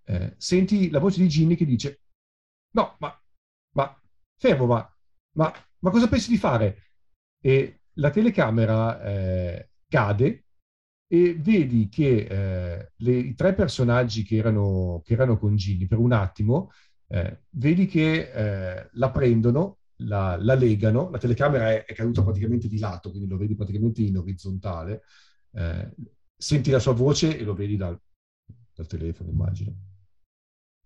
eh, 0.05 0.33
senti 0.37 0.89
la 0.89 0.99
voce 0.99 1.21
di 1.21 1.27
Ginny 1.27 1.55
che 1.55 1.65
dice 1.65 2.01
no, 2.71 2.95
ma 2.99 3.20
fermo, 4.41 4.65
ma, 4.65 4.95
ma, 5.33 5.53
ma 5.79 5.89
cosa 5.91 6.07
pensi 6.07 6.31
di 6.31 6.37
fare? 6.37 6.77
E 7.39 7.81
la 7.95 8.09
telecamera 8.09 9.01
eh, 9.03 9.69
cade 9.87 10.45
e 11.07 11.35
vedi 11.35 11.89
che 11.89 12.25
eh, 12.25 12.91
le, 12.95 13.11
i 13.11 13.35
tre 13.35 13.53
personaggi 13.53 14.23
che 14.23 14.37
erano, 14.37 15.01
che 15.05 15.13
erano 15.13 15.37
con 15.37 15.55
Ginny 15.55 15.85
per 15.85 15.99
un 15.99 16.11
attimo, 16.11 16.71
eh, 17.07 17.43
vedi 17.49 17.85
che 17.85 18.31
eh, 18.31 18.89
la 18.93 19.11
prendono, 19.11 19.77
la, 19.97 20.37
la, 20.39 20.55
legano, 20.55 21.11
la 21.11 21.19
telecamera 21.19 21.69
è, 21.71 21.85
è, 21.85 21.93
caduta 21.93 22.23
praticamente 22.23 22.67
di 22.67 22.79
lato, 22.79 23.11
quindi 23.11 23.27
lo 23.27 23.37
vedi 23.37 23.55
praticamente 23.55 24.01
in 24.01 24.17
orizzontale, 24.17 25.03
eh, 25.51 25.91
senti 26.35 26.71
la 26.71 26.79
sua 26.79 26.93
voce 26.93 27.37
e 27.37 27.43
lo 27.43 27.53
vedi 27.53 27.77
dal, 27.77 27.99
dal 28.73 28.87
telefono, 28.87 29.29
immagino. 29.29 29.90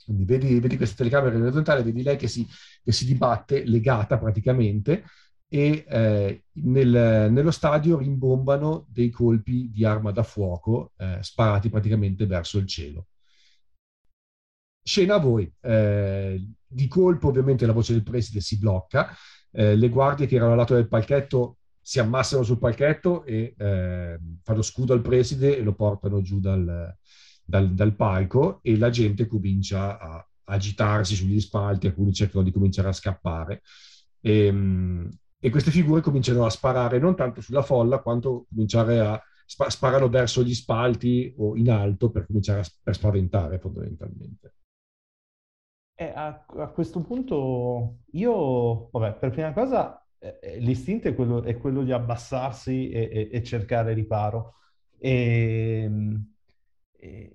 Quindi 0.04 0.26
vedi, 0.26 0.60
vedi 0.60 0.78
questa 0.78 0.96
telecamera 0.98 1.36
in 1.36 1.42
orizzontale, 1.44 1.84
vedi 1.84 2.04
lei 2.04 2.18
che 2.18 2.28
si, 2.28 2.48
che 2.84 2.92
si 2.92 3.06
dibatte, 3.06 3.64
legata 3.66 4.18
praticamente, 4.18 5.04
e 5.48 5.86
eh, 5.88 6.44
nel, 6.54 7.32
nello 7.32 7.52
stadio 7.52 7.98
rimbombano 7.98 8.86
dei 8.90 9.10
colpi 9.10 9.70
di 9.72 9.86
arma 9.86 10.12
da 10.12 10.24
fuoco 10.24 10.94
eh, 10.98 11.20
sparati 11.22 11.70
praticamente 11.70 12.26
verso 12.26 12.58
il 12.58 12.68
cielo. 12.68 13.08
Scena 14.84 15.16
a 15.16 15.20
voi. 15.20 15.52
Eh, 15.62 16.48
di 16.68 16.88
colpo 16.88 17.30
ovviamente 17.30 17.66
la 17.66 17.74
voce 17.74 17.94
del 17.94 18.04
preside 18.04 18.42
si 18.42 18.58
blocca, 18.60 19.16
eh, 19.52 19.76
le 19.76 19.90
guardie 19.90 20.28
che 20.28 20.36
erano 20.36 20.52
al 20.52 20.58
lato 20.58 20.76
del 20.76 20.88
palchetto 20.88 21.58
si 21.82 22.00
ammassano 22.00 22.44
sul 22.44 22.58
palchetto 22.58 23.24
e 23.26 23.54
eh, 23.56 24.20
fanno 24.42 24.62
scudo 24.64 24.94
al 24.94 25.02
preside 25.02 25.56
e 25.56 25.62
lo 25.62 25.76
portano 25.76 26.22
giù 26.22 26.40
dal, 26.40 26.98
dal, 27.46 27.74
dal 27.74 27.96
palco 27.96 28.60
e 28.64 28.78
la 28.78 28.90
gente 28.90 29.28
comincia 29.28 30.00
a 30.00 30.28
agitarsi 30.46 31.16
sugli 31.16 31.40
spalti, 31.40 31.88
alcuni 31.88 32.14
cercano 32.14 32.44
di 32.44 32.52
cominciare 32.52 32.90
a 32.90 32.94
scappare. 32.94 33.62
E, 34.20 34.46
ehm, 34.48 35.10
e 35.40 35.50
queste 35.52 35.70
figure 35.70 36.02
cominciano 36.02 36.46
a 36.46 36.50
sparare 36.50 36.98
non 36.98 37.16
tanto 37.16 37.40
sulla 37.40 37.62
folla 37.62 38.00
quanto 38.00 38.48
cominciare 38.50 39.00
a 39.00 39.22
sp- 39.46 39.68
sparano 39.68 40.10
verso 40.10 40.44
gli 40.44 40.56
spalti 40.56 41.34
o 41.38 41.56
in 41.56 41.70
alto 41.70 42.10
per 42.10 42.26
cominciare 42.26 42.62
a 42.62 42.66
per 42.82 42.96
spaventare 42.96 43.60
fondamentalmente. 43.60 44.54
Eh, 45.98 46.12
a, 46.14 46.46
a, 46.48 46.68
questo 46.70 47.02
punto 47.02 48.00
io, 48.12 48.90
vabbè, 48.90 49.18
per 49.18 49.30
prima 49.30 49.54
cosa 49.54 50.04
eh, 50.18 50.40
eh 50.42 50.60
l'istinto 50.60 51.08
è 51.08 51.16
quello, 51.16 51.44
è 51.44 51.58
quello, 51.58 51.84
di 51.84 51.92
abbassarsi 51.92 52.90
e, 52.90 53.10
e, 53.12 53.30
e 53.32 53.44
cercare 53.44 53.94
riparo 53.94 54.56
e, 54.98 55.90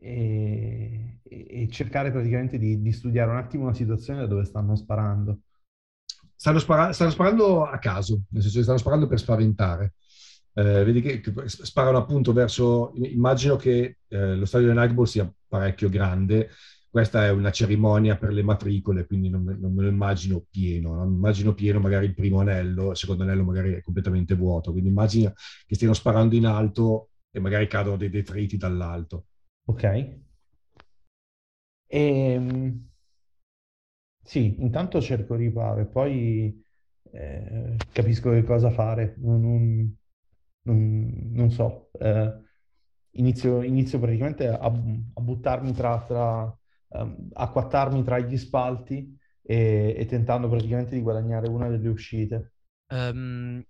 e, 0.00 1.20
e, 1.22 1.68
cercare 1.70 2.10
praticamente 2.10 2.58
di, 2.58 2.80
di, 2.80 2.92
studiare 2.92 3.30
un 3.30 3.36
attimo 3.36 3.66
la 3.66 3.74
situazione 3.74 4.20
da 4.20 4.26
dove 4.26 4.44
stanno 4.44 4.74
sparando. 4.76 5.40
Stanno, 6.34 6.58
spara- 6.58 6.92
stanno 6.92 7.10
sparando 7.10 7.64
a 7.64 7.78
caso, 7.78 8.22
nel 8.30 8.42
senso 8.42 8.58
che 8.58 8.64
stanno 8.64 8.78
sparando 8.78 9.06
per 9.06 9.18
spaventare. 9.18 9.94
Eh, 10.52 10.84
vedi 10.84 11.00
che, 11.00 11.22
sparano 11.46 11.98
appunto 11.98 12.32
verso. 12.32 12.92
Immagino 12.96 13.56
che 13.56 13.98
eh, 14.08 14.34
lo 14.36 14.44
stadio 14.46 14.68
del 14.68 14.76
Nightball 14.76 15.04
sia 15.04 15.32
parecchio 15.46 15.88
grande. 15.88 16.50
Questa 16.88 17.24
è 17.24 17.30
una 17.30 17.52
cerimonia 17.52 18.16
per 18.16 18.32
le 18.32 18.42
matricole, 18.42 19.06
quindi 19.06 19.28
non, 19.28 19.44
non 19.44 19.72
me 19.72 19.82
lo 19.82 19.88
immagino 19.88 20.44
pieno. 20.50 20.94
Non 20.94 21.12
immagino 21.12 21.54
pieno 21.54 21.78
magari 21.78 22.06
il 22.06 22.14
primo 22.14 22.40
anello, 22.40 22.90
il 22.90 22.96
secondo 22.96 23.22
anello 23.22 23.44
magari 23.44 23.74
è 23.74 23.80
completamente 23.82 24.34
vuoto. 24.34 24.72
Quindi 24.72 24.88
immagina 24.90 25.32
che 25.66 25.74
stiano 25.76 25.94
sparando 25.94 26.34
in 26.34 26.46
alto 26.46 27.10
e 27.30 27.38
magari 27.38 27.68
cadono 27.68 27.96
dei 27.96 28.10
detriti 28.10 28.56
dall'alto. 28.56 29.26
Ok. 29.66 29.84
E, 29.84 30.20
ehm, 31.88 32.88
sì, 34.22 34.56
intanto 34.60 35.00
cerco 35.00 35.34
riparo 35.34 35.80
e 35.80 35.86
poi 35.86 36.62
eh, 37.12 37.76
capisco 37.92 38.30
che 38.30 38.44
cosa 38.44 38.70
fare. 38.70 39.14
Non, 39.18 39.40
non, 39.40 39.96
non, 40.62 41.30
non 41.32 41.50
so, 41.50 41.90
eh, 41.98 42.32
inizio, 43.12 43.62
inizio, 43.62 43.98
praticamente 43.98 44.46
a, 44.48 44.58
a 44.60 45.20
buttarmi 45.20 45.72
tra, 45.72 46.02
tra 46.06 46.58
um, 46.88 47.28
acquattarmi 47.32 48.02
tra 48.04 48.18
gli 48.20 48.36
spalti 48.36 49.16
e, 49.42 49.94
e, 49.96 50.06
tentando 50.06 50.48
praticamente 50.48 50.94
di 50.94 51.02
guadagnare 51.02 51.48
una 51.48 51.68
delle 51.68 51.88
uscite. 51.88 52.52
Um, 52.88 53.62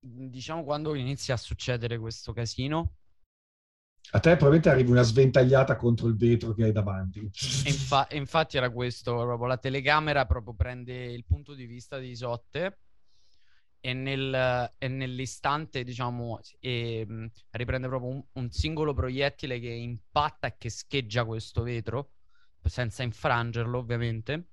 diciamo 0.00 0.64
quando 0.64 0.94
inizia 0.94 1.34
a 1.34 1.36
succedere 1.36 1.98
questo 1.98 2.32
casino? 2.32 2.94
A 4.12 4.18
te 4.18 4.30
probabilmente 4.30 4.68
arriva 4.70 4.90
una 4.90 5.02
sventagliata 5.02 5.76
contro 5.76 6.08
il 6.08 6.16
vetro 6.16 6.52
che 6.52 6.64
hai 6.64 6.72
davanti. 6.72 7.20
Infa- 7.20 8.08
infatti 8.10 8.56
era 8.56 8.70
questo, 8.70 9.14
proprio 9.14 9.46
la 9.46 9.58
telecamera 9.58 10.26
proprio 10.26 10.54
prende 10.54 11.04
il 11.04 11.24
punto 11.24 11.54
di 11.54 11.66
vista 11.66 11.98
di 11.98 12.08
Isotte 12.08 12.78
e, 13.80 13.94
nel, 13.94 14.70
e 14.78 14.88
nell'istante, 14.88 15.84
diciamo, 15.84 16.40
e, 16.58 17.04
mh, 17.06 17.26
riprende 17.50 17.88
proprio 17.88 18.10
un, 18.10 18.22
un, 18.32 18.50
singolo 18.50 18.92
proiettile 18.92 19.58
che 19.58 19.70
impatta 19.70 20.48
e 20.48 20.56
che 20.58 20.70
scheggia 20.70 21.24
questo 21.24 21.62
vetro, 21.62 22.12
senza 22.64 23.02
infrangerlo 23.02 23.78
ovviamente, 23.78 24.48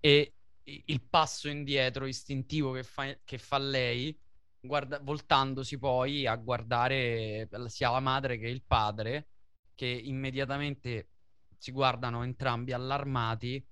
e 0.00 0.34
il 0.64 1.02
passo 1.02 1.48
indietro 1.48 2.06
istintivo 2.06 2.72
che 2.72 2.82
fa, 2.82 3.16
che 3.24 3.38
fa 3.38 3.58
lei, 3.58 4.18
guarda, 4.66 4.98
voltandosi 5.00 5.78
poi 5.78 6.26
a 6.26 6.36
guardare 6.36 7.48
sia 7.66 7.90
la 7.90 8.00
madre 8.00 8.38
che 8.38 8.48
il 8.48 8.62
padre, 8.66 9.28
che 9.74 9.86
immediatamente 9.86 11.10
si 11.58 11.72
guardano 11.72 12.22
entrambi 12.22 12.72
allarmati 12.72 13.64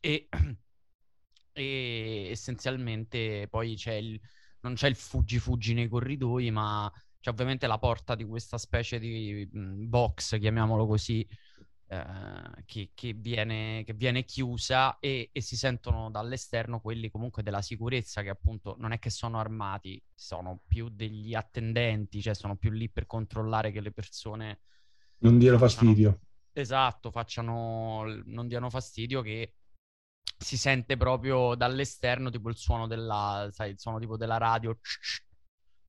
e 0.00 0.28
e 1.52 2.28
essenzialmente 2.30 3.48
poi 3.48 3.76
c'è 3.76 3.94
il, 3.94 4.20
non 4.60 4.74
c'è 4.74 4.88
il 4.88 4.94
fuggi-fuggi 4.94 5.72
nei 5.72 5.88
corridoi, 5.88 6.50
ma 6.50 6.90
c'è 7.18 7.30
ovviamente 7.30 7.66
la 7.66 7.78
porta 7.78 8.14
di 8.14 8.24
questa 8.24 8.58
specie 8.58 8.98
di 8.98 9.48
mh, 9.50 9.88
box, 9.88 10.38
chiamiamolo 10.38 10.86
così, 10.86 11.26
eh, 11.88 12.64
che, 12.64 12.90
che, 12.94 13.12
viene, 13.12 13.84
che, 13.84 13.92
viene, 13.92 14.24
chiusa 14.24 14.98
e, 14.98 15.30
e, 15.32 15.40
si 15.40 15.56
sentono 15.56 16.10
dall'esterno 16.10 16.80
quelli 16.80 17.10
comunque 17.10 17.44
della 17.44 17.62
sicurezza 17.62 18.22
che 18.22 18.28
appunto 18.28 18.74
non 18.78 18.90
è 18.90 18.98
che 18.98 19.10
sono 19.10 19.38
armati, 19.38 20.02
sono 20.12 20.62
più 20.66 20.88
degli 20.88 21.34
attendenti, 21.34 22.20
cioè 22.20 22.34
sono 22.34 22.56
più 22.56 22.70
lì 22.70 22.90
per 22.90 23.06
controllare 23.06 23.70
che 23.70 23.80
le 23.80 23.92
persone... 23.92 24.60
Non 25.18 25.38
diano 25.38 25.58
fastidio. 25.58 26.20
Esatto, 26.52 27.10
facciano, 27.12 28.04
non 28.24 28.48
diano 28.48 28.68
fastidio 28.68 29.22
che 29.22 29.54
si 30.38 30.56
sente 30.56 30.96
proprio 30.96 31.54
dall'esterno 31.54 32.30
tipo 32.30 32.48
il 32.48 32.56
suono 32.56 32.86
della, 32.86 33.48
sai, 33.52 33.70
il 33.70 33.78
suono 33.78 33.98
tipo 33.98 34.16
della 34.16 34.38
radio. 34.38 34.76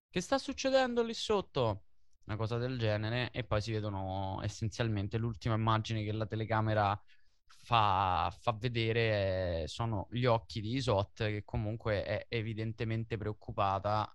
Che 0.10 0.22
sta 0.22 0.38
succedendo 0.38 1.02
lì 1.04 1.14
sotto? 1.14 1.87
Una 2.28 2.36
cosa 2.36 2.58
del 2.58 2.78
genere. 2.78 3.32
E 3.32 3.44
poi 3.44 3.62
si 3.62 3.72
vedono 3.72 4.40
essenzialmente 4.44 5.18
l'ultima 5.18 5.56
immagine 5.56 6.04
che 6.04 6.12
la 6.12 6.26
telecamera 6.26 7.00
fa, 7.46 8.34
fa 8.40 8.52
vedere 8.54 9.68
sono 9.68 10.08
gli 10.12 10.26
occhi 10.26 10.62
di 10.62 10.76
Isot 10.76 11.26
che 11.26 11.44
comunque 11.46 12.04
è 12.04 12.26
evidentemente 12.30 13.18
preoccupata 13.18 14.14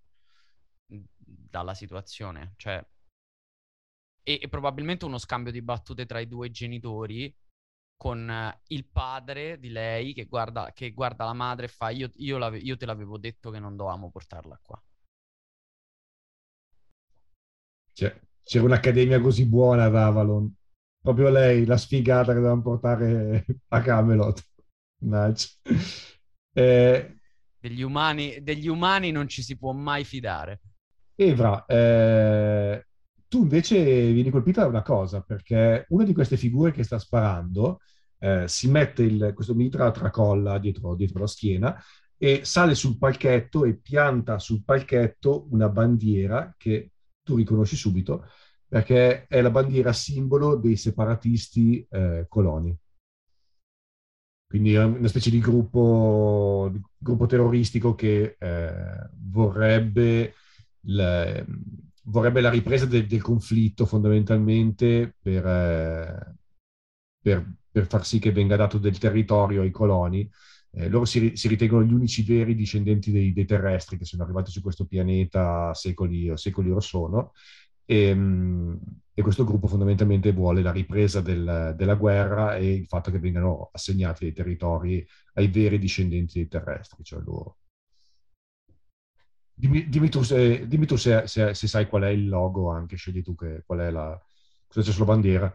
dalla 0.86 1.74
situazione. 1.74 2.54
Cioè, 2.56 2.84
e, 4.24 4.38
e 4.42 4.48
probabilmente 4.48 5.04
uno 5.04 5.18
scambio 5.18 5.52
di 5.52 5.62
battute 5.62 6.06
tra 6.06 6.20
i 6.20 6.28
due 6.28 6.50
genitori 6.50 7.34
con 7.96 8.28
eh, 8.28 8.60
il 8.68 8.86
padre 8.86 9.58
di 9.58 9.68
lei 9.70 10.12
che 10.12 10.24
guarda, 10.26 10.72
che 10.72 10.92
guarda 10.92 11.24
la 11.24 11.32
madre 11.32 11.66
e 11.66 11.68
fa 11.68 11.90
io, 11.90 12.10
io, 12.16 12.54
io 12.56 12.76
te 12.76 12.86
l'avevo 12.86 13.18
detto 13.18 13.50
che 13.50 13.58
non 13.58 13.76
dovevamo 13.76 14.10
portarla 14.10 14.58
qua. 14.62 14.82
Cioè, 17.92 18.20
c'era 18.42 18.64
un'accademia 18.64 19.20
così 19.20 19.46
buona 19.46 19.84
ad 19.84 19.96
Avalon. 19.96 20.52
Proprio 21.00 21.30
lei, 21.30 21.64
la 21.64 21.76
sfigata 21.76 22.32
che 22.32 22.38
dovevamo 22.38 22.62
portare 22.62 23.44
a 23.68 23.80
Camelot. 23.80 24.46
Eh, 26.54 27.16
degli, 27.58 27.82
umani, 27.82 28.42
degli 28.42 28.68
umani 28.68 29.10
non 29.10 29.28
ci 29.28 29.42
si 29.42 29.56
può 29.56 29.72
mai 29.72 30.04
fidare. 30.04 30.60
Evra, 31.14 31.64
eh, 31.66 32.86
tu 33.28 33.42
invece 33.42 34.12
vieni 34.12 34.30
colpita 34.30 34.62
da 34.62 34.68
una 34.68 34.82
cosa, 34.82 35.22
perché 35.22 35.86
una 35.88 36.04
di 36.04 36.12
queste 36.12 36.36
figure 36.36 36.70
che 36.70 36.84
sta 36.84 36.98
sparando 36.98 37.80
eh, 38.18 38.46
si 38.46 38.68
mette 38.68 39.02
il, 39.02 39.32
questo 39.34 39.54
mitra 39.54 39.90
tracolla 39.90 40.58
dietro, 40.58 40.94
dietro 40.94 41.20
la 41.20 41.26
schiena 41.26 41.82
e 42.16 42.44
sale 42.44 42.76
sul 42.76 42.98
palchetto 42.98 43.64
e 43.64 43.74
pianta 43.74 44.38
sul 44.38 44.62
palchetto 44.64 45.48
una 45.50 45.68
bandiera 45.68 46.54
che 46.56 46.91
tu 47.22 47.36
riconosci 47.36 47.76
subito 47.76 48.26
perché 48.72 49.26
è 49.26 49.42
la 49.42 49.50
bandiera 49.50 49.92
simbolo 49.92 50.56
dei 50.56 50.76
separatisti 50.76 51.86
eh, 51.90 52.24
coloni. 52.26 52.74
Quindi 54.46 54.74
è 54.74 54.82
una 54.82 55.08
specie 55.08 55.30
di 55.30 55.40
gruppo, 55.40 56.70
di 56.72 56.80
gruppo 56.96 57.26
terroristico 57.26 57.94
che 57.94 58.36
eh, 58.38 59.10
vorrebbe 59.14 60.34
le, 60.80 61.46
vorrebbe 62.04 62.40
la 62.40 62.50
ripresa 62.50 62.86
del, 62.86 63.06
del 63.06 63.20
conflitto 63.22 63.86
fondamentalmente 63.86 65.16
per, 65.20 65.46
eh, 65.46 66.34
per, 67.20 67.54
per, 67.70 67.86
far 67.86 68.06
sì 68.06 68.18
che 68.18 68.32
venga 68.32 68.56
dato 68.56 68.78
del 68.78 68.98
territorio 68.98 69.62
ai 69.62 69.70
coloni. 69.70 70.30
Eh, 70.74 70.88
loro 70.88 71.04
si, 71.04 71.32
si, 71.34 71.48
ritengono 71.48 71.84
gli 71.84 71.92
unici 71.92 72.22
veri 72.22 72.54
discendenti 72.54 73.10
dei, 73.12 73.32
dei, 73.34 73.44
terrestri 73.44 73.98
che 73.98 74.06
sono 74.06 74.22
arrivati 74.22 74.50
su 74.50 74.62
questo 74.62 74.86
pianeta 74.86 75.74
secoli, 75.74 76.34
secoli 76.36 76.70
or 76.70 76.82
sono. 76.82 77.32
E, 77.84 78.04
ehm, 78.08 78.78
e, 79.12 79.22
questo 79.22 79.44
gruppo 79.44 79.66
fondamentalmente 79.66 80.32
vuole 80.32 80.62
la 80.62 80.72
ripresa 80.72 81.20
del, 81.20 81.74
della 81.76 81.94
guerra 81.94 82.56
e 82.56 82.72
il 82.72 82.86
fatto 82.86 83.10
che 83.10 83.18
vengano 83.18 83.68
assegnati 83.72 84.24
dei 84.24 84.32
territori 84.32 85.06
ai 85.34 85.48
veri 85.48 85.78
discendenti 85.78 86.38
dei 86.38 86.48
terrestri, 86.48 87.04
cioè 87.04 87.20
loro. 87.20 87.58
Dimmi, 89.54 89.88
dimmi, 89.88 90.08
tu, 90.08 90.22
se, 90.22 90.66
dimmi 90.66 90.86
tu 90.86 90.96
se, 90.96 91.26
se, 91.26 91.52
se, 91.54 91.66
sai 91.68 91.86
qual 91.86 92.02
è 92.04 92.08
il 92.08 92.28
logo, 92.28 92.70
anche 92.70 92.96
scegli 92.96 93.22
tu 93.22 93.34
che, 93.34 93.62
qual 93.66 93.80
è 93.80 93.90
la, 93.90 94.18
cosa 94.66 94.86
c'è 94.86 94.92
sulla 94.92 95.04
bandiera. 95.04 95.54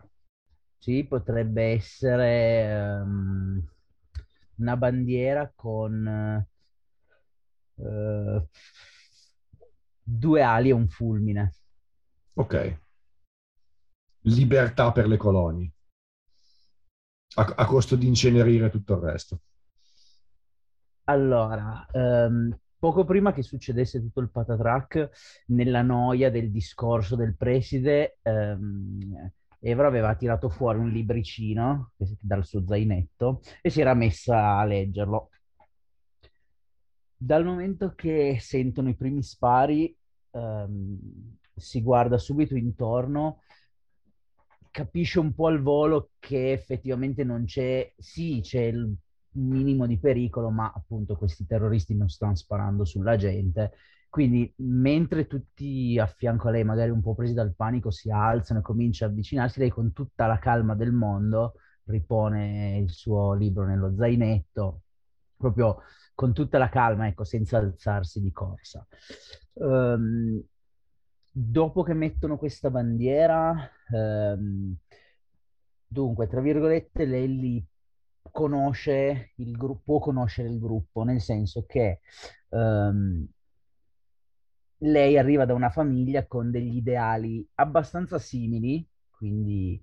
Sì, 0.77 1.03
potrebbe 1.03 1.63
essere 1.71 3.01
um, 3.01 3.67
una 4.57 4.77
bandiera 4.77 5.51
con 5.55 6.45
uh, 7.75 8.47
due 10.01 10.41
ali 10.41 10.69
e 10.69 10.73
un 10.73 10.87
fulmine. 10.87 11.53
Ok. 12.33 12.79
Libertà 14.21 14.91
per 14.91 15.07
le 15.07 15.17
colonie. 15.17 15.71
A, 17.35 17.53
a 17.55 17.65
costo 17.65 17.95
di 17.95 18.07
incenerire 18.07 18.69
tutto 18.69 18.95
il 18.95 19.01
resto. 19.01 19.41
Allora, 21.05 21.85
um, 21.93 22.57
poco 22.77 23.05
prima 23.05 23.31
che 23.31 23.41
succedesse 23.41 23.99
tutto 23.99 24.19
il 24.19 24.29
patatrack, 24.29 25.09
nella 25.47 25.81
noia 25.81 26.29
del 26.29 26.51
discorso 26.51 27.15
del 27.15 27.35
preside, 27.35 28.17
ehm, 28.21 29.31
Evra 29.59 29.87
aveva 29.87 30.15
tirato 30.15 30.49
fuori 30.49 30.79
un 30.79 30.89
libricino 30.89 31.91
dal 32.19 32.45
suo 32.45 32.63
zainetto 32.65 33.41
e 33.61 33.69
si 33.69 33.81
era 33.81 33.93
messa 33.93 34.57
a 34.57 34.63
leggerlo. 34.65 35.29
Dal 37.19 37.43
momento 37.43 37.93
che 37.95 38.37
sentono 38.39 38.89
i 38.89 38.95
primi 38.95 39.23
spari, 39.23 39.95
ehm, 40.31 40.99
si 41.55 41.81
guarda 41.81 42.19
subito 42.19 42.55
intorno, 42.55 43.41
capisce 44.69 45.19
un 45.19 45.33
po' 45.33 45.47
al 45.47 45.59
volo 45.59 46.11
che 46.19 46.51
effettivamente 46.51 47.23
non 47.23 47.45
c'è, 47.45 47.91
sì, 47.97 48.41
c'è 48.43 48.61
il 48.61 48.95
minimo 49.31 49.87
di 49.87 49.97
pericolo, 49.97 50.51
ma 50.51 50.71
appunto 50.73 51.15
questi 51.15 51.47
terroristi 51.47 51.95
non 51.95 52.09
stanno 52.09 52.35
sparando 52.35 52.85
sulla 52.85 53.15
gente. 53.15 53.71
Quindi, 54.09 54.51
mentre 54.57 55.27
tutti 55.27 55.99
a 55.99 56.07
fianco 56.07 56.47
a 56.47 56.51
lei, 56.51 56.63
magari 56.63 56.89
un 56.89 57.01
po' 57.01 57.13
presi 57.13 57.33
dal 57.33 57.53
panico, 57.53 57.91
si 57.91 58.09
alzano 58.09 58.59
e 58.59 58.63
comincia 58.63 59.05
a 59.05 59.09
avvicinarsi, 59.09 59.59
lei 59.59 59.69
con 59.69 59.91
tutta 59.93 60.25
la 60.25 60.39
calma 60.39 60.75
del 60.75 60.91
mondo 60.91 61.55
ripone 61.85 62.77
il 62.77 62.89
suo 62.89 63.33
libro 63.33 63.65
nello 63.65 63.93
zainetto, 63.95 64.81
proprio 65.35 65.81
con 66.15 66.33
tutta 66.33 66.57
la 66.57 66.69
calma, 66.69 67.07
ecco, 67.07 67.23
senza 67.23 67.57
alzarsi 67.57 68.21
di 68.21 68.31
corsa. 68.31 68.85
Um, 69.53 70.41
dopo 71.31 71.83
che 71.83 71.93
mettono 71.93 72.37
questa 72.37 72.69
bandiera, 72.71 73.69
um, 73.91 74.75
dunque, 75.85 76.27
tra 76.27 76.41
virgolette, 76.41 77.05
lei 77.05 77.39
li 77.39 77.65
conosce 78.31 79.31
il 79.35 79.55
gruppo, 79.55 79.81
può 79.83 79.99
conoscere 79.99 80.49
il 80.49 80.59
gruppo, 80.59 81.03
nel 81.03 81.21
senso 81.21 81.65
che 81.65 81.99
um, 82.49 83.25
lei 84.79 85.17
arriva 85.17 85.45
da 85.45 85.53
una 85.53 85.69
famiglia 85.69 86.25
con 86.27 86.51
degli 86.51 86.77
ideali 86.77 87.47
abbastanza 87.55 88.19
simili, 88.19 88.87
quindi 89.09 89.81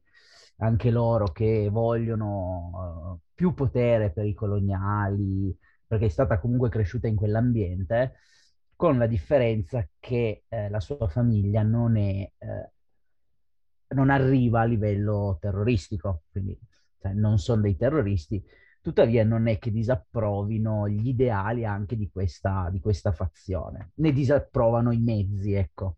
anche 0.58 0.90
loro 0.90 1.32
che 1.32 1.68
vogliono 1.70 3.16
uh, 3.16 3.20
più 3.34 3.54
potere 3.54 4.12
per 4.12 4.24
i 4.26 4.34
coloniali, 4.34 5.56
perché 5.86 6.06
è 6.06 6.08
stata 6.08 6.38
comunque 6.38 6.68
cresciuta 6.68 7.08
in 7.08 7.16
quell'ambiente, 7.16 8.14
con 8.76 8.98
la 8.98 9.06
differenza 9.06 9.86
che 9.98 10.44
eh, 10.48 10.68
la 10.68 10.80
sua 10.80 11.08
famiglia 11.08 11.62
non 11.62 11.96
è... 11.96 12.30
Eh, 12.38 12.68
non 13.94 14.10
arriva 14.10 14.62
a 14.62 14.64
livello 14.64 15.38
terroristico, 15.40 16.22
quindi 16.30 16.58
cioè, 17.00 17.12
non 17.12 17.38
sono 17.38 17.60
dei 17.62 17.76
terroristi, 17.76 18.42
tuttavia 18.84 19.24
non 19.24 19.46
è 19.46 19.58
che 19.58 19.70
disapprovino 19.70 20.86
gli 20.90 21.08
ideali 21.08 21.64
anche 21.64 21.96
di 21.96 22.10
questa, 22.10 22.68
di 22.70 22.80
questa 22.80 23.12
fazione, 23.12 23.92
ne 23.94 24.12
disapprovano 24.12 24.92
i 24.92 24.98
mezzi, 24.98 25.54
ecco. 25.54 25.96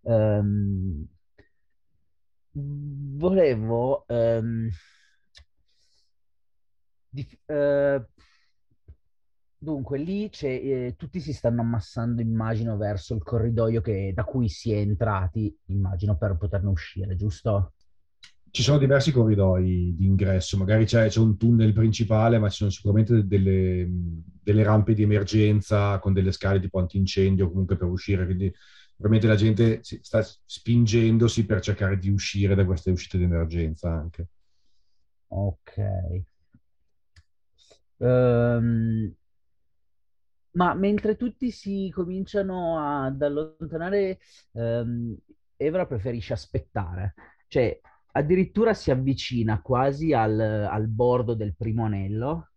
Um, 0.00 1.06
volevo 2.50 4.04
um, 4.08 4.68
di, 7.08 7.38
uh, 7.46 8.04
Dunque, 9.60 9.98
lì 9.98 10.28
eh, 10.40 10.94
tutti 10.96 11.20
si 11.20 11.32
stanno 11.32 11.60
ammassando, 11.62 12.20
immagino, 12.20 12.76
verso 12.76 13.14
il 13.14 13.22
corridoio 13.22 13.80
che, 13.80 14.12
da 14.14 14.24
cui 14.24 14.48
si 14.48 14.72
è 14.72 14.76
entrati, 14.78 15.56
immagino, 15.66 16.16
per 16.16 16.36
poterne 16.36 16.68
uscire, 16.68 17.14
giusto? 17.16 17.74
Ci 18.50 18.62
sono 18.62 18.78
diversi 18.78 19.12
corridoi 19.12 19.94
di 19.94 20.06
ingresso, 20.06 20.56
magari 20.56 20.84
c'è, 20.84 21.08
c'è 21.08 21.20
un 21.20 21.36
tunnel 21.36 21.72
principale, 21.72 22.38
ma 22.38 22.48
ci 22.48 22.58
sono 22.58 22.70
sicuramente 22.70 23.26
delle, 23.26 23.86
delle, 24.42 24.62
rampe 24.62 24.94
di 24.94 25.02
emergenza 25.02 25.98
con 25.98 26.12
delle 26.12 26.32
scale 26.32 26.60
tipo 26.60 26.78
antincendio 26.78 27.48
comunque 27.50 27.76
per 27.76 27.88
uscire, 27.88 28.24
quindi 28.24 28.52
probabilmente 28.96 29.26
la 29.28 29.36
gente 29.36 29.80
sta 29.82 30.22
spingendosi 30.22 31.46
per 31.46 31.60
cercare 31.60 31.98
di 31.98 32.10
uscire 32.10 32.54
da 32.54 32.64
queste 32.64 32.90
uscite 32.90 33.18
di 33.18 33.24
emergenza 33.24 33.90
anche. 33.90 34.28
Ok. 35.28 35.76
Um, 37.98 39.12
ma 40.52 40.74
mentre 40.74 41.16
tutti 41.16 41.50
si 41.50 41.90
cominciano 41.92 42.78
ad 42.78 43.20
allontanare, 43.22 44.18
ehm, 44.52 45.16
Evra 45.60 45.86
preferisce 45.86 46.32
aspettare. 46.32 47.14
Cioè, 47.48 47.80
addirittura 48.18 48.74
si 48.74 48.90
avvicina 48.90 49.60
quasi 49.60 50.12
al, 50.12 50.38
al 50.38 50.88
bordo 50.88 51.34
del 51.34 51.54
primo 51.54 51.84
anello 51.84 52.50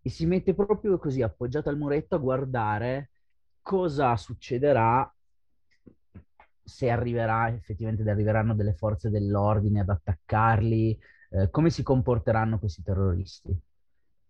e 0.00 0.10
si 0.10 0.26
mette 0.26 0.54
proprio 0.54 0.98
così 0.98 1.22
appoggiato 1.22 1.68
al 1.68 1.76
muretto 1.76 2.14
a 2.14 2.18
guardare 2.18 3.10
cosa 3.60 4.16
succederà 4.16 5.12
se 6.62 6.90
arriverà 6.90 7.52
effettivamente 7.52 8.08
arriveranno 8.08 8.54
delle 8.54 8.74
forze 8.74 9.10
dell'ordine 9.10 9.80
ad 9.80 9.88
attaccarli, 9.90 10.98
eh, 11.30 11.50
come 11.50 11.70
si 11.70 11.82
comporteranno 11.82 12.58
questi 12.58 12.82
terroristi. 12.82 13.54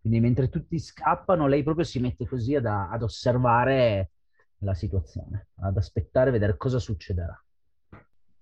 Quindi 0.00 0.20
mentre 0.20 0.48
tutti 0.48 0.78
scappano, 0.78 1.46
lei 1.46 1.62
proprio 1.62 1.84
si 1.84 2.00
mette 2.00 2.26
così 2.26 2.54
ad, 2.56 2.66
ad 2.66 3.02
osservare 3.02 4.10
la 4.58 4.74
situazione, 4.74 5.48
ad 5.60 5.76
aspettare, 5.76 6.30
vedere 6.30 6.56
cosa 6.56 6.78
succederà. 6.78 7.43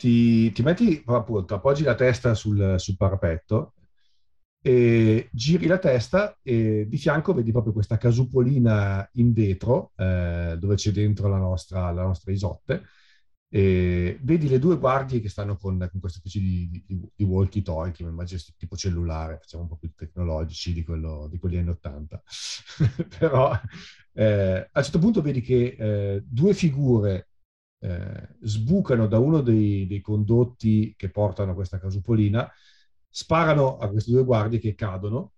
Ti, 0.02 0.50
ti 0.50 0.62
metti 0.62 1.00
appunto, 1.06 1.54
appoggi 1.54 1.84
la 1.84 1.94
testa 1.94 2.34
sul, 2.34 2.74
sul 2.76 2.96
parapetto 2.96 3.74
e 4.60 5.28
giri 5.30 5.66
la 5.68 5.78
testa 5.78 6.36
e 6.42 6.86
di 6.88 6.96
fianco 6.96 7.32
vedi 7.32 7.52
proprio 7.52 7.72
questa 7.72 7.98
casupolina 7.98 9.08
in 9.12 9.32
vetro 9.32 9.92
eh, 9.94 10.56
dove 10.58 10.74
c'è 10.74 10.90
dentro 10.90 11.28
la 11.28 11.36
nostra, 11.38 11.92
la 11.92 12.02
nostra 12.02 12.32
isotte 12.32 12.82
e 13.48 14.18
vedi 14.22 14.48
le 14.48 14.58
due 14.58 14.76
guardie 14.76 15.20
che 15.20 15.28
stanno 15.28 15.56
con, 15.56 15.78
con 15.78 16.00
questa 16.00 16.18
specie 16.18 16.40
di, 16.40 16.82
di, 16.84 17.00
di 17.14 17.22
walkie-talkie, 17.22 18.04
immagino 18.04 18.40
tipo 18.56 18.74
cellulare, 18.76 19.38
facciamo 19.40 19.62
un 19.62 19.68
po' 19.68 19.76
più 19.76 19.92
tecnologici 19.94 20.72
di, 20.72 20.82
quello, 20.82 21.28
di 21.30 21.38
quelli 21.38 21.58
anni 21.58 21.68
80. 21.68 22.22
Però 23.20 23.52
eh, 24.14 24.68
a 24.72 24.78
un 24.78 24.82
certo 24.82 24.98
punto 24.98 25.22
vedi 25.22 25.42
che 25.42 25.76
eh, 25.78 26.24
due 26.26 26.54
figure 26.54 27.28
eh, 27.82 28.28
sbucano 28.40 29.06
da 29.06 29.18
uno 29.18 29.40
dei, 29.40 29.86
dei, 29.86 30.00
condotti 30.00 30.94
che 30.96 31.10
portano 31.10 31.52
a 31.52 31.54
questa 31.54 31.78
casupolina, 31.78 32.50
sparano 33.08 33.78
a 33.78 33.88
queste 33.88 34.10
due 34.10 34.24
guardie 34.24 34.58
che 34.58 34.74
cadono. 34.74 35.32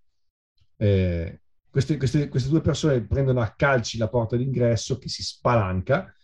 Eh, 0.76 1.40
queste, 1.68 1.96
queste, 1.96 2.28
queste 2.28 2.48
due 2.48 2.60
persone 2.60 3.04
prendono 3.04 3.40
a 3.40 3.52
calci 3.56 3.98
la 3.98 4.08
porta 4.08 4.36
d'ingresso 4.36 4.98
che 4.98 5.08
si 5.08 5.22
spalanca 5.22 6.14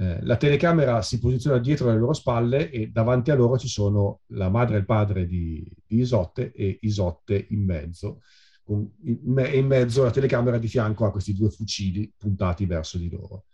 eh, 0.00 0.22
la 0.22 0.36
telecamera 0.36 1.02
si 1.02 1.18
posiziona 1.18 1.58
dietro 1.58 1.90
le 1.90 1.98
loro 1.98 2.12
spalle 2.12 2.70
e 2.70 2.86
davanti 2.86 3.32
a 3.32 3.34
loro 3.34 3.58
ci 3.58 3.66
sono 3.66 4.20
la 4.26 4.48
madre 4.48 4.76
e 4.76 4.78
il 4.78 4.84
padre 4.84 5.26
di, 5.26 5.68
di 5.84 5.98
Isotte 5.98 6.52
e 6.52 6.78
Isotte 6.82 7.46
in 7.50 7.64
mezzo. 7.64 8.20
Con, 8.62 8.88
in, 9.02 9.18
in, 9.54 9.66
mezzo 9.66 10.04
la 10.04 10.12
telecamera 10.12 10.58
di 10.58 10.68
fianco 10.68 11.04
ha 11.04 11.10
questi 11.10 11.34
due 11.34 11.50
fucili 11.50 12.12
puntati 12.16 12.64
verso 12.64 12.96
di 12.96 13.10
loro. 13.10 13.46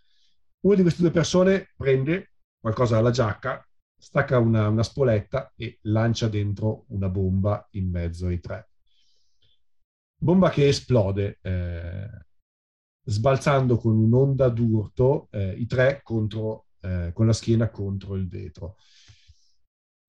Una 0.65 0.75
di 0.75 0.81
queste 0.81 1.03
due 1.03 1.11
persone 1.11 1.69
prende 1.75 2.31
qualcosa 2.59 2.95
dalla 2.95 3.11
giacca, 3.11 3.63
stacca 3.95 4.39
una, 4.39 4.67
una 4.67 4.81
spoletta 4.81 5.53
e 5.55 5.77
lancia 5.83 6.27
dentro 6.27 6.85
una 6.87 7.07
bomba 7.07 7.67
in 7.73 7.91
mezzo 7.91 8.25
ai 8.25 8.39
tre. 8.39 8.71
Bomba 10.19 10.49
che 10.49 10.67
esplode. 10.67 11.37
Eh, 11.41 12.09
sbalzando 13.03 13.77
con 13.77 13.95
un'onda 13.95 14.49
d'urto 14.49 15.27
eh, 15.29 15.51
i 15.51 15.67
tre 15.67 15.99
contro, 16.01 16.65
eh, 16.79 17.11
con 17.13 17.27
la 17.27 17.33
schiena 17.33 17.69
contro 17.69 18.15
il 18.15 18.27
vetro. 18.27 18.77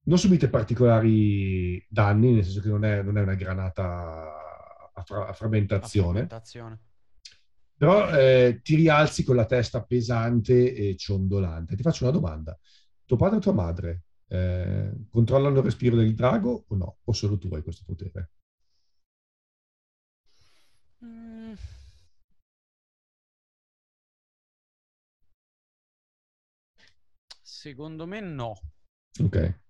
Non 0.07 0.17
subite 0.17 0.49
particolari 0.49 1.85
danni, 1.87 2.33
nel 2.33 2.45
senso 2.45 2.63
che 2.63 2.69
non 2.69 2.83
è, 2.87 3.03
non 3.03 3.19
è 3.19 3.21
una 3.21 3.35
granata 3.35 4.91
a, 4.95 5.03
fra- 5.03 5.27
a, 5.27 5.33
frammentazione. 5.35 6.21
a 6.21 6.27
frammentazione. 6.27 6.81
Però 7.77 8.09
eh, 8.11 8.61
ti 8.63 8.75
rialzi 8.77 9.23
con 9.23 9.37
la 9.37 9.45
testa 9.45 9.83
pesante 9.83 10.75
e 10.75 10.97
ciondolante. 10.97 11.77
Ti 11.77 11.83
faccio 11.83 12.05
una 12.05 12.13
domanda. 12.13 12.59
Tuo 13.05 13.17
padre 13.17 13.39
e 13.39 13.41
tua 13.41 13.53
madre 13.53 14.03
eh, 14.29 14.93
controllano 15.11 15.59
il 15.59 15.65
respiro 15.65 15.97
del 15.97 16.15
drago 16.15 16.65
o 16.67 16.77
no? 16.77 16.97
O 17.05 17.13
solo 17.13 17.39
tu 17.39 17.49
hai 17.55 17.63
questo 17.63 17.85
potere? 17.87 18.31
Mm. 21.05 21.55
Secondo 27.43 28.07
me 28.07 28.21
no. 28.21 28.55
Ok. 29.23 29.66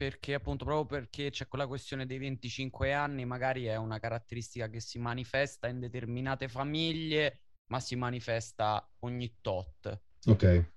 Perché 0.00 0.32
appunto 0.32 0.64
proprio 0.64 0.98
perché 0.98 1.28
c'è 1.28 1.46
quella 1.46 1.66
questione 1.66 2.06
dei 2.06 2.16
25 2.16 2.94
anni, 2.94 3.26
magari 3.26 3.66
è 3.66 3.76
una 3.76 3.98
caratteristica 3.98 4.70
che 4.70 4.80
si 4.80 4.98
manifesta 4.98 5.68
in 5.68 5.78
determinate 5.78 6.48
famiglie, 6.48 7.40
ma 7.66 7.80
si 7.80 7.96
manifesta 7.96 8.90
ogni 9.00 9.30
tot. 9.42 10.00
Ok. 10.26 10.72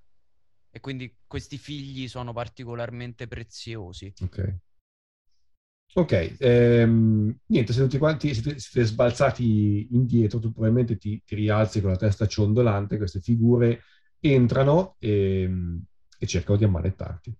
E 0.71 0.79
quindi 0.81 1.19
questi 1.25 1.57
figli 1.57 2.09
sono 2.09 2.33
particolarmente 2.33 3.25
preziosi. 3.29 4.13
Ok. 4.23 4.55
Ok, 5.93 6.35
ehm, 6.39 7.33
niente, 7.45 7.71
se 7.71 7.79
tutti 7.81 7.97
quanti 7.97 8.33
siete, 8.33 8.59
siete, 8.59 8.85
sbalzati 8.85 9.87
indietro, 9.91 10.39
tu 10.39 10.51
probabilmente 10.51 10.97
ti, 10.97 11.21
ti 11.23 11.35
rialzi 11.35 11.79
con 11.79 11.91
la 11.91 11.95
testa 11.95 12.27
ciondolante, 12.27 12.97
queste 12.97 13.21
figure 13.21 13.83
entrano 14.19 14.97
e, 14.99 15.49
e 16.19 16.27
cercano 16.27 16.57
di 16.57 16.65
ammanettarti. 16.65 17.33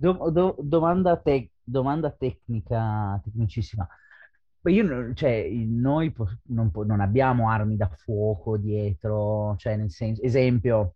Do- 0.00 0.30
do- 0.30 0.54
domanda, 0.60 1.16
te- 1.16 1.50
domanda 1.64 2.10
tecnica, 2.10 3.20
tecnicissima. 3.22 3.84
Io, 4.68 5.12
cioè, 5.14 5.48
noi 5.50 6.14
non, 6.50 6.70
non 6.84 7.00
abbiamo 7.00 7.48
armi 7.50 7.76
da 7.76 7.88
fuoco 7.88 8.56
dietro, 8.56 9.56
cioè, 9.56 9.76
nel 9.76 9.90
senso, 9.90 10.22
esempio, 10.22 10.94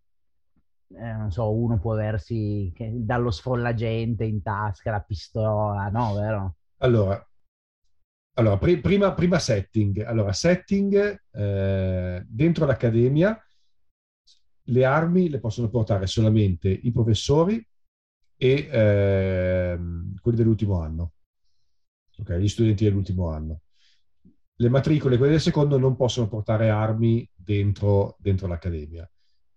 eh, 0.94 1.12
non 1.14 1.32
so, 1.32 1.50
uno 1.52 1.80
può 1.80 1.94
aversi 1.94 2.70
che- 2.74 2.92
dallo 2.94 3.30
sfollagente 3.32 4.24
in 4.24 4.40
tasca 4.40 4.92
la 4.92 5.00
pistola, 5.00 5.88
no, 5.88 6.14
vero? 6.14 6.54
Allora, 6.78 7.28
allora 8.34 8.56
pri- 8.58 8.80
prima, 8.80 9.14
prima 9.14 9.38
setting. 9.40 10.04
Allora, 10.04 10.32
setting 10.32 11.20
eh, 11.32 12.22
dentro 12.24 12.66
l'accademia 12.66 13.36
le 14.66 14.84
armi 14.84 15.28
le 15.28 15.40
possono 15.40 15.68
portare 15.68 16.06
solamente 16.06 16.68
i 16.68 16.92
professori 16.92 17.64
e 18.42 18.68
ehm, 18.72 20.16
quelli 20.20 20.36
dell'ultimo 20.36 20.80
anno. 20.80 21.12
Ok, 22.18 22.34
gli 22.38 22.48
studenti 22.48 22.82
dell'ultimo 22.82 23.28
anno. 23.28 23.60
Le 24.56 24.68
matricole, 24.68 25.16
quelle 25.16 25.32
del 25.32 25.40
secondo, 25.40 25.78
non 25.78 25.94
possono 25.94 26.28
portare 26.28 26.68
armi 26.68 27.28
dentro, 27.32 28.16
dentro 28.18 28.48
l'accademia. 28.48 29.08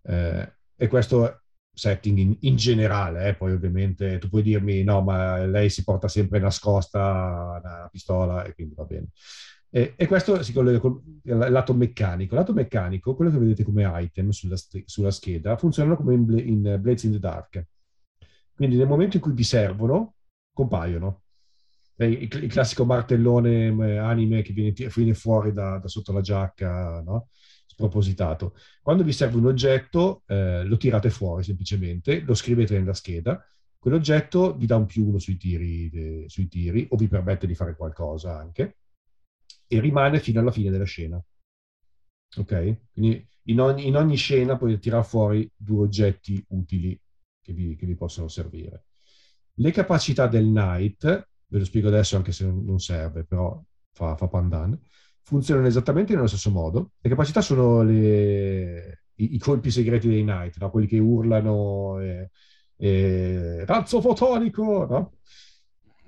Eh, 0.04 0.54
e 0.76 0.88
questo 0.88 1.46
setting 1.74 2.18
in, 2.20 2.38
in 2.42 2.56
generale, 2.58 3.30
eh, 3.30 3.36
poi 3.36 3.54
ovviamente 3.54 4.20
tu 4.20 4.30
puoi 4.30 4.44
dirmi 4.44 4.84
no, 4.84 5.02
ma 5.02 5.44
lei 5.46 5.70
si 5.72 5.84
porta 5.84 6.08
sempre 6.08 6.38
nascosta 6.40 7.60
una 7.60 7.90
pistola 7.92 8.44
e 8.44 8.54
quindi 8.54 8.76
va 8.76 8.84
bene. 8.84 9.08
E, 9.72 9.94
e 9.98 10.06
questo 10.06 10.44
si 10.44 10.54
collega 10.54 10.78
con 10.80 11.02
il 11.24 11.38
lato 11.38 11.74
meccanico. 11.74 12.36
Lato 12.36 12.54
meccanico, 12.54 13.16
quello 13.16 13.32
che 13.32 13.40
vedete 13.40 13.64
come 13.64 13.90
item 13.96 14.30
sulla, 14.30 14.56
sulla 14.86 15.12
scheda, 15.12 15.58
funzionano 15.58 15.96
come 15.96 16.14
in, 16.14 16.38
in 16.38 16.78
Blades 16.80 17.04
in 17.04 17.14
the 17.14 17.20
Dark. 17.20 17.66
Quindi 18.56 18.78
nel 18.78 18.88
momento 18.88 19.18
in 19.18 19.22
cui 19.22 19.34
vi 19.34 19.44
servono, 19.44 20.16
compaiono. 20.54 21.24
Il, 21.98 22.24
il 22.24 22.52
classico 22.52 22.86
martellone 22.86 23.98
anime 24.00 24.42
che 24.42 24.54
viene, 24.54 24.72
viene 24.72 25.14
fuori 25.14 25.52
da, 25.52 25.78
da, 25.78 25.88
sotto 25.88 26.12
la 26.12 26.22
giacca, 26.22 27.02
no? 27.02 27.30
spropositato. 27.66 28.56
Quando 28.82 29.04
vi 29.04 29.12
serve 29.12 29.38
un 29.38 29.48
oggetto, 29.48 30.24
eh, 30.28 30.64
lo 30.64 30.78
tirate 30.78 31.10
fuori 31.10 31.44
semplicemente, 31.44 32.22
lo 32.22 32.34
scrivete 32.34 32.78
nella 32.78 32.94
scheda, 32.94 33.46
quell'oggetto 33.78 34.56
vi 34.56 34.66
dà 34.66 34.78
un 34.78 34.86
più 34.86 35.06
uno 35.06 35.20
sui 35.20 35.38
tiri, 35.38 35.90
de, 35.90 36.26
sui 36.28 36.48
tiri 36.48 36.88
o 36.90 36.96
vi 36.96 37.08
permette 37.08 37.46
di 37.46 37.56
fare 37.56 37.76
qualcosa 37.76 38.38
anche 38.38 38.78
e 39.68 39.80
rimane 39.80 40.20
fino 40.20 40.40
alla 40.40 40.52
fine 40.52 40.72
della 40.72 40.86
scena. 40.86 41.22
Ok? 42.38 42.78
Quindi 42.94 43.28
in 43.48 43.60
ogni, 43.60 43.88
in 43.88 43.96
ogni 43.96 44.16
scena 44.16 44.58
potete 44.58 44.80
tirare 44.80 45.04
fuori 45.04 45.50
due 45.56 45.84
oggetti 45.84 46.44
utili 46.50 47.00
che 47.46 47.54
vi, 47.54 47.76
che 47.76 47.86
vi, 47.86 47.96
possono 47.96 48.28
servire. 48.28 48.86
Le 49.54 49.72
capacità 49.72 50.26
del 50.28 50.46
Knight, 50.46 51.06
ve 51.48 51.60
lo 51.60 51.64
spiego 51.64 51.90
adesso 51.90 52.16
anche 52.16 52.32
se 52.32 52.46
non, 52.46 52.80
serve, 52.80 53.24
però 53.24 53.64
fa, 53.92 54.16
fa 54.16 54.28
pandan, 54.28 54.78
funzionano 55.22 55.68
esattamente 55.68 56.16
nello 56.16 56.26
stesso 56.28 56.50
modo. 56.50 56.94
Le 57.00 57.10
capacità 57.10 57.42
sono 57.42 57.84
le, 57.84 59.04
i, 59.16 59.36
i, 59.36 59.38
colpi 59.38 59.70
segreti 59.70 60.08
dei 60.08 60.24
Knight, 60.24 60.58
no? 60.58 60.72
quelli 60.72 60.88
che 60.88 60.98
urlano 60.98 62.00
e, 62.00 62.32
e 62.78 63.64
razzo 63.66 64.02
fotonico, 64.02 64.86
no? 64.86 65.14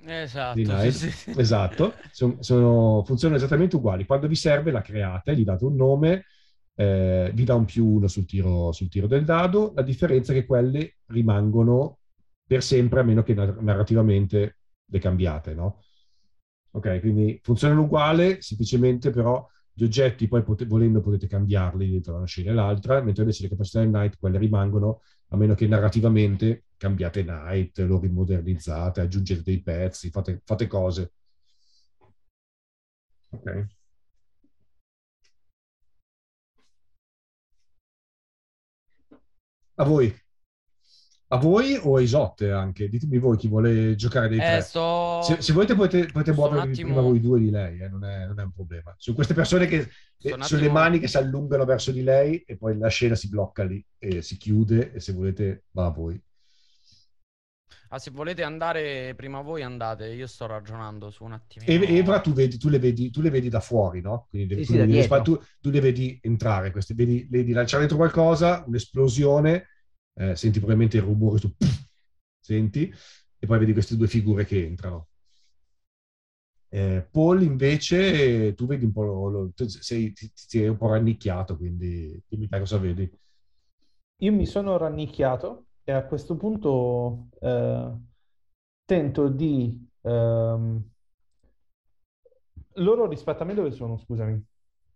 Esatto, 0.04 0.90
sì, 0.90 1.10
sì. 1.10 1.34
esatto. 1.36 1.94
Sono, 2.10 2.36
sono, 2.40 3.04
funzionano 3.04 3.38
esattamente 3.38 3.76
uguali. 3.76 4.06
Quando 4.06 4.26
vi 4.26 4.34
serve 4.34 4.72
la 4.72 4.80
create, 4.80 5.36
gli 5.36 5.44
date 5.44 5.64
un 5.64 5.76
nome, 5.76 6.24
eh, 6.78 7.30
vi 7.34 7.44
dà 7.44 7.54
un 7.54 7.64
più 7.64 7.86
uno 7.86 8.06
sul 8.08 8.24
tiro, 8.24 8.70
sul 8.72 8.88
tiro, 8.88 9.06
del 9.06 9.24
dado. 9.24 9.72
La 9.74 9.82
differenza 9.82 10.32
è 10.32 10.36
che 10.36 10.46
quelle 10.46 10.96
rimangono 11.06 11.98
per 12.46 12.62
sempre, 12.62 13.00
a 13.00 13.02
meno 13.02 13.22
che 13.22 13.34
narrativamente 13.34 14.56
le 14.84 14.98
cambiate, 14.98 15.54
no? 15.54 15.80
Ok, 16.70 17.00
quindi 17.00 17.38
funzionano 17.42 17.82
uguali, 17.82 18.40
semplicemente 18.40 19.10
però 19.10 19.46
gli 19.72 19.84
oggetti 19.84 20.28
poi 20.28 20.42
pot- 20.42 20.66
volendo 20.66 21.00
potete 21.00 21.26
cambiarli 21.26 21.90
dentro 21.90 22.16
una 22.16 22.26
scena 22.26 22.50
e 22.50 22.54
l'altra, 22.54 23.00
mentre 23.02 23.22
invece 23.22 23.42
le 23.44 23.48
capacità 23.48 23.80
del 23.80 23.88
Knight, 23.90 24.18
quelle 24.18 24.38
rimangono, 24.38 25.00
a 25.28 25.36
meno 25.36 25.54
che 25.54 25.66
narrativamente 25.66 26.64
cambiate 26.76 27.24
Knight, 27.24 27.78
lo 27.80 27.98
rimodernizzate, 27.98 29.00
aggiungete 29.00 29.42
dei 29.42 29.62
pezzi, 29.62 30.10
fate, 30.10 30.40
fate 30.44 30.66
cose. 30.66 31.12
Ok. 33.32 33.77
A 39.80 39.84
voi. 39.84 40.14
A 41.30 41.36
voi 41.36 41.78
o 41.82 41.96
a 41.96 42.00
Isotte 42.00 42.50
anche? 42.50 42.88
Ditemi 42.88 43.18
voi 43.18 43.36
chi 43.36 43.48
vuole 43.48 43.94
giocare 43.96 44.28
dei 44.28 44.38
Eh, 44.38 44.40
tre. 44.40 44.60
sto... 44.62 45.20
Se, 45.22 45.42
se 45.42 45.52
volete 45.52 45.74
potete, 45.74 46.10
potete 46.10 46.32
muovervi 46.32 46.70
attimo- 46.70 46.86
prima 46.86 47.00
voi 47.02 47.20
due 47.20 47.38
di 47.38 47.50
lei, 47.50 47.80
eh, 47.80 47.88
non, 47.88 48.02
è, 48.04 48.26
non 48.26 48.40
è 48.40 48.42
un 48.44 48.52
problema. 48.52 48.94
Sono 48.96 49.14
queste 49.14 49.34
persone 49.34 49.66
che 49.66 49.88
eh, 50.20 50.32
attimo- 50.32 50.70
mani 50.72 50.98
che 50.98 51.06
si 51.06 51.18
allungano 51.18 51.66
verso 51.66 51.92
di 51.92 52.02
lei 52.02 52.38
e 52.46 52.56
poi 52.56 52.78
la 52.78 52.88
scena 52.88 53.14
si 53.14 53.28
blocca 53.28 53.62
lì 53.62 53.84
e 53.98 54.22
si 54.22 54.36
chiude 54.38 54.92
e 54.92 55.00
se 55.00 55.12
volete 55.12 55.64
va 55.72 55.84
a 55.86 55.90
voi. 55.90 56.18
Ah, 57.90 57.98
se 57.98 58.10
volete 58.10 58.42
andare 58.42 59.14
prima 59.14 59.40
voi 59.40 59.62
andate, 59.62 60.08
io 60.08 60.26
sto 60.26 60.46
ragionando 60.46 61.10
su 61.10 61.24
un 61.24 61.32
attimino. 61.32 61.72
E 61.72 61.96
Evra 61.96 62.20
tu, 62.20 62.32
vedi, 62.32 62.56
tu, 62.58 62.68
le 62.68 62.78
vedi, 62.78 63.10
tu 63.10 63.20
le 63.20 63.30
vedi 63.30 63.48
da 63.48 63.60
fuori, 63.60 64.00
no? 64.00 64.26
Quindi 64.30 64.54
Sì, 64.56 64.64
tu, 64.64 64.72
sì, 64.72 64.76
le 64.78 64.86
vedi 64.86 65.22
tu, 65.22 65.38
tu 65.60 65.70
le 65.70 65.80
vedi 65.80 66.18
entrare, 66.22 66.70
queste, 66.70 66.94
vedi, 66.94 67.26
le 67.30 67.38
vedi 67.38 67.52
lanciare 67.52 67.80
dentro 67.80 67.96
qualcosa, 67.98 68.62
un'esplosione, 68.66 69.68
eh, 70.14 70.36
senti 70.36 70.58
probabilmente 70.58 70.96
il 70.98 71.02
rumore, 71.02 71.40
tu, 71.40 71.50
senti, 72.40 72.92
e 73.38 73.46
poi 73.46 73.58
vedi 73.58 73.72
queste 73.72 73.96
due 73.96 74.06
figure 74.08 74.44
che 74.44 74.64
entrano. 74.64 75.08
Eh, 76.70 77.06
Paul 77.10 77.42
invece, 77.42 78.52
tu 78.54 78.66
vedi 78.66 78.84
un 78.84 78.92
po', 78.92 79.02
lo- 79.02 79.28
lo- 79.30 79.52
sei, 79.68 80.12
ti, 80.12 80.26
ti 80.26 80.32
sei 80.46 80.68
un 80.68 80.76
po' 80.76 80.88
rannicchiato, 80.88 81.56
quindi 81.56 82.20
dimmi 82.28 82.46
te 82.48 82.58
cosa 82.58 82.76
vedi. 82.78 83.10
Io 84.20 84.32
mi 84.32 84.46
sono 84.46 84.76
rannicchiato 84.76 85.64
e 85.88 85.92
a 85.92 86.04
questo 86.04 86.36
punto 86.36 87.28
eh, 87.40 87.92
tento 88.84 89.28
di... 89.28 89.88
ehm, 90.02 90.84
Loro 92.74 93.06
rispetto 93.08 93.42
a 93.42 93.46
me 93.46 93.54
dove 93.54 93.70
sono, 93.72 93.96
scusami? 93.96 94.40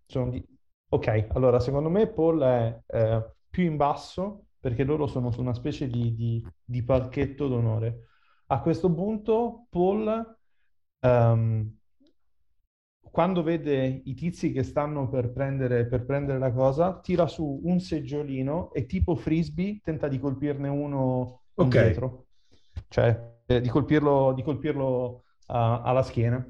Sono 0.06 0.30
di... 0.30 0.44
Ok, 0.90 1.26
allora 1.32 1.58
secondo 1.58 1.88
me 1.88 2.06
Paul 2.08 2.40
è 2.42 2.80
eh, 2.86 3.32
più 3.48 3.64
in 3.64 3.76
basso 3.76 4.46
perché 4.60 4.84
loro 4.84 5.06
sono 5.06 5.30
su 5.32 5.40
una 5.40 5.54
specie 5.54 5.88
di, 5.88 6.14
di- 6.14 6.44
di 6.62 6.82
palchetto 6.84 7.48
d'onore. 7.48 8.06
A 8.46 8.60
questo 8.60 8.92
punto 8.92 9.66
Paul, 9.70 10.36
ehm, 11.00 11.76
quando 13.12 13.42
vede 13.42 14.00
i 14.04 14.14
tizi 14.14 14.52
che 14.52 14.62
stanno 14.62 15.08
per 15.10 15.32
prendere, 15.32 15.86
per 15.86 16.06
prendere 16.06 16.38
la 16.38 16.50
cosa, 16.50 16.98
tira 17.00 17.26
su 17.26 17.60
un 17.64 17.78
seggiolino 17.78 18.72
e 18.72 18.86
tipo 18.86 19.14
frisbee 19.14 19.80
tenta 19.84 20.08
di 20.08 20.18
colpirne 20.18 20.68
uno 20.68 21.42
Ok. 21.54 21.64
indietro. 21.74 22.26
Cioè, 22.88 23.40
eh, 23.46 23.60
di 23.60 23.68
colpirlo, 23.68 24.32
di 24.34 24.42
colpirlo 24.42 25.24
ah, 25.48 25.82
alla 25.82 26.02
schiena 26.02 26.42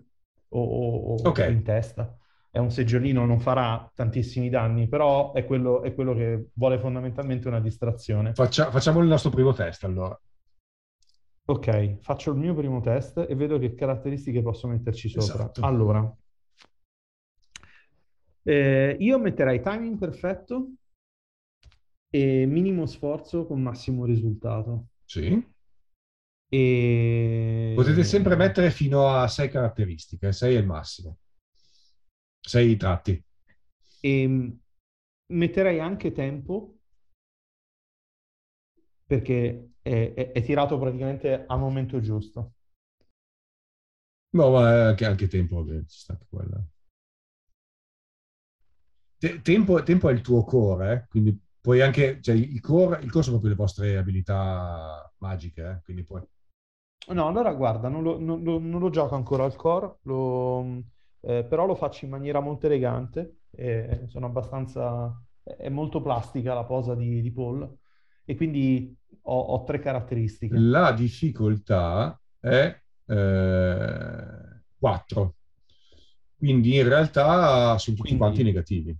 o, 0.50 0.62
o- 0.62 1.14
o 1.16 1.28
Ok. 1.28 1.46
in 1.50 1.64
testa. 1.64 2.16
È 2.48 2.58
un 2.58 2.70
seggiolino, 2.70 3.24
non 3.26 3.40
farà 3.40 3.90
tantissimi 3.92 4.48
danni, 4.48 4.86
però 4.86 5.32
è 5.32 5.44
quello, 5.44 5.82
è 5.82 5.92
quello 5.94 6.14
che 6.14 6.50
vuole 6.52 6.78
fondamentalmente 6.78 7.48
una 7.48 7.60
distrazione. 7.60 8.34
Faccia- 8.34 8.70
facciamo 8.70 9.00
il 9.00 9.08
nostro 9.08 9.30
primo 9.30 9.52
test 9.52 9.82
allora. 9.82 10.16
Ok, 11.44 11.98
faccio 12.02 12.30
il 12.30 12.38
mio 12.38 12.54
primo 12.54 12.80
test 12.80 13.26
e 13.28 13.34
vedo 13.34 13.58
che 13.58 13.74
caratteristiche 13.74 14.42
posso 14.42 14.68
metterci 14.68 15.08
sopra. 15.08 15.34
Esatto. 15.34 15.64
Allora, 15.64 16.14
eh, 18.44 18.96
io 18.98 19.18
metterei 19.18 19.60
timing 19.60 19.98
perfetto 19.98 20.72
e 22.10 22.46
minimo 22.46 22.86
sforzo 22.86 23.46
con 23.46 23.60
massimo 23.60 24.04
risultato. 24.04 24.86
Sì. 25.06 25.42
E... 26.50 27.72
Potete 27.74 28.04
sempre 28.04 28.36
mettere 28.36 28.70
fino 28.70 29.08
a 29.08 29.26
6 29.26 29.48
caratteristiche, 29.48 30.32
6 30.32 30.54
è 30.54 30.58
il 30.58 30.66
massimo. 30.66 31.16
6 32.46 32.76
tratti. 32.76 33.22
E 34.02 34.26
mh, 34.28 34.58
metterei 35.28 35.80
anche 35.80 36.12
tempo 36.12 36.76
perché 39.06 39.70
è, 39.82 40.12
è- 40.14 40.32
è 40.32 40.42
tirato 40.42 40.78
praticamente 40.78 41.44
al 41.46 41.58
momento 41.58 42.00
giusto. 42.00 42.54
No, 44.34 44.50
ma 44.50 44.88
anche, 44.88 45.04
anche 45.04 45.28
tempo, 45.28 45.62
vabbè, 45.62 45.84
ci 45.86 45.98
sta 45.98 46.12
anche 46.14 46.26
quella. 46.28 46.62
Te- 49.22 49.40
tempo, 49.40 49.80
tempo 49.84 50.08
è 50.08 50.12
il 50.12 50.20
tuo 50.20 50.42
core, 50.42 50.92
eh, 50.92 51.06
quindi 51.08 51.38
puoi 51.60 51.80
anche, 51.80 52.20
cioè 52.20 52.34
il 52.34 52.60
core, 52.60 52.98
il 53.04 53.08
core 53.08 53.22
sono 53.22 53.38
proprio 53.38 53.50
le 53.50 53.54
vostre 53.56 53.96
abilità 53.96 55.08
magiche, 55.18 55.62
eh, 55.62 55.80
quindi 55.84 56.02
puoi... 56.02 56.20
No, 57.06 57.28
allora 57.28 57.54
guarda, 57.54 57.86
non 57.88 58.02
lo, 58.02 58.18
non 58.18 58.42
lo- 58.42 58.58
non 58.58 58.80
lo 58.80 58.90
gioco 58.90 59.14
ancora 59.14 59.44
al 59.44 59.54
core, 59.54 59.98
lo- 60.02 60.82
eh, 61.20 61.44
però 61.44 61.66
lo 61.66 61.76
faccio 61.76 62.04
in 62.04 62.10
maniera 62.10 62.40
molto 62.40 62.66
elegante, 62.66 63.36
sono 64.08 64.26
abbastanza... 64.26 65.22
è 65.44 65.68
molto 65.68 66.02
plastica 66.02 66.52
la 66.52 66.64
posa 66.64 66.96
di, 66.96 67.22
di 67.22 67.30
Paul, 67.30 67.78
e 68.24 68.34
quindi 68.34 68.92
ho, 69.22 69.38
ho 69.38 69.62
tre 69.62 69.78
caratteristiche. 69.78 70.58
La 70.58 70.90
difficoltà 70.90 72.20
è 72.40 72.76
eh, 73.06 74.62
4. 74.80 75.34
Quindi 76.36 76.74
in 76.76 76.88
realtà 76.88 77.78
sono 77.78 77.94
tutti 77.94 78.08
Quindi- 78.08 78.18
quanti 78.18 78.42
negativi. 78.42 78.96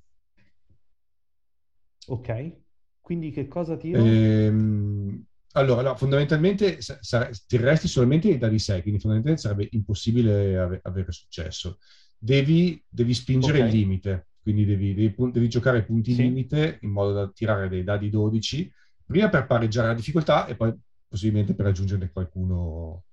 Ok? 2.07 2.61
Quindi 3.01 3.31
che 3.33 3.49
cosa 3.49 3.77
tiro? 3.77 4.31
Ehm, 4.49 5.23
allora, 5.53 5.83
no, 5.83 5.97
fondamentalmente 5.97 6.81
sa- 6.81 7.29
tireresti 7.47 7.87
solamente 7.89 8.29
i 8.29 8.39
dadi 8.39 8.59
6, 8.59 8.81
quindi 8.83 9.01
fondamentalmente 9.01 9.43
sarebbe 9.49 9.69
impossibile 9.77 10.59
ave- 10.59 10.81
avere 10.83 11.13
successo. 11.13 11.79
Devi, 12.17 12.83
devi 12.89 13.13
spingere 13.15 13.59
Ok. 13.59 13.61
il 13.61 13.67
limite, 13.67 14.29
quindi 14.41 14.65
devi, 14.65 14.95
devi 14.95 15.15
devi 15.31 15.49
giocare 15.49 15.85
punti 15.85 16.15
Sì. 16.15 16.23
limite 16.23 16.79
in 16.83 16.91
modo 16.91 17.13
da 17.13 17.29
tirare 17.31 17.69
dei 17.69 17.85
dadi 17.85 18.09
12, 18.09 18.71
prima 19.05 19.29
per 19.29 19.47
pareggiare 19.47 19.89
la 19.89 19.95
difficoltà 19.95 20.47
e 20.47 20.57
poi 20.57 20.75
possibilmente 21.07 21.55
per 21.55 21.67
aggiungerne 21.67 22.11
qualcuno, 22.11 23.05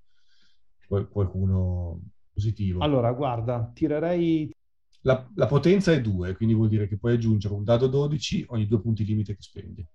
qual- 0.88 1.10
qualcuno 1.10 2.00
positivo. 2.32 2.82
Allora, 2.82 3.12
guarda, 3.14 3.72
tirerei... 3.74 4.50
La, 5.02 5.30
la 5.36 5.46
potenza 5.46 5.92
è 5.94 6.02
2, 6.02 6.36
quindi 6.36 6.54
vuol 6.56 6.68
dire 6.70 6.88
che 6.88 6.98
puoi 6.98 7.14
aggiungere 7.14 7.54
un 7.54 7.64
dado 7.64 7.88
12 7.88 8.46
ogni 8.50 8.68
due 8.68 8.82
punti 8.82 9.06
limite 9.06 9.36
che 9.36 9.42
spendi. 9.42 9.86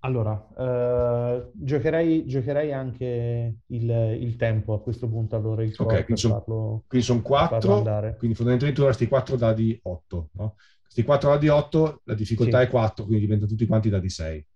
Allora, 0.00 0.46
eh, 0.56 1.50
giocherei, 1.54 2.26
giocherei 2.26 2.72
anche 2.72 3.56
il, 3.66 3.90
il 4.20 4.36
tempo 4.36 4.74
a 4.74 4.80
questo 4.80 5.08
punto, 5.08 5.34
allora, 5.34 5.64
il 5.64 5.74
core 5.74 5.96
Ok, 5.98 6.04
quindi 6.04 6.20
sono, 6.20 6.34
farlo, 6.34 6.84
quindi 6.86 7.06
sono 7.06 7.20
farlo 7.22 7.36
4, 7.48 7.74
andare. 7.74 8.16
quindi 8.16 8.36
fondamentalmente 8.36 8.80
tu 8.80 8.86
avresti 8.86 9.08
4 9.08 9.36
dadi 9.36 9.78
8, 9.82 10.28
no? 10.34 10.54
Questi 10.82 11.02
4 11.02 11.30
dadi 11.30 11.48
8, 11.48 12.00
la 12.04 12.14
difficoltà 12.14 12.60
Sì. 12.60 12.66
è 12.66 12.68
4, 12.68 13.04
quindi 13.04 13.24
diventano 13.24 13.50
tutti 13.50 13.66
quanti 13.66 13.88
dadi 13.88 14.08
6. 14.08 14.46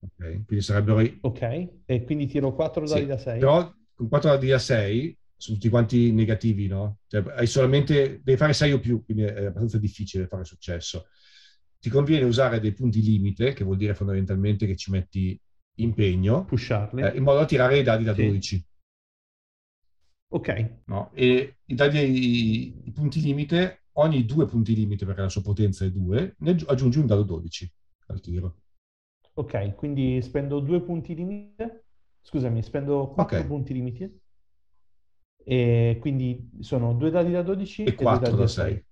Ok, 0.00 0.44
quindi 0.44 0.60
sarebbero... 0.60 1.02
Ok? 1.22 1.68
E 1.86 2.04
quindi 2.04 2.26
tiro 2.26 2.54
4 2.54 2.86
dadi 2.86 3.00
sì. 3.00 3.06
da 3.06 3.16
6? 3.16 3.38
Però 3.38 3.72
con 3.94 4.08
4 4.08 4.30
dadi 4.30 4.48
da 4.48 4.58
6 4.58 5.18
sono 5.38 5.56
tutti 5.56 5.68
quanti 5.70 6.12
negativi, 6.12 6.66
no? 6.66 6.98
Cioè 7.06 7.22
hai 7.36 7.46
solamente... 7.46 8.20
devi 8.22 8.36
fare 8.38 8.52
6 8.52 8.72
o 8.72 8.80
più, 8.80 9.04
quindi 9.04 9.22
è 9.24 9.44
abbastanza 9.46 9.78
difficile 9.78 10.26
fare 10.26 10.44
successo. 10.44 11.06
Ti 11.80 11.88
conviene 11.90 12.24
usare 12.24 12.60
dei 12.60 12.72
punti 12.72 13.00
limite, 13.02 13.52
che 13.52 13.64
vuol 13.64 13.76
dire 13.76 13.94
fondamentalmente 13.94 14.66
che 14.66 14.76
ci 14.76 14.90
metti 14.90 15.40
impegno, 15.76 16.48
Pusharli? 16.48 17.04
eh, 17.12 17.16
in 17.16 17.22
modo 17.22 17.38
da 17.38 17.44
tirare 17.46 17.78
i 17.78 17.82
dadi 17.82 18.04
da 18.04 18.12
Sì. 18.14 18.14
12. 18.14 18.64
Ok, 20.30 20.48
no? 20.86 21.10
E 21.14 21.58
i 21.66 21.74
dadi, 21.74 22.86
i, 22.86 22.92
punti 22.92 23.20
limite, 23.20 23.82
ogni 23.92 24.24
due 24.24 24.46
punti 24.46 24.74
limite, 24.74 25.04
perché 25.04 25.20
la 25.22 25.28
sua 25.28 25.42
potenza 25.42 25.84
è 25.84 25.90
2, 25.90 26.34
ne 26.38 26.50
aggi- 26.50 26.64
aggiungi 26.66 26.98
un 26.98 27.06
dado 27.06 27.22
12 27.22 27.70
al 28.06 28.20
tiro. 28.20 28.56
ok, 29.34 29.74
quindi 29.74 30.20
spendo 30.22 30.60
due 30.60 30.82
punti 30.82 31.14
limite, 31.14 31.86
scusami, 32.22 32.62
spendo 32.62 33.08
4 33.08 33.42
Ok. 33.42 33.44
punti 33.44 33.72
limite, 33.72 34.20
e 35.50 35.96
quindi 35.98 36.50
sono 36.60 36.92
due 36.92 37.08
dadi 37.08 37.32
da 37.32 37.40
12 37.42 37.82
E 37.82 37.94
due 37.94 37.96
4 38.04 38.26
dadi 38.26 38.36
da 38.36 38.42
da 38.42 38.48
6. 38.48 38.84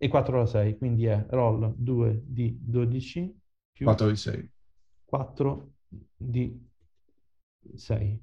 E 0.00 0.06
4 0.08 0.38
da 0.38 0.46
6, 0.46 0.76
quindi 0.78 1.06
è 1.06 1.26
roll 1.30 1.74
2 1.76 2.22
di 2.24 2.56
12 2.60 3.36
più 3.72 3.84
4 3.84 4.10
di 4.10 4.16
6. 4.16 4.50
4 5.04 5.72
di 6.16 6.68
6. 7.74 8.22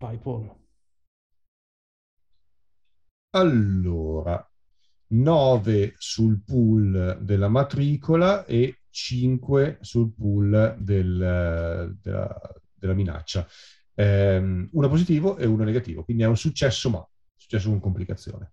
Vai, 0.00 0.18
Paul. 0.18 0.52
Allora, 3.30 4.44
9 5.08 5.94
sul 5.98 6.42
pool 6.44 7.18
della 7.20 7.48
matricola 7.48 8.44
e 8.44 8.80
5 8.90 9.78
sul 9.82 10.12
pool 10.12 10.74
del- 10.80 11.96
della, 12.02 12.40
della 12.74 12.94
minaccia. 12.94 13.46
Ehm, 13.98 14.68
uno 14.72 14.88
positivo 14.88 15.36
e 15.36 15.46
uno 15.46 15.64
negativo, 15.64 16.04
quindi 16.04 16.22
è 16.22 16.26
un 16.26 16.36
successo 16.36 16.90
ma, 16.90 17.06
successo 17.34 17.70
con 17.70 17.80
complicazione. 17.80 18.52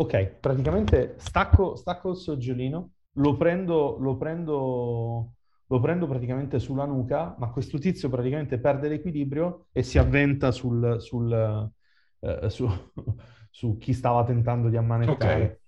Ok, 0.00 0.24
praticamente 0.38 1.14
stacco, 1.18 1.74
stacco 1.74 2.10
il 2.10 2.16
soggiolino, 2.16 2.90
lo 3.14 3.36
prendo, 3.36 3.96
lo 3.98 4.16
prendo, 4.16 5.32
lo 5.66 5.80
prendo 5.80 6.06
praticamente 6.06 6.60
sulla 6.60 6.84
nuca, 6.84 7.34
ma 7.38 7.50
questo 7.50 7.78
tizio 7.78 8.08
praticamente 8.08 8.60
perde 8.60 8.88
l'equilibrio 8.88 9.66
e 9.72 9.82
si 9.82 9.98
avventa 9.98 10.52
sul, 10.52 11.00
sul, 11.00 11.70
eh, 12.20 12.50
su, 12.50 12.68
su 13.50 13.76
chi 13.78 13.92
stava 13.92 14.22
tentando 14.24 14.68
di 14.68 14.76
ammanettare. 14.76 15.44
Ok. 15.44 15.67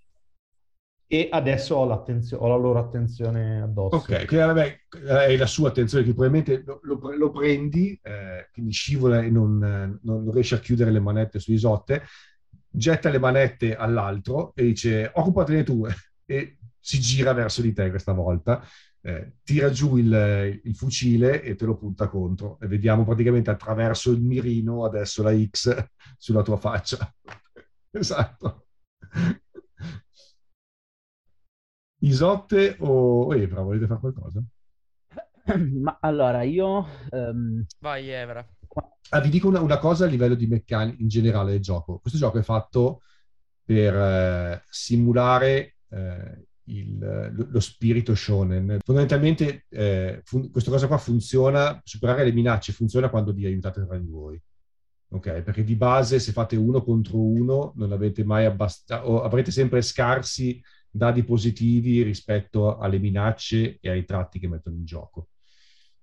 E 1.12 1.28
adesso 1.28 1.74
ho, 1.74 1.80
ho 1.86 2.46
la 2.48 2.54
loro 2.56 2.78
attenzione 2.78 3.60
addosso. 3.60 3.96
Ok, 3.96 4.26
quindi 4.26 4.46
vabbè, 4.46 4.78
è 5.26 5.36
la 5.36 5.46
sua 5.46 5.68
attenzione 5.70 6.04
che 6.04 6.14
probabilmente 6.14 6.62
lo, 6.64 6.78
lo- 6.82 7.16
lo 7.16 7.30
prendi, 7.32 7.98
eh, 8.00 8.48
quindi 8.52 8.70
scivola 8.70 9.20
e 9.20 9.30
non, 9.30 9.58
non- 9.58 9.98
non 10.02 10.30
riesce 10.30 10.54
a 10.54 10.60
chiudere 10.60 10.92
le 10.92 11.00
manette 11.00 11.40
su 11.40 11.50
Isotte, 11.50 12.02
getta 12.68 13.08
le 13.10 13.18
manette 13.18 13.74
all'altro 13.74 14.52
e 14.54 14.62
dice 14.62 15.10
occupatene 15.12 15.64
tu 15.64 15.84
e 16.24 16.58
si 16.78 17.00
gira 17.00 17.32
verso 17.32 17.62
di 17.62 17.72
te 17.72 17.90
questa 17.90 18.12
volta, 18.12 18.62
eh, 19.00 19.32
tira 19.42 19.70
giù 19.70 19.96
il, 19.96 20.60
il 20.62 20.76
fucile 20.76 21.42
e 21.42 21.56
te 21.56 21.64
lo 21.64 21.76
punta 21.76 22.06
contro 22.08 22.58
e 22.60 22.68
vediamo 22.68 23.04
praticamente 23.04 23.50
attraverso 23.50 24.12
il 24.12 24.20
mirino 24.22 24.84
adesso 24.84 25.24
la 25.24 25.34
X 25.36 25.84
sulla 26.16 26.42
tua 26.42 26.56
faccia. 26.56 27.12
Esatto. 27.92 28.66
Isotte 32.02 32.76
o 32.80 33.34
Evra, 33.34 33.62
volete 33.62 33.86
fare 33.86 34.00
qualcosa? 34.00 34.42
Ma 35.80 35.98
allora, 36.00 36.42
io... 36.42 36.86
ehm, 37.10 37.64
Vai, 37.78 38.08
Evra. 38.08 38.46
Ah, 39.10 39.20
vi 39.20 39.28
dico 39.28 39.48
una, 39.48 39.60
una 39.60 39.78
cosa 39.78 40.04
a 40.04 40.08
livello 40.08 40.34
di 40.34 40.46
meccanica 40.46 41.02
in 41.02 41.08
generale 41.08 41.52
del 41.52 41.60
gioco. 41.60 41.98
Questo 41.98 42.18
gioco 42.18 42.38
è 42.38 42.42
fatto 42.42 43.02
per 43.64 43.94
eh, 43.94 44.62
simulare 44.70 45.76
eh, 45.90 46.44
il- 46.64 46.98
lo, 47.32 47.46
lo 47.50 47.60
spirito 47.60 48.14
shonen. 48.14 48.78
Fondamentalmente 48.84 49.66
eh, 49.68 50.20
fun- 50.24 50.50
questa 50.50 50.70
cosa 50.70 50.86
qua 50.86 50.98
funziona, 50.98 51.80
superare 51.84 52.24
le 52.24 52.32
minacce 52.32 52.72
funziona 52.72 53.10
quando 53.10 53.32
vi 53.32 53.46
aiutate 53.46 53.84
tra 53.84 53.98
di 53.98 54.08
voi. 54.08 54.40
Ok? 55.12 55.42
Perché 55.42 55.64
di 55.64 55.74
base 55.74 56.20
se 56.20 56.30
fate 56.30 56.54
uno 56.54 56.82
contro 56.84 57.18
uno 57.18 57.72
non 57.76 57.90
avete 57.90 58.24
mai 58.24 58.44
abbastanza, 58.44 59.04
o 59.08 59.22
avrete 59.22 59.50
sempre 59.50 59.82
scarsi 59.82 60.62
dadi 60.90 61.22
positivi 61.24 62.02
rispetto 62.02 62.78
alle 62.78 62.98
minacce 62.98 63.78
e 63.80 63.90
ai 63.90 64.04
tratti 64.04 64.38
che 64.38 64.48
mettono 64.48 64.76
in 64.76 64.84
gioco. 64.84 65.28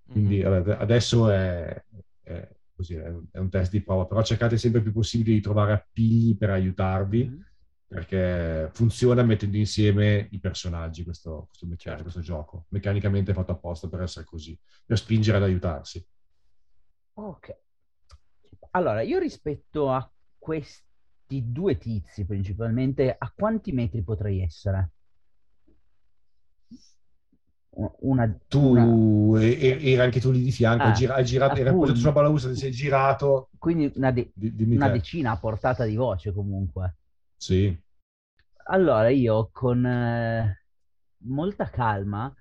Quindi 0.09 0.37
Mhm. 0.37 0.49
vabbè, 0.49 0.77
adesso 0.79 1.29
è, 1.29 1.83
è 2.21 2.49
così, 2.73 2.93
è 2.93 3.09
un, 3.09 3.49
test 3.49 3.71
di 3.71 3.81
prova, 3.83 4.05
però 4.05 4.21
cercate 4.23 4.57
sempre 4.57 4.81
più 4.81 4.93
possibile 4.93 5.33
di 5.35 5.41
trovare 5.41 5.73
appigli 5.73 6.37
per 6.37 6.51
aiutarvi, 6.51 7.25
Mhm. 7.25 7.45
perché 7.87 8.69
funziona 8.73 9.23
mettendo 9.23 9.57
insieme 9.57 10.27
i 10.31 10.39
personaggi 10.39 11.03
questo, 11.03 11.47
questo, 11.47 11.75
Certo. 11.75 12.01
questo 12.03 12.19
gioco. 12.21 12.65
Meccanicamente 12.69 13.31
è 13.31 13.33
fatto 13.33 13.51
apposta 13.51 13.87
per 13.89 14.01
essere 14.01 14.25
così, 14.25 14.57
per 14.85 14.97
spingere 14.97 15.37
ad 15.37 15.43
aiutarsi. 15.43 16.05
Ok. 17.13 17.55
Allora, 18.71 19.01
io 19.01 19.17
rispetto 19.17 19.89
a 19.89 20.09
questi 20.37 20.86
due 21.27 21.77
tizi 21.77 22.25
principalmente, 22.25 23.13
a 23.17 23.31
quanti 23.35 23.71
metri 23.71 24.01
potrei 24.03 24.41
essere? 24.41 24.91
Una, 27.69 27.91
una- 27.99 28.37
Tu 28.49 29.35
e- 29.37 29.59
eri 29.59 29.97
anche 29.99 30.19
tu 30.19 30.31
lì 30.31 30.41
di 30.41 30.51
fianco, 30.51 30.87
Ah, 30.87 30.91
gira- 30.93 31.15
hai 31.15 31.25
girato, 31.25 31.51
appoggiato 31.53 31.75
appunto. 31.75 31.95
sulla 31.99 32.11
balaustra, 32.11 32.51
ti 32.51 32.57
sei 32.57 32.71
girato. 32.71 33.49
quindi 33.59 33.91
una, 33.95 34.11
de- 34.11 34.31
una 34.69 34.89
decina 34.89 35.31
a 35.31 35.37
portata 35.37 35.83
di 35.85 35.95
voce 35.95 36.31
comunque. 36.33 36.95
Sì. 37.37 37.77
Allora, 38.69 39.09
io 39.09 39.49
con 39.51 39.85
eh, 39.85 40.61
molta 41.25 41.69
calma, 41.69 42.33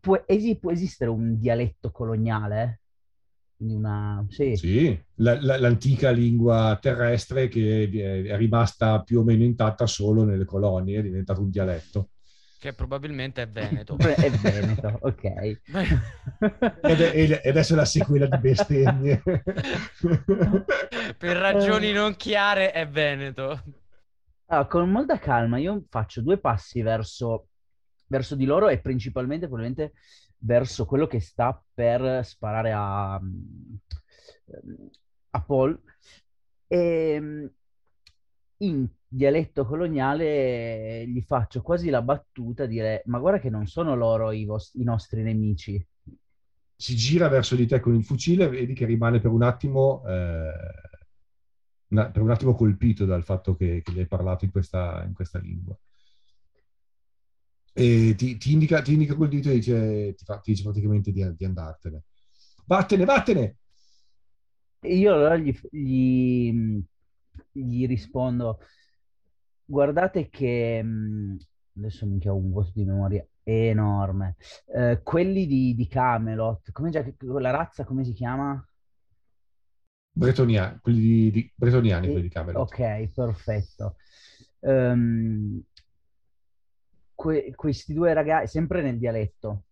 può, 0.00 0.22
esi- 0.26 0.58
può 0.58 0.70
esistere 0.70 1.10
un 1.10 1.38
dialetto 1.38 1.90
coloniale? 1.90 2.80
Quindi 3.56 3.74
una... 3.74 4.24
Sì. 4.28 4.56
Sì, 4.56 5.04
la- 5.16 5.40
la- 5.40 5.58
l'antica 5.58 6.10
lingua 6.10 6.76
terrestre 6.80 7.48
che 7.48 7.84
è 7.84 8.24
è 8.32 8.36
rimasta 8.36 9.02
più 9.02 9.20
o 9.20 9.24
meno 9.24 9.44
intatta 9.44 9.86
solo 9.86 10.24
nelle 10.24 10.44
colonie, 10.44 10.98
è 10.98 11.02
diventato 11.02 11.40
un 11.40 11.50
dialetto. 11.50 12.08
Che 12.58 12.72
probabilmente 12.72 13.42
è 13.42 13.48
Veneto. 13.48 13.96
È 14.00 14.30
Veneto, 14.30 14.98
ok. 15.02 15.22
Ed 16.80 17.00
è- 17.00 17.40
e 17.44 17.48
adesso 17.50 17.74
è 17.74 17.76
la 17.76 17.84
sequela 17.84 18.26
di 18.26 18.38
bestemmie. 18.38 19.22
per 21.18 21.36
ragioni 21.36 21.92
non 21.92 22.16
chiare 22.16 22.72
è 22.72 22.88
Veneto. 22.88 23.62
Allora, 24.46 24.66
con 24.66 24.90
molta 24.90 25.18
calma 25.18 25.58
io 25.58 25.84
faccio 25.90 26.22
due 26.22 26.38
passi 26.38 26.80
verso, 26.82 27.48
verso 28.06 28.34
di 28.34 28.44
loro 28.46 28.68
e 28.68 28.80
principalmente 28.80 29.46
probabilmente 29.46 29.92
verso 30.44 30.84
quello 30.84 31.06
che 31.06 31.20
sta 31.20 31.60
per 31.72 32.24
sparare 32.24 32.72
a, 32.72 33.14
a 35.30 35.42
Paul. 35.42 35.80
E, 36.66 37.50
in 38.58 38.88
dialetto 39.06 39.64
coloniale 39.64 41.06
gli 41.06 41.20
faccio 41.20 41.60
quasi 41.60 41.90
la 41.90 42.02
battuta, 42.02 42.66
dire 42.66 43.02
ma 43.06 43.18
guarda 43.18 43.40
che 43.40 43.50
non 43.50 43.66
sono 43.66 43.94
loro 43.94 44.30
i, 44.30 44.44
vos- 44.44 44.74
i 44.74 44.84
nostri 44.84 45.22
nemici. 45.22 45.84
Si 46.76 46.96
gira 46.96 47.28
verso 47.28 47.54
di 47.54 47.66
te 47.66 47.80
con 47.80 47.94
il 47.94 48.04
fucile, 48.04 48.48
vedi 48.48 48.74
che 48.74 48.84
rimane 48.86 49.20
per 49.20 49.30
un 49.30 49.42
attimo, 49.42 50.02
eh, 50.06 50.52
una- 51.88 52.10
per 52.10 52.22
un 52.22 52.30
attimo 52.30 52.54
colpito 52.54 53.04
dal 53.04 53.22
fatto 53.22 53.54
che, 53.54 53.80
che 53.82 53.92
gli 53.92 54.00
hai 54.00 54.06
parlato 54.06 54.44
in 54.44 54.50
questa, 54.50 55.02
in 55.06 55.14
questa 55.14 55.38
lingua. 55.38 55.76
E 57.76 58.14
ti, 58.16 58.36
ti 58.36 58.52
indica, 58.52 58.80
ti 58.82 58.92
indica 58.92 59.14
col 59.16 59.28
dito 59.28 59.48
e 59.50 59.54
dice, 59.54 60.14
ti, 60.14 60.24
fa- 60.24 60.38
ti 60.38 60.52
dice 60.52 60.62
praticamente 60.62 61.10
di, 61.12 61.24
di 61.36 61.44
andartene. 61.44 62.02
Vattene, 62.66 63.04
vattene! 63.04 63.56
Io 64.82 65.12
allora 65.12 65.36
gli, 65.36 65.52
gli- 65.70 66.80
gli 67.52 67.86
rispondo, 67.86 68.58
guardate 69.64 70.28
che 70.28 70.82
mh, 70.82 71.36
adesso 71.76 72.06
minchia 72.06 72.32
ho 72.32 72.36
un 72.36 72.50
vuoto 72.50 72.70
di 72.74 72.84
memoria 72.84 73.26
enorme. 73.42 74.36
Eh, 74.66 75.00
quelli 75.02 75.46
di, 75.46 75.74
di 75.74 75.86
Camelot, 75.88 76.70
come 76.72 76.90
già, 76.90 77.04
la 77.18 77.50
razza 77.50 77.84
come 77.84 78.04
si 78.04 78.12
chiama? 78.12 78.64
Bretoniani, 80.16 80.78
quelli 80.80 81.00
di, 81.00 81.30
di- 81.30 81.52
bretoniani, 81.54 82.08
quelli 82.08 82.28
di 82.28 82.32
Camelot. 82.32 82.70
Ok, 82.70 83.08
perfetto. 83.14 83.96
Ehm, 84.60 85.60
que- 87.14 87.52
questi 87.54 87.92
due 87.94 88.12
ragazzi, 88.12 88.48
sempre 88.48 88.82
nel 88.82 88.98
dialetto, 88.98 89.64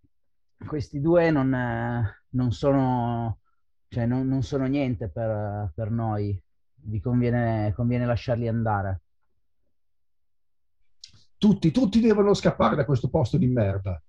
questi 0.66 1.00
due 1.00 1.30
non, 1.30 1.50
non 2.30 2.52
sono, 2.52 3.40
cioè 3.88 4.06
non, 4.06 4.26
non 4.26 4.42
sono 4.42 4.66
niente 4.66 5.08
per, 5.08 5.72
per 5.74 5.90
noi. 5.90 6.40
Vi 6.84 7.00
conviene, 7.00 7.72
conviene 7.74 8.06
lasciarli 8.06 8.48
andare. 8.48 9.02
Tutti, 11.36 11.70
tutti 11.70 12.00
devono 12.00 12.34
scappare 12.34 12.76
da 12.76 12.84
questo 12.84 13.08
posto 13.08 13.36
di 13.36 13.46
merda. 13.46 14.00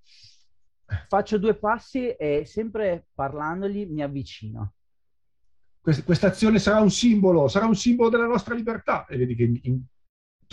Faccio 1.08 1.40
due 1.40 1.56
passi 1.56 2.10
e 2.10 2.46
sempre 2.46 3.08
parlandogli 3.14 3.88
mi 3.88 4.04
avvicino. 4.04 4.74
Quest- 5.82 6.04
questa 6.04 6.28
azione 6.28 6.60
sarà 6.60 6.80
un 6.80 6.92
simbolo, 6.92 7.48
sarà 7.48 7.66
un 7.66 7.76
simbolo 7.76 8.10
della 8.10 8.28
nostra 8.28 8.54
libertà. 8.54 9.06
E 9.06 9.18
vedi 9.18 9.36
che 9.36 9.62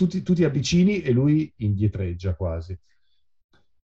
tu, 0.01 0.07
ti, 0.07 0.23
tu 0.23 0.33
ti 0.35 0.45
avvicini 0.45 1.03
e 1.03 1.11
lui 1.13 1.53
indietreggia 1.57 2.35
quasi. 2.35 2.79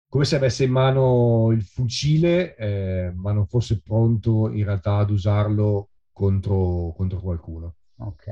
Come 0.10 0.26
se 0.26 0.36
avesse 0.36 0.64
in 0.64 0.72
mano 0.72 1.52
il 1.52 1.64
fucile, 1.64 2.56
eh, 2.56 3.12
ma 3.14 3.32
non 3.32 3.45
fosse 3.45 3.82
pronto 3.82 4.49
in 4.52 4.66
realtà 4.66 4.97
ad 4.97 5.12
usarlo 5.12 5.89
contro, 6.12 6.91
contro 6.95 7.20
qualcuno. 7.20 7.76
Ok. 7.97 8.28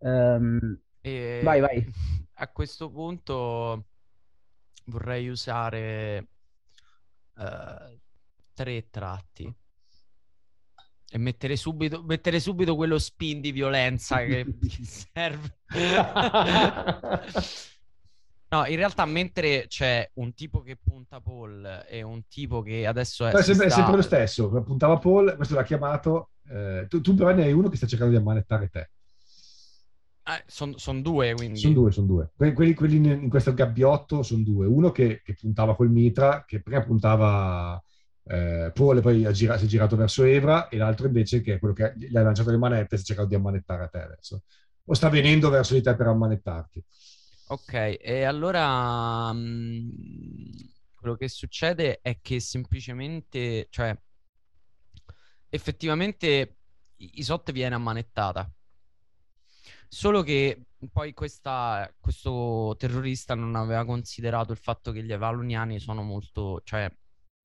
Ehm, 0.00 0.80
E 1.00 1.40
Vai, 1.44 1.60
vai. 1.60 1.86
A 2.38 2.48
questo 2.48 2.90
punto 2.90 3.86
vorrei 4.86 5.28
usare 5.28 6.26
eh, 7.38 8.00
tre 8.52 8.90
tratti 8.90 9.54
e 11.08 11.18
mettere 11.18 11.56
subito, 11.56 12.02
mettere 12.02 12.40
subito 12.40 12.74
quello 12.76 12.98
spin 12.98 13.40
di 13.40 13.52
violenza 13.52 14.18
che 14.24 14.46
serve. 14.82 15.56
No, 18.48 18.64
in 18.64 18.76
realtà 18.76 19.04
mentre 19.06 19.66
c'è 19.66 20.08
un 20.14 20.32
tipo 20.32 20.62
che 20.62 20.76
punta 20.76 21.20
Paul 21.20 21.84
e 21.88 22.02
un 22.02 22.22
tipo 22.28 22.62
che 22.62 22.86
adesso 22.86 23.26
è, 23.26 23.32
No, 23.32 23.38
è 23.38 23.42
sempre, 23.42 23.66
è 23.66 23.70
sta- 23.70 23.78
sempre 23.80 23.96
lo 23.96 24.02
stesso. 24.02 24.48
Puntava 24.62 24.98
Paul, 24.98 25.34
questo 25.34 25.56
l'ha 25.56 25.64
chiamato. 25.64 26.30
eh, 26.48 26.86
tu, 26.88 27.00
tu 27.00 27.14
però 27.14 27.34
ne 27.34 27.42
hai 27.42 27.52
uno 27.52 27.68
che 27.68 27.76
sta 27.76 27.88
cercando 27.88 28.12
di 28.14 28.20
ammanettare 28.20 28.68
te. 28.68 28.90
sono 30.46 30.76
Eh, 30.76 31.02
due, 31.02 31.34
quindi. 31.34 31.58
Sono 31.58 31.74
due, 31.74 31.90
sono 31.90 32.06
due. 32.06 32.30
Que- 32.36 32.52
Quelli, 32.52 32.72
quelli 32.74 32.96
in, 32.96 33.04
in 33.06 33.28
questo 33.28 33.52
gabbiotto 33.52 34.22
sono 34.22 34.44
due. 34.44 34.66
Uno 34.66 34.92
che, 34.92 35.22
che 35.24 35.34
puntava 35.34 35.74
col 35.74 35.90
mitra, 35.90 36.44
che 36.46 36.62
prima 36.62 36.84
puntava 36.84 37.82
eh, 38.28 38.70
Paul 38.74 39.00
poi 39.00 39.32
gira- 39.32 39.56
si 39.58 39.64
è 39.64 39.68
girato 39.68 39.96
verso 39.96 40.24
Evra, 40.24 40.68
e 40.68 40.76
l'altro 40.76 41.06
invece 41.06 41.40
che 41.40 41.54
è 41.54 41.58
quello 41.58 41.74
che 41.74 41.92
gli 41.96 42.16
ha 42.16 42.22
lanciato 42.22 42.50
le 42.50 42.58
manette 42.58 42.94
e 42.94 42.98
sta 42.98 43.06
cercando 43.06 43.30
di 43.30 43.36
ammanettare 43.36 43.84
a 43.84 43.88
te 43.88 43.98
adesso. 44.00 44.42
O 44.84 44.94
sta 44.94 45.08
venendo 45.08 45.48
verso 45.50 45.74
di 45.74 45.82
te 45.82 45.94
per 45.94 46.06
ammanettarti. 46.06 46.84
Ok, 47.48 47.98
e 48.00 48.24
allora 48.24 49.32
mm, 49.32 49.88
quello 50.94 51.14
che 51.14 51.28
succede 51.28 52.00
è 52.02 52.18
che 52.20 52.40
semplicemente, 52.40 53.68
cioè, 53.70 53.96
effettivamente 55.48 56.56
Isotte 56.96 57.52
viene 57.52 57.74
ammanettata. 57.74 58.50
Solo 59.88 60.22
che 60.22 60.66
poi 60.90 61.12
questa- 61.14 61.92
questo 61.98 62.74
terrorista 62.78 63.34
non 63.34 63.54
aveva 63.54 63.84
considerato 63.84 64.52
il 64.52 64.58
fatto 64.58 64.90
che 64.92 65.02
gli 65.04 65.12
avaloniani 65.12 65.78
sono 65.78 66.02
molto, 66.02 66.60
cioè, 66.64 66.90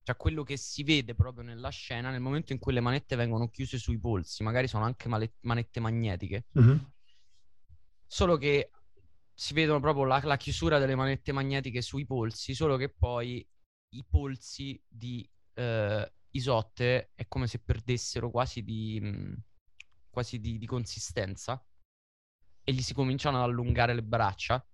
cioè 0.02 0.16
quello 0.16 0.42
che 0.42 0.56
si 0.56 0.82
vede 0.82 1.14
proprio 1.14 1.44
nella 1.44 1.68
scena 1.70 2.10
nel 2.10 2.20
momento 2.20 2.52
in 2.52 2.58
cui 2.58 2.72
le 2.72 2.80
manette 2.80 3.16
vengono 3.16 3.48
chiuse 3.48 3.78
sui 3.78 3.98
polsi, 3.98 4.42
magari 4.42 4.66
sono 4.68 4.84
anche 4.84 5.08
male- 5.08 5.34
manette 5.40 5.80
magnetiche. 5.80 6.46
Solo 8.06 8.36
che 8.36 8.70
si 9.34 9.54
vedono 9.54 9.80
proprio 9.80 10.04
la, 10.04 10.20
la 10.24 10.36
chiusura 10.36 10.78
delle 10.78 10.94
manette 10.94 11.32
magnetiche 11.32 11.80
sui 11.82 12.04
polsi, 12.04 12.54
solo 12.54 12.76
che 12.76 12.88
poi 12.90 13.46
i 13.94 14.04
polsi 14.08 14.80
di 14.86 15.28
eh, 15.54 16.12
Isotte 16.30 17.10
è 17.14 17.26
come 17.28 17.46
se 17.46 17.58
perdessero 17.60 18.30
quasi 18.30 18.62
di, 18.62 19.00
mh, 19.00 19.42
quasi 20.10 20.40
di, 20.40 20.58
di 20.58 20.66
consistenza 20.66 21.64
e 22.64 22.72
gli 22.72 22.82
si 22.82 22.94
cominciano 22.94 23.38
ad 23.38 23.44
allungare 23.44 23.94
le 23.94 24.02
braccia 24.02 24.64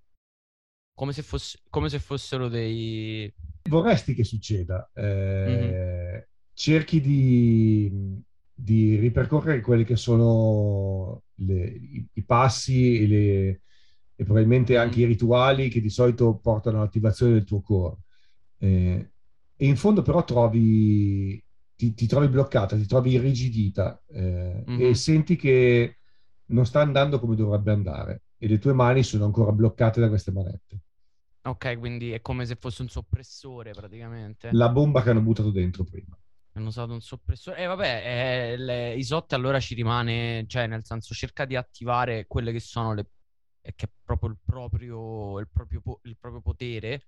come 0.98 1.12
se, 1.12 1.22
fosse- 1.22 1.60
come 1.70 1.88
se 1.88 1.98
fossero 2.00 2.48
dei... 2.48 3.32
vorresti 3.68 4.14
che 4.14 4.24
succeda? 4.24 4.90
Eh, 4.94 6.28
Cerchi 6.52 7.00
di, 7.00 8.20
di 8.52 8.96
ripercorrere 8.96 9.60
quelli 9.60 9.84
che 9.84 9.94
sono 9.96 11.22
le- 11.36 11.66
i, 11.68 12.08
i 12.14 12.24
passi 12.24 13.00
e, 13.02 13.06
le- 13.06 13.62
e 14.16 14.24
probabilmente 14.24 14.76
Mhm. 14.76 14.80
anche 14.80 15.00
i 15.00 15.04
rituali 15.04 15.68
che 15.68 15.80
di 15.80 15.88
solito 15.90 16.36
portano 16.38 16.78
all'attivazione 16.78 17.32
del 17.34 17.44
tuo 17.44 17.60
core. 17.60 17.96
Eh, 18.58 19.10
e 19.56 19.66
in 19.66 19.76
fondo 19.76 20.02
però 20.02 20.24
trovi, 20.24 21.40
ti, 21.76 21.94
ti 21.94 22.06
trovi 22.08 22.26
bloccata, 22.28 22.76
ti 22.76 22.86
trovi 22.86 23.12
irrigidita 23.12 24.02
eh, 24.08 24.66
Mhm. 24.66 24.80
e 24.82 24.94
senti 24.94 25.36
che 25.36 25.98
non 26.46 26.66
sta 26.66 26.80
andando 26.80 27.20
come 27.20 27.36
dovrebbe 27.36 27.70
andare 27.72 28.22
e 28.38 28.48
le 28.48 28.58
tue 28.58 28.72
mani 28.72 29.02
sono 29.04 29.24
ancora 29.26 29.52
bloccate 29.52 30.00
da 30.00 30.08
queste 30.08 30.32
manette. 30.32 30.80
Ok, 31.44 31.78
quindi 31.78 32.12
è 32.12 32.20
come 32.20 32.44
se 32.46 32.56
fosse 32.56 32.82
un 32.82 32.88
soppressore 32.88 33.72
praticamente. 33.72 34.50
La 34.52 34.68
bomba 34.68 35.02
che 35.02 35.10
hanno 35.10 35.22
buttato 35.22 35.50
dentro 35.50 35.84
prima. 35.84 36.16
Hanno 36.54 36.68
usato 36.68 36.92
un 36.92 37.00
soppressore. 37.00 37.58
E 37.58 37.66
vabbè, 37.66 38.52
eh, 38.52 38.56
le- 38.56 38.94
Isotte 38.96 39.34
allora 39.34 39.60
ci 39.60 39.74
rimane, 39.74 40.44
cioè 40.48 40.66
nel 40.66 40.84
senso 40.84 41.14
cerca 41.14 41.44
di 41.44 41.54
attivare 41.56 42.26
quelle 42.26 42.52
che 42.52 42.60
sono 42.60 42.94
le... 42.94 43.10
eh, 43.60 43.74
che 43.76 43.86
è 43.86 43.90
proprio 44.02 44.30
il 44.30 44.38
proprio, 44.44 45.38
il 45.38 45.48
proprio, 45.48 45.80
po- 45.80 46.00
il 46.04 46.16
proprio 46.18 46.40
potere, 46.42 47.06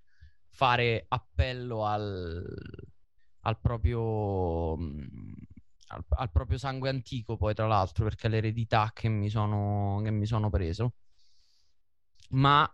fare 0.49 1.05
appello 1.09 1.85
al, 1.85 2.45
al 3.41 3.61
proprio... 3.61 4.75
Al, 5.93 6.05
al 6.09 6.31
proprio 6.31 6.57
sangue 6.57 6.89
antico, 6.89 7.37
poi 7.37 7.53
tra 7.53 7.67
l'altro, 7.67 8.05
perché 8.05 8.29
è 8.29 8.31
l'eredità 8.31 8.93
che 8.95 9.09
mi 9.09 9.29
sono, 9.29 10.01
che 10.05 10.11
mi 10.13 10.25
sono 10.25 10.49
preso. 10.49 10.95
Ma 12.31 12.73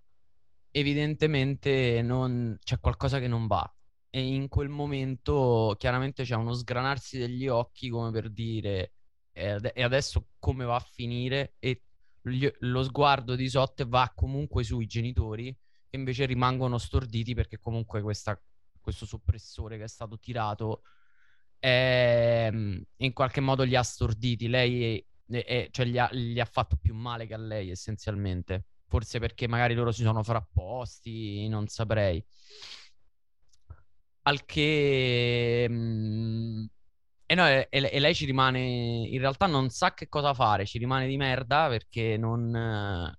evidentemente 0.79 2.03
non... 2.03 2.57
c'è 2.63 2.79
qualcosa 2.81 3.19
che 3.19 3.29
non 3.29 3.47
va. 3.47 3.69
E 4.11 4.21
in 4.21 4.49
quel 4.49 4.69
momento 4.69 5.75
chiaramente 5.79 6.25
c'è 6.25 6.35
uno 6.37 6.53
sgranarsi 6.55 7.19
degli 7.19 7.49
occhi 7.49 7.89
come 7.91 8.11
per 8.11 8.31
dire 8.31 8.93
e, 9.33 9.49
ade- 9.51 9.73
adesso 9.83 10.29
come 10.39 10.65
va 10.65 10.77
a 10.77 10.81
finire? 10.81 11.55
E 11.59 11.83
gli- 12.23 12.49
lo 12.61 12.83
sguardo 12.83 13.35
di 13.35 13.49
Sotte 13.49 13.85
va 13.87 14.11
comunque 14.15 14.65
sui 14.65 14.87
genitori 14.87 15.55
che 15.89 15.97
invece 15.97 16.25
rimangono 16.27 16.79
storditi 16.79 17.35
perché 17.35 17.59
comunque 17.59 18.01
questa- 18.03 18.41
questo 18.81 19.07
soppressore 19.07 19.77
che 19.79 19.85
è 19.85 19.89
stato 19.89 20.19
tirato 20.19 20.83
ehm, 21.59 22.83
in 22.97 23.13
qualche 23.13 23.41
modo 23.41 23.63
li 23.65 23.77
ha 23.77 23.83
storditi. 23.83 24.49
Lei 24.49 24.99
è- 25.29 25.45
è- 25.45 25.69
cioè 25.71 25.87
gli 25.87 25.99
ha, 25.99 26.09
gli 26.13 26.39
ha 26.41 26.45
fatto 26.45 26.77
più 26.77 26.95
male 26.95 27.27
che 27.27 27.35
a 27.35 27.39
lei 27.39 27.71
essenzialmente 27.71 28.67
forse 28.89 29.19
perché 29.19 29.49
magari 29.49 29.75
loro 29.75 29.93
si 29.93 30.03
sono 30.03 30.23
frapposti 30.23 31.49
non 31.49 31.67
saprei 31.69 32.25
al 34.23 34.45
che... 34.45 35.67
mm, 35.69 36.65
E, 37.27 37.35
no, 37.35 37.47
e, 37.49 37.69
e 37.71 37.99
lei 38.01 38.15
ci 38.15 38.25
rimane... 38.25 38.61
In 38.61 39.19
realtà 39.19 39.47
non 39.47 39.71
sa 39.71 39.95
che 39.95 40.09
cosa 40.09 40.35
fare, 40.35 40.67
ci 40.67 40.79
rimane 40.79 41.07
di 41.07 41.17
merda 41.17 41.69
perché 41.69 42.17
non... 42.17 43.15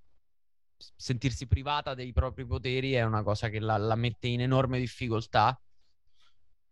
sentirsi 0.96 1.48
privata 1.48 1.94
dei 1.94 2.14
propri 2.14 2.46
poteri 2.46 2.94
è 2.94 3.04
una 3.04 3.24
cosa 3.24 3.50
che 3.50 3.60
la, 3.60 3.78
la 3.78 3.96
mette 3.96 4.28
in 4.28 4.42
enorme 4.42 4.80
difficoltà 4.80 5.60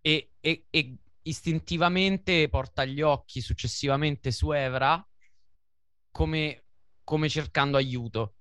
e, 0.02 0.32
e- 0.39 0.66
e 0.70 0.98
istintivamente 1.24 2.48
porta 2.50 2.86
gli 2.86 3.02
occhi 3.02 3.41
successivamente 3.41 4.32
su 4.32 4.52
Evra 4.52 5.04
come, 6.12 6.64
come 7.04 7.30
cercando 7.30 7.78
aiuto. 7.78 8.36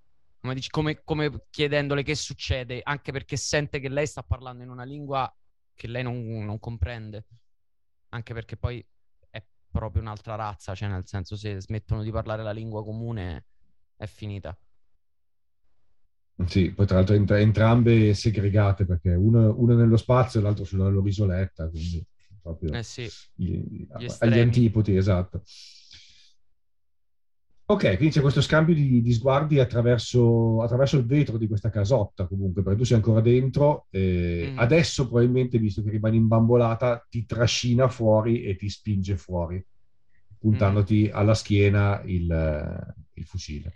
Come, 0.45 0.55
dici, 0.55 0.69
come, 0.69 1.01
come 1.05 1.47
chiedendole 1.49 2.03
che 2.03 2.15
succede, 2.15 2.81
anche 2.83 3.13
perché 3.13 3.35
sente 3.35 3.81
che 3.81 3.89
lei 3.89 4.07
sta 4.07 4.23
parlando 4.23 4.63
in 4.63 4.69
una 4.69 4.85
lingua 4.85 5.35
che 5.75 5.87
lei 5.89 6.03
non, 6.03 6.23
non 6.45 6.59
comprende. 6.59 7.25
Anche 8.11 8.35
perché 8.35 8.59
poi 8.59 8.85
è 9.31 9.43
proprio 9.71 10.03
un'altra 10.03 10.35
razza, 10.35 10.75
cioè 10.75 10.91
nel 10.91 11.07
senso 11.07 11.35
se 11.35 11.59
smettono 11.63 12.03
di 12.03 12.11
parlare 12.11 12.43
la 12.43 12.53
lingua 12.53 12.85
comune 12.85 13.47
è 13.97 14.05
finita. 14.07 14.55
Sì, 16.47 16.73
poi 16.73 16.85
tra 16.87 16.97
l'altro 16.97 17.15
ent- 17.15 17.31
entrambe 17.31 18.13
segregate 18.13 18.85
perché 18.85 19.15
uno, 19.15 19.55
uno 19.57 19.75
nello 19.75 19.97
spazio 19.97 20.41
e 20.41 20.43
l'altro 20.43 20.65
sulla 20.65 20.89
loro 20.89 21.07
isoletta, 21.07 21.69
quindi 21.71 22.05
proprio 22.43 22.71
Eh 22.75 22.83
sì, 22.83 23.09
gli- 23.35 23.87
gli 23.97 24.07
agli 24.19 24.39
antipodi, 24.41 24.97
esatto. 24.97 25.43
Ok, 27.67 27.97
quindi 27.97 28.11
c'è 28.11 28.21
questo 28.21 28.43
scambio 28.43 28.75
di, 28.75 29.01
di 29.01 29.13
sguardi 29.13 29.59
attraverso, 29.59 30.61
attraverso 30.63 30.99
il 30.99 31.07
vetro 31.07 31.39
di 31.39 31.47
questa 31.49 31.71
casotta, 31.71 32.27
comunque, 32.27 32.63
perché 32.63 32.79
tu 32.79 32.85
sei 32.85 32.97
ancora 32.99 33.21
dentro. 33.23 33.87
e 33.91 34.51
Mhm. 34.53 34.59
Adesso, 34.59 35.09
probabilmente, 35.09 35.59
visto 35.59 35.83
che 35.83 35.91
rimani 35.91 36.17
imbambolata, 36.19 37.07
ti 37.09 37.25
trascina 37.25 37.89
fuori 37.89 38.43
e 38.43 38.57
ti 38.57 38.69
spinge 38.69 39.17
fuori, 39.17 39.65
puntandoti 40.39 41.09
alla 41.11 41.35
schiena 41.35 42.03
il, 42.05 42.95
il 43.15 43.25
fucile. 43.25 43.73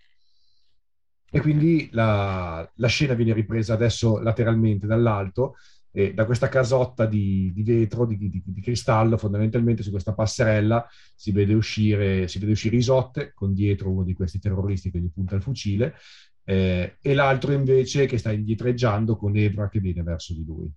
E 1.30 1.40
quindi 1.40 1.88
la, 1.92 2.66
la 2.76 2.86
scena 2.88 3.12
viene 3.14 3.34
ripresa 3.34 3.74
adesso 3.74 4.18
lateralmente 4.18 4.86
dall'alto, 4.86 5.56
e 5.98 6.14
da 6.14 6.24
questa 6.26 6.48
casotta 6.48 7.06
di, 7.06 7.50
di 7.52 7.64
vetro, 7.64 8.06
di, 8.06 8.16
di- 8.16 8.42
di 8.44 8.60
cristallo, 8.60 9.16
fondamentalmente 9.16 9.82
su 9.82 9.90
questa 9.90 10.14
passerella 10.14 10.86
si 11.16 11.32
vede 11.32 11.54
uscire, 11.54 12.28
si 12.28 12.38
vede 12.38 12.52
uscire 12.52 12.76
Isotte 12.76 13.32
con 13.34 13.52
dietro 13.52 13.90
uno 13.90 14.04
di 14.04 14.14
questi 14.14 14.38
terroristi 14.38 14.92
che 14.92 15.00
gli 15.00 15.10
punta 15.10 15.34
il 15.34 15.42
fucile, 15.42 15.96
eh, 16.44 16.98
e 17.00 17.14
l'altro 17.14 17.50
invece 17.52 18.06
che 18.06 18.16
sta 18.16 18.30
indietreggiando 18.30 19.16
con 19.16 19.36
Evra 19.36 19.68
che 19.68 19.80
viene 19.80 20.04
verso 20.04 20.34
di 20.34 20.44
lui. 20.44 20.70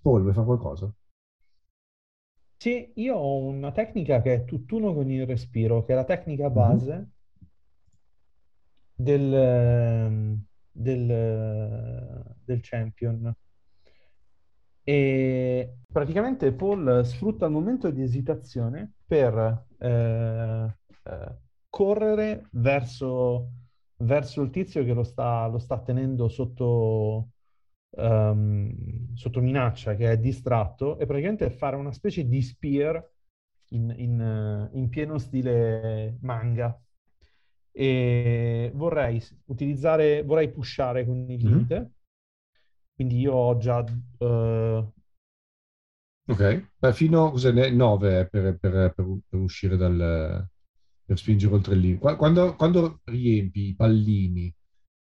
Paul, 0.00 0.22
vuoi 0.22 0.32
fare 0.32 0.46
qualcosa? 0.46 0.94
Sì, 2.58 2.92
io 2.94 3.16
ho 3.16 3.38
una 3.38 3.72
tecnica 3.72 4.22
che 4.22 4.34
è 4.34 4.44
tutt'uno 4.44 4.94
con 4.94 5.10
il 5.10 5.26
respiro, 5.26 5.84
che 5.84 5.94
è 5.94 5.96
la 5.96 6.04
tecnica 6.04 6.48
base 6.48 7.08
del, 8.94 9.32
ehm, 9.34 10.44
del, 10.72 12.36
del 12.44 12.60
champion. 12.62 13.34
E 14.82 15.76
praticamente 15.92 16.52
Paul 16.52 17.04
sfrutta 17.04 17.46
il 17.46 17.52
momento 17.52 17.90
di 17.90 18.02
esitazione 18.02 18.94
per 19.06 19.66
eh, 19.78 20.76
eh, 21.04 21.36
correre 21.68 22.48
verso, 22.52 23.50
verso 23.98 24.42
il 24.42 24.50
tizio 24.50 24.84
che 24.84 24.92
lo 24.92 25.04
sta, 25.04 25.46
lo 25.46 25.58
sta 25.58 25.80
tenendo 25.80 26.28
sotto, 26.28 27.30
ehm, 27.90 29.14
sotto 29.14 29.40
minaccia, 29.40 29.94
che 29.94 30.10
è 30.12 30.18
distratto, 30.18 30.98
e 30.98 31.06
praticamente 31.06 31.50
fare 31.50 31.76
una 31.76 31.92
specie 31.92 32.26
di 32.26 32.42
spear 32.42 33.08
in, 33.70 33.94
in, 33.96 34.70
in 34.72 34.88
pieno 34.88 35.18
stile 35.18 36.16
manga. 36.22 36.76
E 37.80 38.70
vorrei 38.74 39.22
utilizzare, 39.46 40.22
vorrei 40.22 40.50
pushare 40.50 41.04
con 41.06 41.30
il 41.30 41.42
Mhm. 41.42 41.70
limite. 41.70 41.92
Quindi 42.94 43.18
io 43.20 43.32
ho 43.34 43.56
già 43.56 43.84
eh, 44.18 44.84
Ok, 46.26 46.68
Beh, 46.78 46.92
fino 46.92 47.32
a 47.32 47.70
9 47.72 48.28
per, 48.28 48.56
per- 48.58 48.92
per- 48.94 48.94
per 49.28 49.40
uscire 49.40 49.76
dal... 49.76 50.46
per 51.04 51.18
spingere 51.18 51.52
oltre 51.54 51.74
il 51.74 51.80
limite. 51.80 51.98
Qua- 52.00 52.14
Quando, 52.16 52.54
quando 52.54 53.00
riempi 53.04 53.68
i 53.68 53.74
pallini 53.74 54.52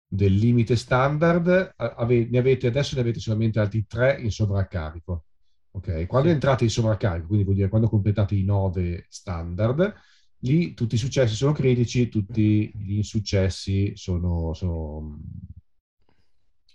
del 0.07 0.33
limite 0.35 0.75
standard, 0.77 1.73
ave- 1.75 2.27
ne 2.29 2.37
avete, 2.37 2.67
adesso 2.67 2.95
ne 2.95 3.01
avete 3.01 3.19
solamente 3.19 3.59
altri 3.59 3.85
3 3.85 4.17
in 4.21 4.31
sovraccarico. 4.31 5.25
Ok, 5.71 6.05
quando 6.07 6.29
Sì. 6.29 6.33
entrate 6.33 6.63
in 6.63 6.69
sovraccarico, 6.69 7.27
quindi 7.27 7.43
vuol 7.43 7.57
dire 7.57 7.67
quando 7.69 7.89
completate 7.89 8.35
i 8.35 8.43
9 8.45 9.05
standard, 9.09 9.93
lì 10.39 10.73
tutti 10.73 10.95
i 10.95 10.97
successi 10.97 11.35
sono 11.35 11.51
critici, 11.51 12.09
tutti 12.09 12.71
gli 12.75 12.95
insuccessi 12.95 13.91
sono, 13.95 14.53
sono 14.53 15.01
mm, 15.01 15.15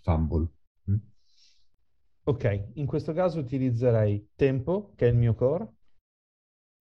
fumble. 0.03 0.49
Mm? 0.91 0.97
Ok, 2.25 2.69
in 2.75 2.87
questo 2.87 3.13
caso 3.13 3.39
utilizzerei 3.39 4.29
tempo, 4.37 4.93
che 4.97 5.07
è 5.07 5.11
il 5.11 5.17
mio 5.17 5.35
core, 5.35 5.69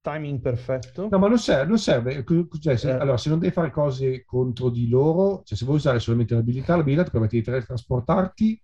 timing 0.01 0.39
perfetto. 0.39 1.07
No, 1.09 1.17
ma 1.19 1.27
non 1.27 1.37
serve, 1.37 1.67
non 1.67 1.77
serve. 1.77 2.23
Cioè, 2.59 2.75
se, 2.75 2.89
Eh. 2.89 2.93
allora, 2.93 3.17
se 3.17 3.29
non 3.29 3.39
devi 3.39 3.53
fare 3.53 3.71
cose 3.71 4.23
contro 4.25 4.69
di 4.69 4.87
loro, 4.87 5.41
cioè 5.43 5.57
se 5.57 5.65
vuoi 5.65 5.77
usare 5.77 5.99
solamente 5.99 6.33
l'abilità, 6.33 6.75
l'abilità 6.75 7.03
ti 7.03 7.11
permette 7.11 7.37
di 7.37 7.43
teletrasportarti 7.43 8.61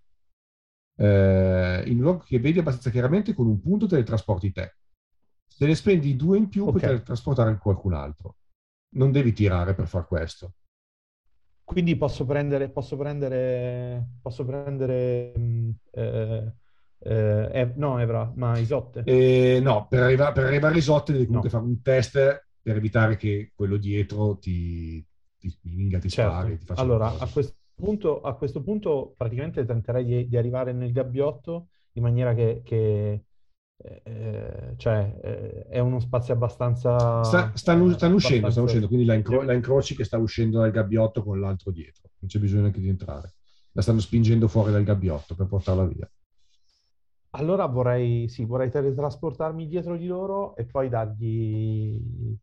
eh, 0.96 1.82
in 1.86 1.96
un 1.96 2.02
luogo 2.02 2.18
che 2.24 2.38
vedi 2.40 2.58
abbastanza 2.58 2.90
chiaramente 2.90 3.32
con 3.34 3.46
un 3.46 3.60
punto 3.60 3.86
teletrasporti 3.86 4.52
te. 4.52 4.74
Se 5.58 5.66
ne 5.66 5.74
spendi 5.74 6.14
due 6.14 6.38
in 6.38 6.48
più, 6.48 6.62
puoi 6.62 6.76
Ok. 6.76 6.82
teletrasportare 6.82 7.58
qualcun 7.58 7.92
altro. 7.92 8.36
Non 8.90 9.10
devi 9.10 9.32
tirare 9.32 9.74
per 9.74 9.88
far 9.88 10.06
questo. 10.06 10.52
Quindi 11.64 11.96
posso 11.96 12.24
prendere, 12.24 12.68
posso 12.68 12.96
prendere, 12.96 14.06
posso 14.22 14.44
prendere, 14.44 15.32
mm, 15.36 15.70
eh, 15.90 16.52
eh, 17.00 17.72
no, 17.74 17.98
Evra, 17.98 18.32
ma 18.36 18.56
Isotte. 18.56 19.02
E 19.04 19.58
no, 19.60 19.88
per, 19.88 20.04
arriva- 20.04 20.30
per 20.30 20.44
arrivare 20.44 20.74
a 20.74 20.78
Isotte 20.78 21.10
devi 21.12 21.26
comunque 21.26 21.50
No. 21.50 21.58
fare 21.58 21.68
un 21.68 21.82
test 21.82 22.46
per 22.62 22.76
evitare 22.76 23.16
che 23.16 23.50
quello 23.52 23.78
dietro 23.78 24.38
ti, 24.38 25.04
ti 25.40 25.50
spinga, 25.50 25.98
ti 25.98 26.08
Certo. 26.08 26.30
spari, 26.30 26.56
ti 26.58 26.66
Allora, 26.76 27.18
a 27.18 27.26
questo 27.26 27.56
punto, 27.74 28.20
a 28.20 28.34
questo 28.36 28.62
punto 28.62 29.14
praticamente 29.16 29.64
tenterei 29.64 30.04
di, 30.04 30.28
di 30.28 30.36
arrivare 30.36 30.72
nel 30.72 30.92
gabbiotto 30.92 31.70
in 31.94 32.04
maniera 32.04 32.32
che, 32.32 32.62
che, 32.64 33.24
eh, 33.80 34.74
cioè, 34.76 35.18
eh, 35.22 35.66
è 35.68 35.78
uno 35.78 36.00
spazio 36.00 36.34
abbastanza... 36.34 37.22
Sta- 37.22 37.52
stanno, 37.54 37.90
eh, 37.90 37.94
stanno 37.94 38.16
uscendo, 38.16 38.46
abbastanza- 38.46 38.50
stanno 38.50 38.64
uscendo, 38.66 38.86
quindi 38.88 39.04
la, 39.06 39.14
incro- 39.14 39.42
la 39.42 39.52
incroci 39.54 39.94
che 39.94 40.04
sta 40.04 40.18
uscendo 40.18 40.60
dal 40.60 40.70
gabbiotto 40.70 41.22
con 41.22 41.40
l'altro 41.40 41.70
dietro. 41.70 42.10
Non 42.18 42.28
c'è 42.28 42.38
bisogno 42.38 42.62
neanche 42.62 42.80
di 42.80 42.88
entrare. 42.88 43.34
La 43.72 43.82
stanno 43.82 44.00
spingendo 44.00 44.48
fuori 44.48 44.72
dal 44.72 44.82
gabbiotto 44.82 45.34
per 45.34 45.46
portarla 45.46 45.84
via. 45.84 46.10
Allora 47.30 47.66
vorrei, 47.66 48.28
sì, 48.28 48.44
vorrei 48.44 48.70
teletrasportarmi 48.70 49.68
dietro 49.68 49.96
di 49.96 50.06
loro 50.06 50.56
e 50.56 50.64
poi 50.64 50.88
dargli 50.88 51.94
il 51.94 52.38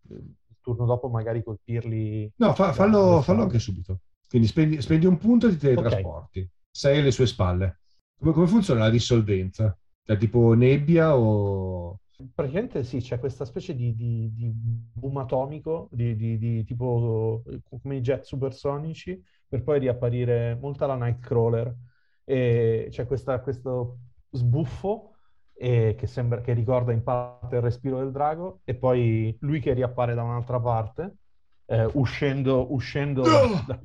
turno 0.61 0.85
dopo 0.85 1.09
magari 1.09 1.43
colpirli. 1.43 2.31
No, 2.37 2.53
fa- 2.53 2.71
fallo, 2.71 3.21
fallo 3.21 3.41
anche 3.41 3.59
subito. 3.59 3.99
Quindi 4.29 4.47
spendi, 4.47 4.81
spendi 4.81 5.05
un 5.05 5.17
punto 5.17 5.47
e 5.47 5.51
ti 5.51 5.57
teletrasporti. 5.57 6.49
Sei 6.69 6.99
alle 6.99 7.11
sue 7.11 7.25
spalle. 7.25 7.79
Come, 8.17 8.31
come 8.31 8.47
funziona 8.47 8.81
la 8.81 8.89
dissolvenza? 8.89 9.77
Cioè 10.05 10.17
tipo 10.17 10.53
nebbia 10.53 11.15
o... 11.17 11.99
Praticamente 12.33 12.83
sì, 12.85 12.99
c'è 12.99 13.19
questa 13.19 13.43
specie 13.43 13.75
di, 13.75 13.93
di, 13.93 14.31
di 14.33 14.49
boom 14.53 15.17
atomico, 15.17 15.89
di, 15.91 16.15
di- 16.15 16.63
tipo 16.63 17.43
come 17.81 17.97
i 17.97 18.01
jet 18.01 18.23
supersonici, 18.23 19.21
per 19.47 19.63
poi 19.63 19.79
riapparire 19.79 20.55
molto 20.61 20.85
alla 20.85 20.95
Nightcrawler. 20.95 21.75
E 22.23 22.87
c'è 22.89 23.05
questa- 23.05 23.39
questo 23.41 23.97
sbuffo 24.31 25.11
che, 25.53 25.97
sembra, 26.07 26.39
che 26.41 26.53
ricorda 26.53 26.91
in 26.93 27.03
parte 27.03 27.55
il 27.57 27.61
respiro 27.61 27.99
del 27.99 28.11
drago, 28.11 28.61
e 28.63 28.75
poi 28.75 29.35
lui 29.41 29.59
che 29.59 29.73
riappare 29.73 30.13
da 30.15 30.23
un'altra 30.23 30.59
parte, 30.59 31.15
eh, 31.65 31.89
uscendo, 31.93 32.71
uscendo 32.73 33.29
da- 33.29 33.49
da- 33.61 33.79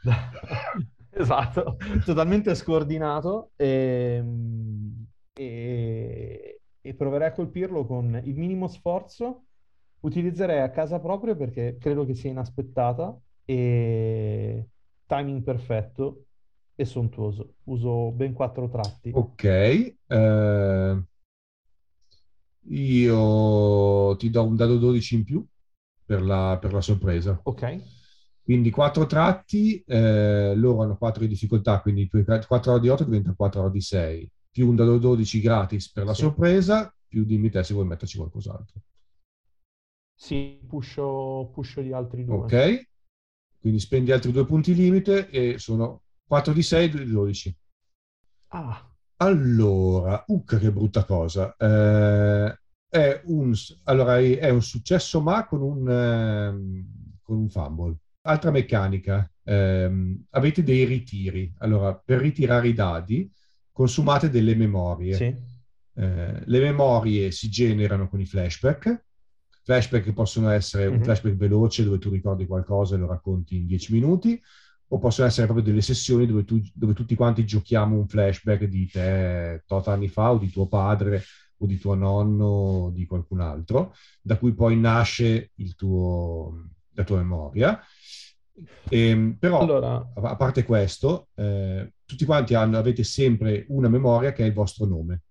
da- 0.00 0.30
esatto, 1.10 1.76
totalmente 2.04 2.54
scordinato. 2.56 3.52
ehm, 3.56 5.06
e, 5.38 6.60
e 6.80 6.94
proverei 6.94 7.28
a 7.28 7.32
colpirlo 7.32 7.86
con 7.86 8.20
il 8.24 8.36
minimo 8.36 8.66
sforzo. 8.66 9.44
Utilizzerei 10.00 10.60
a 10.60 10.70
casa 10.70 11.00
proprio 11.00 11.36
perché 11.36 11.76
credo 11.78 12.04
che 12.04 12.14
sia 12.14 12.30
inaspettata 12.30 13.16
e 13.44 14.66
timing 15.06 15.42
perfetto 15.42 16.24
e 16.74 16.84
sontuoso. 16.84 17.54
Uso 17.64 18.10
ben 18.12 18.32
quattro 18.32 18.68
tratti. 18.68 19.10
Ok. 19.12 19.44
eh, 19.44 21.02
io 22.70 24.16
ti 24.16 24.30
do 24.30 24.44
un 24.44 24.56
dado 24.56 24.76
12 24.76 25.14
in 25.14 25.24
più 25.24 25.44
per 26.04 26.22
la, 26.22 26.58
per 26.60 26.72
la 26.72 26.80
sorpresa. 26.80 27.38
Ok, 27.44 27.82
Quindi 28.42 28.70
4 28.70 29.06
tratti, 29.06 29.82
eh, 29.86 30.54
loro 30.54 30.82
hanno 30.82 30.96
4 30.96 31.22
di 31.22 31.28
difficoltà, 31.28 31.80
quindi 31.80 32.08
4 32.08 32.72
ore 32.72 32.80
di 32.80 32.88
8 32.88 33.04
diventa 33.04 33.34
4 33.34 33.60
ore 33.62 33.70
di 33.70 33.80
6, 33.80 34.30
più 34.58 34.68
un 34.68 34.74
dado 34.74 34.98
12 34.98 35.38
gratis 35.40 35.88
per 35.92 36.04
la 36.04 36.14
Sì. 36.14 36.24
sorpresa, 36.24 36.92
più 37.06 37.24
dimmi 37.24 37.48
te 37.48 37.62
se 37.62 37.74
vuoi 37.74 37.86
metterci 37.86 38.16
qualcos'altro. 38.16 38.80
sì, 40.14 40.60
pusho, 40.66 41.48
pusho 41.50 41.80
gli 41.80 41.92
altri 41.92 42.24
due. 42.24 42.52
Ok? 42.52 42.86
Quindi 43.60 43.80
spendi 43.80 44.12
altri 44.12 44.32
due 44.32 44.46
punti 44.46 44.74
limite 44.74 45.28
e 45.30 45.58
sono 45.58 46.02
4 46.26 46.52
di 46.52 46.62
6, 46.62 46.88
2 46.88 47.04
di 47.04 47.10
12. 47.10 47.56
Ah, 48.50 48.90
Allora, 49.20 50.22
ucca 50.28 50.58
che 50.58 50.70
brutta 50.70 51.04
cosa. 51.04 51.54
Eh, 51.56 52.54
è, 52.88 53.20
un, 53.24 53.52
allora, 53.84 54.18
è 54.18 54.48
un 54.50 54.62
successo 54.62 55.20
ma 55.20 55.44
con 55.44 55.60
un, 55.62 55.88
ehm, 55.90 56.84
con 57.22 57.36
un 57.38 57.48
fumble. 57.48 57.96
Altra 58.22 58.50
meccanica, 58.50 59.28
ehm, 59.44 60.24
avete 60.30 60.62
dei 60.62 60.84
ritiri. 60.84 61.52
Allora, 61.58 61.94
per 61.96 62.20
ritirare 62.20 62.68
i 62.68 62.72
dadi 62.74 63.28
consumate 63.78 64.28
delle 64.28 64.56
memorie. 64.56 65.14
Sì. 65.14 65.24
Eh, 65.94 66.42
le 66.44 66.60
memorie 66.60 67.30
si 67.30 67.48
generano 67.48 68.08
con 68.08 68.18
i 68.18 68.26
flashback. 68.26 69.04
Flashback 69.62 70.02
che 70.02 70.12
possono 70.12 70.50
essere 70.50 70.86
un 70.86 70.96
Mhm. 70.96 71.04
flashback 71.04 71.36
veloce 71.36 71.84
dove 71.84 71.98
tu 71.98 72.10
ricordi 72.10 72.44
qualcosa 72.44 72.96
e 72.96 72.98
lo 72.98 73.06
racconti 73.06 73.54
in 73.56 73.66
10 73.66 73.92
minuti, 73.92 74.40
o 74.88 74.98
possono 74.98 75.28
essere 75.28 75.46
proprio 75.46 75.64
delle 75.64 75.80
sessioni 75.80 76.26
dove, 76.26 76.44
tu- 76.44 76.60
dove 76.74 76.92
tutti 76.92 77.14
quanti 77.14 77.44
giochiamo 77.46 77.96
un 77.96 78.08
flashback 78.08 78.64
di 78.64 78.88
te 78.90 79.62
tot 79.64 79.86
anni 79.86 80.08
fa 80.08 80.32
o 80.32 80.38
di 80.38 80.50
tuo 80.50 80.66
padre 80.66 81.22
o 81.58 81.66
di 81.66 81.78
tuo 81.78 81.94
nonno 81.94 82.46
o 82.46 82.90
di 82.90 83.06
qualcun 83.06 83.40
altro, 83.40 83.94
da 84.20 84.36
cui 84.38 84.54
poi 84.54 84.76
nasce 84.76 85.50
il 85.56 85.76
tuo, 85.76 86.70
la 86.94 87.04
tua 87.04 87.18
memoria. 87.18 87.80
Ehm, 88.90 89.36
però, 89.38 89.60
Allora, 89.60 89.94
a 90.14 90.20
a 90.30 90.36
parte 90.36 90.64
questo, 90.64 91.28
eh, 91.36 91.92
tutti 92.08 92.24
quanti 92.24 92.54
hanno- 92.54 92.78
avete 92.78 93.04
sempre 93.04 93.66
una 93.68 93.88
memoria 93.88 94.32
che 94.32 94.42
è 94.42 94.46
il 94.46 94.54
vostro 94.54 94.86
nome. 94.86 95.22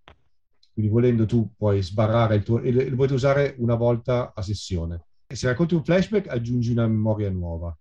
Quindi 0.72 0.92
volendo 0.92 1.26
tu 1.26 1.52
puoi 1.58 1.82
sbarrare 1.82 2.36
il 2.36 2.44
tuo... 2.44 2.62
e 2.62 2.72
lo 2.72 2.96
potete 2.96 3.16
usare 3.16 3.56
una 3.58 3.74
volta 3.74 4.32
a 4.36 4.42
sessione. 4.44 5.06
E 5.26 5.36
se 5.36 5.48
racconti 5.48 5.74
un 5.74 5.84
flashback 5.84 6.28
aggiungi 6.30 6.72
una 6.72 6.88
memoria 6.88 7.32
nuova. 7.32 7.76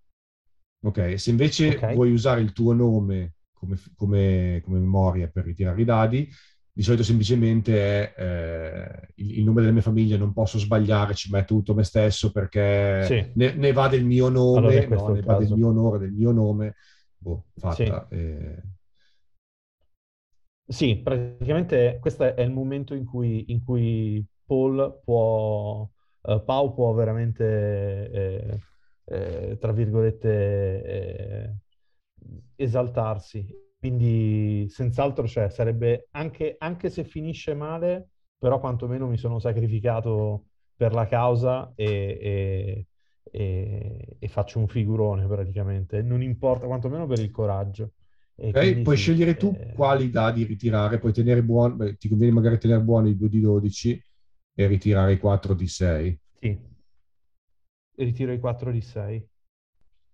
Ok, 0.80 1.18
se 1.18 1.30
invece 1.30 1.76
Ok. 1.76 1.92
vuoi 1.92 2.10
usare 2.12 2.40
il 2.40 2.52
tuo 2.52 2.72
nome 2.72 3.34
come, 3.52 3.76
come- 3.96 4.60
come 4.64 4.78
memoria 4.78 5.28
per 5.28 5.44
ritirare 5.44 5.80
i 5.80 5.84
dadi, 5.84 6.28
di 6.72 6.82
solito 6.82 7.02
semplicemente 7.02 8.12
è 8.12 8.14
eh, 8.16 9.08
il, 9.16 9.38
il 9.38 9.44
nome 9.44 9.60
della 9.60 9.72
mia 9.72 9.82
famiglia, 9.82 10.16
non 10.16 10.32
posso 10.32 10.58
sbagliare, 10.58 11.14
ci 11.14 11.30
metto 11.30 11.54
tutto 11.54 11.74
me 11.74 11.82
stesso 11.82 12.30
perché 12.32 13.04
Sì. 13.06 13.30
ne, 13.34 13.54
ne 13.54 13.72
va 13.72 13.88
del 13.88 14.04
mio 14.04 14.28
nome, 14.28 14.58
Allora 14.58 14.86
no, 14.86 15.08
ne 15.10 15.22
va 15.22 15.34
del 15.38 15.52
mio 15.52 15.68
onore, 15.68 15.98
del 15.98 16.12
mio 16.12 16.32
nome. 16.32 16.74
Boh, 17.18 17.44
fatta. 17.56 18.06
eh. 18.10 18.62
Sì, 20.68 20.96
praticamente 21.00 21.98
questo 22.00 22.24
è 22.34 22.40
il 22.42 22.50
momento 22.50 22.94
in 22.94 23.04
cui, 23.04 23.44
in 23.52 23.62
cui 23.64 24.24
Paul 24.44 25.00
può, 25.04 25.88
eh, 26.22 26.42
Pau 26.44 26.74
può 26.74 26.92
veramente, 26.92 28.10
eh, 28.10 28.58
eh, 29.04 29.58
tra 29.60 29.70
virgolette, 29.72 30.82
eh, 30.82 31.54
esaltarsi. 32.56 33.46
Quindi, 33.78 34.66
senz'altro, 34.68 35.26
cioè, 35.28 35.48
sarebbe 35.50 36.08
anche, 36.12 36.56
anche 36.58 36.90
se 36.90 37.04
finisce 37.04 37.54
male, 37.54 38.08
però 38.38 38.58
quantomeno 38.58 39.06
mi 39.06 39.16
sono 39.18 39.38
sacrificato 39.38 40.46
per 40.74 40.92
la 40.92 41.06
causa 41.06 41.72
e, 41.76 41.86
e- 42.20 42.86
e- 43.30 44.16
e 44.18 44.28
faccio 44.28 44.58
un 44.58 44.66
figurone 44.68 45.26
praticamente. 45.26 46.02
Non 46.02 46.22
importa, 46.22 46.66
quantomeno 46.66 47.06
per 47.06 47.20
il 47.20 47.30
coraggio. 47.30 47.92
Ok, 48.38 48.50
quindi 48.58 48.82
Puoi 48.82 48.96
sì, 48.96 49.02
scegliere 49.02 49.36
tu 49.36 49.54
eh, 49.54 49.72
quali 49.74 50.10
dadi 50.10 50.44
ritirare, 50.44 50.98
puoi 50.98 51.12
tenere 51.12 51.42
buono, 51.42 51.74
beh, 51.76 51.96
ti 51.96 52.08
conviene 52.08 52.32
magari 52.32 52.58
tenere 52.58 52.82
buoni 52.82 53.10
i 53.10 53.16
2 53.16 53.28
di 53.28 53.40
12 53.40 54.02
e 54.54 54.66
ritirare 54.66 55.12
i 55.12 55.18
4 55.18 55.54
di 55.54 55.66
6. 55.66 56.18
Sì. 56.40 56.58
Ritiro 57.96 58.32
i 58.32 58.38
4 58.38 58.70
di 58.70 58.80
6. 58.80 59.28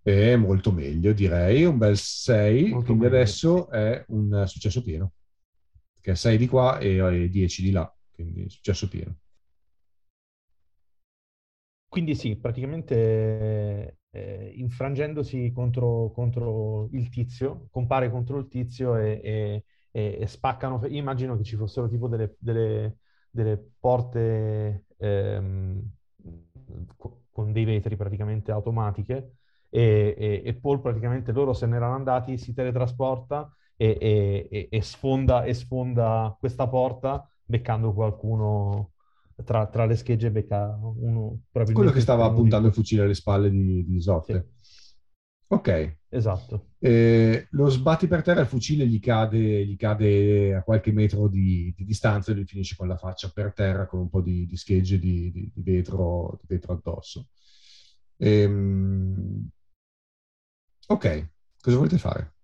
È 0.02 0.34
molto 0.36 0.72
meglio, 0.72 1.12
direi, 1.12 1.64
un 1.64 1.78
bel 1.78 1.96
6, 1.96 2.70
Molto 2.70 2.84
quindi 2.86 3.04
meglio, 3.04 3.06
adesso 3.06 3.68
è 3.70 4.04
un 4.08 4.44
successo 4.46 4.82
pieno, 4.82 5.12
che 6.00 6.12
è 6.12 6.14
6 6.16 6.36
di 6.38 6.48
qua 6.48 6.78
e, 6.78 6.96
e 7.24 7.28
10 7.28 7.62
di 7.62 7.70
là, 7.70 7.92
quindi 8.12 8.48
successo 8.50 8.88
pieno. 8.88 9.16
Quindi 11.92 12.14
sì, 12.14 12.36
praticamente 12.36 13.98
eh, 14.10 14.52
infrangendosi 14.56 15.52
contro, 15.52 16.10
contro 16.12 16.88
il 16.92 17.10
tizio, 17.10 17.68
compare 17.70 18.10
contro 18.10 18.38
il 18.38 18.48
tizio 18.48 18.96
e, 18.96 19.20
e- 19.22 19.64
e- 19.90 20.18
e 20.22 20.26
spaccano. 20.26 20.80
Io 20.86 20.98
immagino 20.98 21.36
che 21.36 21.42
ci 21.44 21.54
fossero 21.56 21.88
tipo 21.88 22.08
delle, 22.08 22.34
delle- 22.38 22.96
delle 23.30 23.58
porte 23.78 24.86
ehm, 24.96 25.82
co- 26.96 27.24
con 27.30 27.52
dei 27.52 27.64
vetri 27.64 27.96
praticamente 27.96 28.50
automatiche 28.52 29.36
e, 29.68 30.14
Paul 30.60 30.80
praticamente 30.80 31.32
loro 31.32 31.52
se 31.54 31.66
ne 31.66 31.76
erano 31.76 31.94
andati, 31.94 32.36
si 32.38 32.52
teletrasporta 32.52 33.50
e 34.68 34.68
sfonda, 34.82 35.44
e 35.44 35.54
sfonda 35.54 36.36
questa 36.38 36.68
porta 36.68 37.26
beccando 37.44 37.92
qualcuno 37.92 38.91
tra, 39.42 39.66
tra 39.68 39.84
le 39.86 39.96
schegge 39.96 40.30
becca 40.30 40.76
uno 40.80 41.40
probabilmente 41.50 41.74
Quello 41.74 41.90
che 41.90 42.00
stava 42.00 42.32
puntando 42.32 42.68
il 42.68 42.74
fucile 42.74 43.02
alle 43.02 43.14
spalle 43.14 43.50
di, 43.50 43.84
di 43.84 43.96
Isotte. 43.96 44.46
Ok, 45.48 45.96
Esatto. 46.10 46.70
Eh, 46.84 47.46
lo 47.50 47.68
sbatti 47.70 48.06
per 48.08 48.22
terra, 48.22 48.40
il 48.42 48.46
fucile 48.48 48.86
gli 48.86 49.00
cade, 49.00 49.64
gli 49.66 49.76
cade 49.76 50.54
a 50.54 50.62
qualche 50.62 50.92
metro 50.92 51.28
di, 51.28 51.72
di 51.76 51.84
distanza 51.84 52.32
e 52.32 52.34
lui 52.34 52.44
finisce 52.46 52.74
con 52.76 52.88
la 52.88 52.96
faccia 52.96 53.30
per 53.32 53.52
terra 53.54 53.86
con 53.86 54.00
un 54.00 54.08
po' 54.10 54.20
di, 54.20 54.46
di 54.46 54.56
schegge 54.56 54.98
di, 54.98 55.30
di- 55.32 55.50
di 55.54 55.62
vetro, 55.62 56.38
di 56.40 56.46
vetro 56.48 56.72
addosso. 56.74 57.28
Ehm, 58.18 59.48
ok, 60.88 61.28
cosa 61.60 61.76
volete 61.76 61.98
fare? 61.98 62.34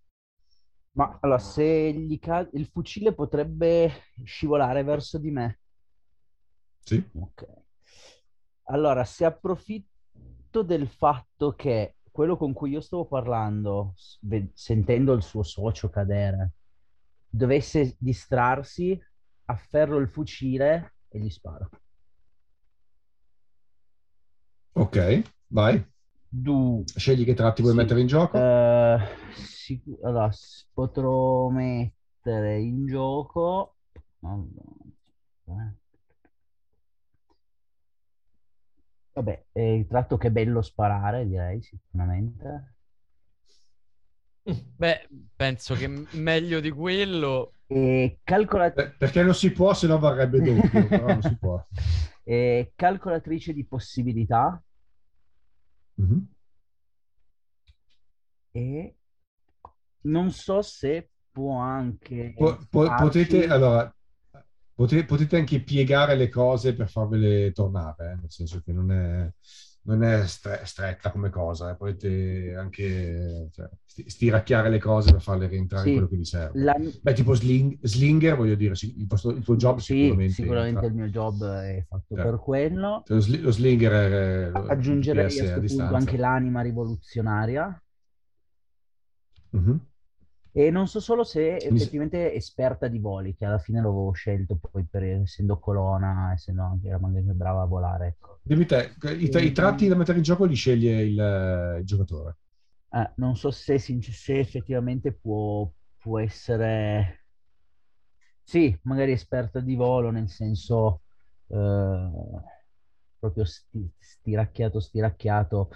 Ma 0.93 1.17
allora, 1.21 1.39
se 1.39 1.93
gli 1.93 2.19
cade 2.19 2.51
il 2.55 2.67
fucile 2.67 3.15
potrebbe 3.15 3.91
scivolare 4.25 4.83
verso 4.83 5.19
di 5.19 5.31
me. 5.31 5.59
Sì? 6.81 7.03
Ok. 7.15 7.47
Allora, 8.71 9.05
se 9.05 9.25
approfitto 9.25 10.63
del 10.63 10.89
fatto 10.89 11.55
che 11.55 11.97
quello 12.11 12.37
con 12.37 12.53
cui 12.53 12.71
io 12.71 12.81
stavo 12.81 13.07
parlando, 13.07 13.95
sentendo 14.53 15.13
il 15.13 15.23
suo 15.23 15.43
socio 15.43 15.89
cadere, 15.89 16.53
dovesse 17.29 17.95
distrarsi, 17.99 19.01
afferro 19.47 19.99
il 19.99 20.09
fucile 20.09 20.95
e 21.09 21.19
gli 21.21 21.31
sparo. 21.31 21.69
Ok, 24.73 25.23
vai. 25.49 25.85
Du- 26.29 26.85
Scegli 26.95 27.25
che 27.25 27.35
tratti 27.35 27.63
vuoi 27.63 27.75
Sì. 27.75 27.81
mettere 27.81 28.01
in 28.01 28.07
gioco. 28.07 28.37
Eh, 28.39 28.99
sic- 29.35 30.03
allora, 30.03 30.31
potrò 30.73 31.49
mettere 31.49 32.61
in 32.61 32.87
gioco. 32.87 33.77
Allora, 34.21 34.63
eh. 35.47 35.87
Vabbè, 39.19 39.47
eh, 39.51 39.75
il 39.75 39.87
tratto 39.89 40.17
che 40.17 40.29
è 40.29 40.31
bello 40.31 40.63
sparare, 40.63 41.27
direi 41.27 41.61
sicuramente. 41.61 42.75
Beh, 44.77 45.09
penso 45.35 45.75
che 45.75 45.89
meglio 46.13 46.61
di 46.61 46.71
quello. 46.71 47.55
E 47.67 48.21
calcola- 48.23 48.73
Eh, 48.73 48.91
perché 48.93 49.25
non 49.25 49.35
si 49.35 49.51
può, 49.51 49.75
se 49.75 49.89
no 49.89 49.99
varrebbe 49.99 50.41
doppio, 50.41 50.87
però 50.87 51.09
non 51.09 51.23
si 51.23 51.37
può. 51.37 51.61
e 52.23 52.73
calcolatrice 52.77 53.53
di 53.53 53.65
possibilità 53.67 54.63
Mhm. 55.97 56.29
e 58.53 58.95
non 60.03 60.31
so 60.31 60.63
se 60.63 61.11
può 61.33 61.57
anche 61.59 62.35
Po- 62.37 62.57
po- 62.71 62.95
potete, 62.97 63.49
allora, 63.49 63.93
pote- 64.79 65.05
potete 65.05 65.37
anche 65.37 65.61
piegare 65.61 66.15
le 66.15 66.29
cose 66.29 66.73
per 66.73 66.89
farvele 66.89 67.51
tornare, 67.51 68.13
eh, 68.13 68.15
nel 68.21 68.31
senso 68.31 68.63
che 68.65 68.73
non 68.73 68.93
è, 68.93 69.29
non 69.83 70.05
è 70.05 70.25
stre- 70.25 70.61
stretta 70.65 71.11
come 71.11 71.31
cosa, 71.31 71.73
eh, 71.73 71.77
potete 71.77 72.55
anche 72.57 73.49
cioè, 73.51 73.69
sti- 73.85 74.09
stiracchiare 74.09 74.69
le 74.71 74.79
cose 74.79 75.11
per 75.11 75.21
farle 75.21 75.49
rientrare 75.49 75.83
Sì, 75.83 75.89
in 75.89 75.95
quello 75.95 76.09
che 76.09 76.17
vi 76.17 76.25
serve. 76.25 76.63
la- 76.63 76.77
Beh, 77.03 77.13
tipo 77.13 77.35
sling- 77.35 77.77
slinger, 77.83 78.37
voglio 78.37 78.55
dire, 78.55 78.75
il, 78.81 79.07
vostro- 79.09 79.31
il 79.33 79.43
tuo 79.43 79.57
job 79.57 79.79
sì, 79.79 79.95
sicuramente, 79.95 80.33
sicuramente 80.35 80.87
il 80.87 80.95
mio 80.95 81.09
job 81.09 81.45
è 81.45 81.85
fatto 81.89 82.15
Eh. 82.17 82.23
per 82.23 82.39
quello. 82.39 83.03
Lo, 83.05 83.21
sli- 83.21 83.41
lo 83.41 83.51
slinger 83.51 83.93
è, 83.93 84.51
Aggiungerei 84.69 85.25
a 85.41 85.59
questo 85.59 85.77
punto 85.85 85.95
anche 85.97 86.17
l'anima 86.17 86.61
rivoluzionaria. 86.61 87.83
Mhm. 89.51 89.81
E 90.59 90.71
non 90.73 90.89
so 90.89 90.99
solo 90.99 91.23
se 91.23 91.55
effettivamente 91.55 92.35
esperta 92.35 92.89
di 92.89 92.99
voli, 92.99 93.33
che 93.33 93.45
alla 93.45 93.61
fine 93.61 93.81
l'avevo 93.81 94.11
scelto 94.11 94.57
poi 94.57 94.85
per 94.91 95.05
essendo 95.05 95.61
colonna, 95.61 96.33
essendo 96.33 96.65
anche 96.65 96.99
magari 96.99 97.33
brava 97.33 97.63
a 97.63 97.67
volare. 97.67 98.09
ecco. 98.09 98.41
Dimmi 98.43 98.67
te, 98.67 98.97
i, 99.05 99.31
i 99.33 99.53
tratti 99.53 99.87
da 99.87 99.95
mettere 99.95 100.17
in 100.17 100.25
gioco 100.25 100.45
li 100.45 100.57
sceglie 100.57 101.03
il, 101.03 101.77
il 101.79 101.85
giocatore. 101.85 102.39
Eh, 102.91 103.09
non 103.19 103.37
so 103.37 103.53
se, 103.53 103.79
se 103.79 104.39
effettivamente 104.41 105.13
può, 105.13 105.71
può 105.97 106.19
essere... 106.19 107.27
Sì, 108.43 108.77
magari 108.83 109.13
esperta 109.13 109.61
di 109.61 109.77
volo, 109.77 110.11
nel 110.11 110.29
senso 110.29 111.03
eh, 111.47 112.11
proprio 113.17 113.45
sti- 113.45 113.93
stiracchiato, 113.97 114.81
stiracchiato, 114.81 115.69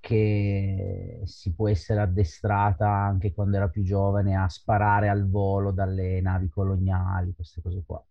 che 0.00 1.20
si 1.24 1.54
può 1.54 1.68
essere 1.68 2.00
addestrata 2.00 2.88
anche 2.88 3.32
quando 3.32 3.56
era 3.56 3.68
più 3.68 3.82
giovane 3.82 4.34
a 4.34 4.48
sparare 4.48 5.08
al 5.08 5.28
volo 5.28 5.70
dalle 5.72 6.20
navi 6.20 6.48
coloniali, 6.48 7.32
queste 7.34 7.60
cose 7.60 7.82
qua. 7.84 8.02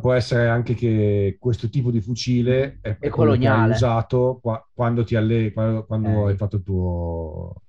Può 0.00 0.12
essere 0.12 0.46
anche 0.48 0.74
che 0.74 1.36
questo 1.40 1.68
tipo 1.68 1.90
di 1.90 2.00
fucile 2.00 2.78
è, 2.80 2.96
È 2.98 3.08
coloniale. 3.08 3.74
usato 3.74 4.38
qua- 4.40 4.64
quando, 4.72 5.02
ti 5.02 5.16
alle- 5.16 5.52
quando, 5.52 5.84
quando 5.84 6.08
Ok. 6.20 6.28
hai 6.30 6.36
fatto 6.36 6.56
il 6.56 6.62
tuo, 6.62 7.62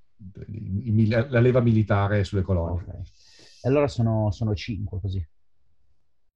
la 1.29 1.39
leva 1.39 1.61
militare 1.61 2.23
sulle 2.23 2.43
colonie. 2.43 2.83
Ok. 2.83 2.95
E 3.63 3.67
allora 3.67 3.87
sono, 3.87 4.29
sono 4.31 4.53
5 4.53 4.99
così. 4.99 5.27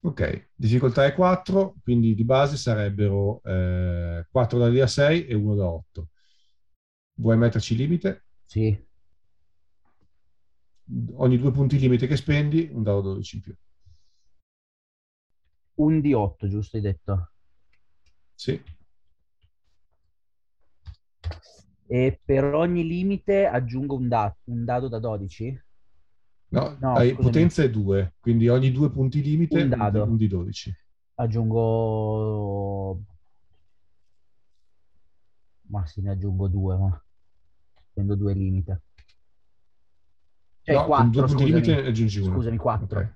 Ok, 0.05 0.49
difficoltà 0.55 1.05
è 1.05 1.13
4, 1.13 1.75
quindi 1.83 2.13
di 2.15 2.23
base 2.23 2.57
sarebbero 2.57 3.41
4 3.41 4.57
dadi 4.59 4.79
a 4.79 4.87
6 4.87 5.25
e 5.25 5.33
1 5.35 5.55
da 5.55 5.67
8. 5.67 6.07
Vuoi 7.15 7.35
metterci 7.35 7.75
limite? 7.75 8.23
Sì. 8.45 8.83
Ogni 11.17 11.37
due 11.37 11.51
punti 11.51 11.77
limite 11.77 12.07
che 12.07 12.15
spendi, 12.15 12.67
un 12.73 12.81
dado 12.81 13.01
12 13.01 13.35
in 13.35 13.41
più. 13.43 13.55
Un 15.77 16.01
di 16.01 16.11
8, 16.13 16.49
giusto 16.49 16.75
hai 16.75 16.81
detto? 16.81 17.31
Sì, 18.35 18.61
E 21.87 22.19
per 22.23 22.43
ogni 22.53 22.85
limite 22.85 23.47
aggiungo 23.47 23.95
un, 23.95 24.07
da- 24.07 24.35
un 24.45 24.65
dado 24.65 24.87
da 24.87 24.99
12? 24.99 25.59
no, 26.49 26.63
No, 26.81 26.93
hai 26.93 27.15
potenza 27.19 27.61
è 27.63 27.69
2, 27.69 28.15
quindi 28.19 28.47
ogni 28.47 28.71
due 28.71 28.89
punti 28.89 29.21
limite 29.21 29.59
Un 29.59 29.69
dado. 29.69 30.03
un 30.03 30.17
di 30.17 30.27
12. 30.27 30.73
Aggiungo... 31.17 33.01
Ma 35.69 35.85
sì, 35.85 36.01
ne 36.01 36.09
aggiungo 36.09 36.47
due, 36.47 36.75
ma... 36.75 37.04
Prendo 37.95 38.15
due 38.15 38.33
limite. 38.35 38.81
Cioè, 40.63 40.75
No, 40.75 40.85
con 40.91 41.09
due 41.11 41.23
4, 41.23 41.27
punti 41.27 41.43
scusami. 41.43 41.51
limite 41.53 41.81
ne 41.81 41.87
aggiungi 41.87 42.19
uno. 42.19 42.35
Scusami, 42.35 42.57
4. 42.57 42.99
Ok. 42.99 43.15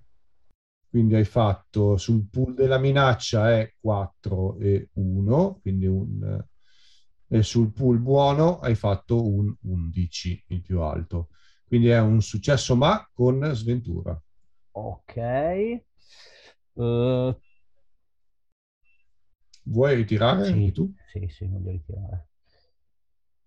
Quindi 0.89 1.15
hai 1.15 1.25
fatto 1.25 1.97
sul 1.97 2.27
pool 2.29 2.53
della 2.55 2.79
minaccia 2.79 3.51
è 3.59 3.71
4 3.79 4.57
e 4.57 4.89
1, 4.93 5.59
quindi 5.61 5.85
un... 5.85 6.43
E 7.31 7.43
sul 7.43 7.71
pool 7.71 7.99
buono 7.99 8.59
hai 8.59 8.73
fatto 8.75 9.27
un 9.27 9.53
11, 9.61 10.43
il 10.47 10.61
più 10.61 10.81
alto. 10.81 11.29
Quindi 11.65 11.89
è 11.89 11.99
un 11.99 12.21
successo 12.21 12.75
ma 12.75 13.07
con 13.13 13.51
sventura. 13.53 14.19
Ok. 14.73 15.15
Eh, 15.17 15.83
Vuoi 19.63 19.95
ritirare 19.95 20.43
sì, 20.43 20.71
tu? 20.73 20.93
sì, 21.07 21.27
sì, 21.29 21.45
voglio 21.47 21.71
ritirare. 21.71 22.27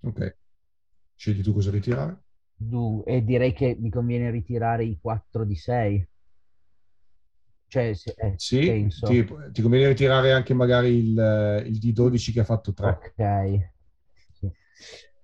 Ok. 0.02 0.20
Scegli 1.22 1.40
tu 1.40 1.52
cosa 1.52 1.70
ritirare. 1.70 2.20
Du- 2.56 3.02
e 3.06 3.22
direi 3.22 3.52
che 3.52 3.76
mi 3.78 3.90
conviene 3.90 4.30
ritirare 4.30 4.84
i 4.84 4.98
4 4.98 5.44
di 5.44 5.54
6. 5.54 6.08
Cioè, 7.68 7.94
se, 7.94 8.14
eh, 8.16 8.36
Sì, 8.36 8.86
ti, 9.02 9.24
ti 9.52 9.62
conviene 9.62 9.88
ritirare 9.88 10.32
anche 10.32 10.52
magari 10.54 10.96
il, 10.96 11.62
il 11.66 11.78
D12 11.78 12.32
che 12.32 12.40
ha 12.40 12.44
fatto 12.44 12.72
3. 12.72 12.88
Ok. 12.90 13.18
Sì. 14.32 14.50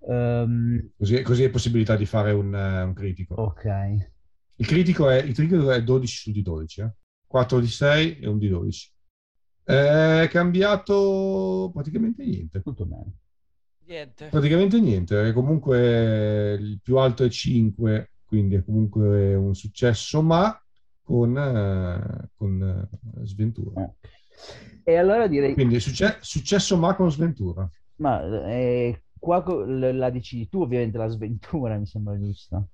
Ehm, 0.09 0.91
Così, 0.97 1.23
così 1.23 1.45
hai 1.45 1.51
possibilità 1.51 1.97
di 1.97 2.05
fare 2.07 2.33
un, 2.33 2.55
eh, 2.55 2.83
un 2.83 2.93
critico. 2.93 3.45
ok. 3.45 3.65
Il 4.57 4.67
critico 4.67 5.09
è, 5.09 5.23
il 5.23 5.35
critico 5.35 5.71
è 5.71 5.83
12 5.83 6.17
su 6.17 6.31
D12, 6.33 6.81
eh? 6.81 6.93
4 7.27 7.61
di 7.61 7.69
6 7.69 8.19
e 8.19 8.27
un 8.29 8.39
D12. 8.39 8.91
È 9.63 10.29
cambiato 10.31 11.71
praticamente 11.73 12.25
niente. 12.25 12.61
Tutto 12.63 12.85
bene. 12.87 13.13
Niente. 13.89 14.29
Praticamente 14.31 14.79
niente, 14.79 15.15
perché 15.15 15.33
comunque 15.33 16.55
il 16.61 16.81
più 16.83 16.99
alto 16.99 17.25
è 17.25 17.29
5, 17.31 18.11
quindi 18.27 18.57
è 18.57 18.65
comunque 18.65 19.35
un 19.35 19.55
successo, 19.55 20.21
ma 20.21 20.55
con, 21.03 21.37
eh, 21.37 22.29
con 22.37 22.63
eh, 22.63 23.27
sventura. 23.27 23.91
E 24.85 24.97
allora 24.97 25.27
direi... 25.27 25.55
Quindi 25.55 25.81
succe- 25.81 26.19
successo 26.21 26.77
ma 26.77 26.95
con 26.95 27.11
sventura. 27.11 27.69
Ma 27.97 28.23
eh, 28.51 29.03
qua 29.19 29.43
la 29.67 30.11
decidi 30.11 30.49
tu, 30.49 30.61
ovviamente, 30.61 30.99
la 30.99 31.09
sventura, 31.09 31.77
mi 31.79 31.87
sembra 31.87 32.17
giusto. 32.19 32.69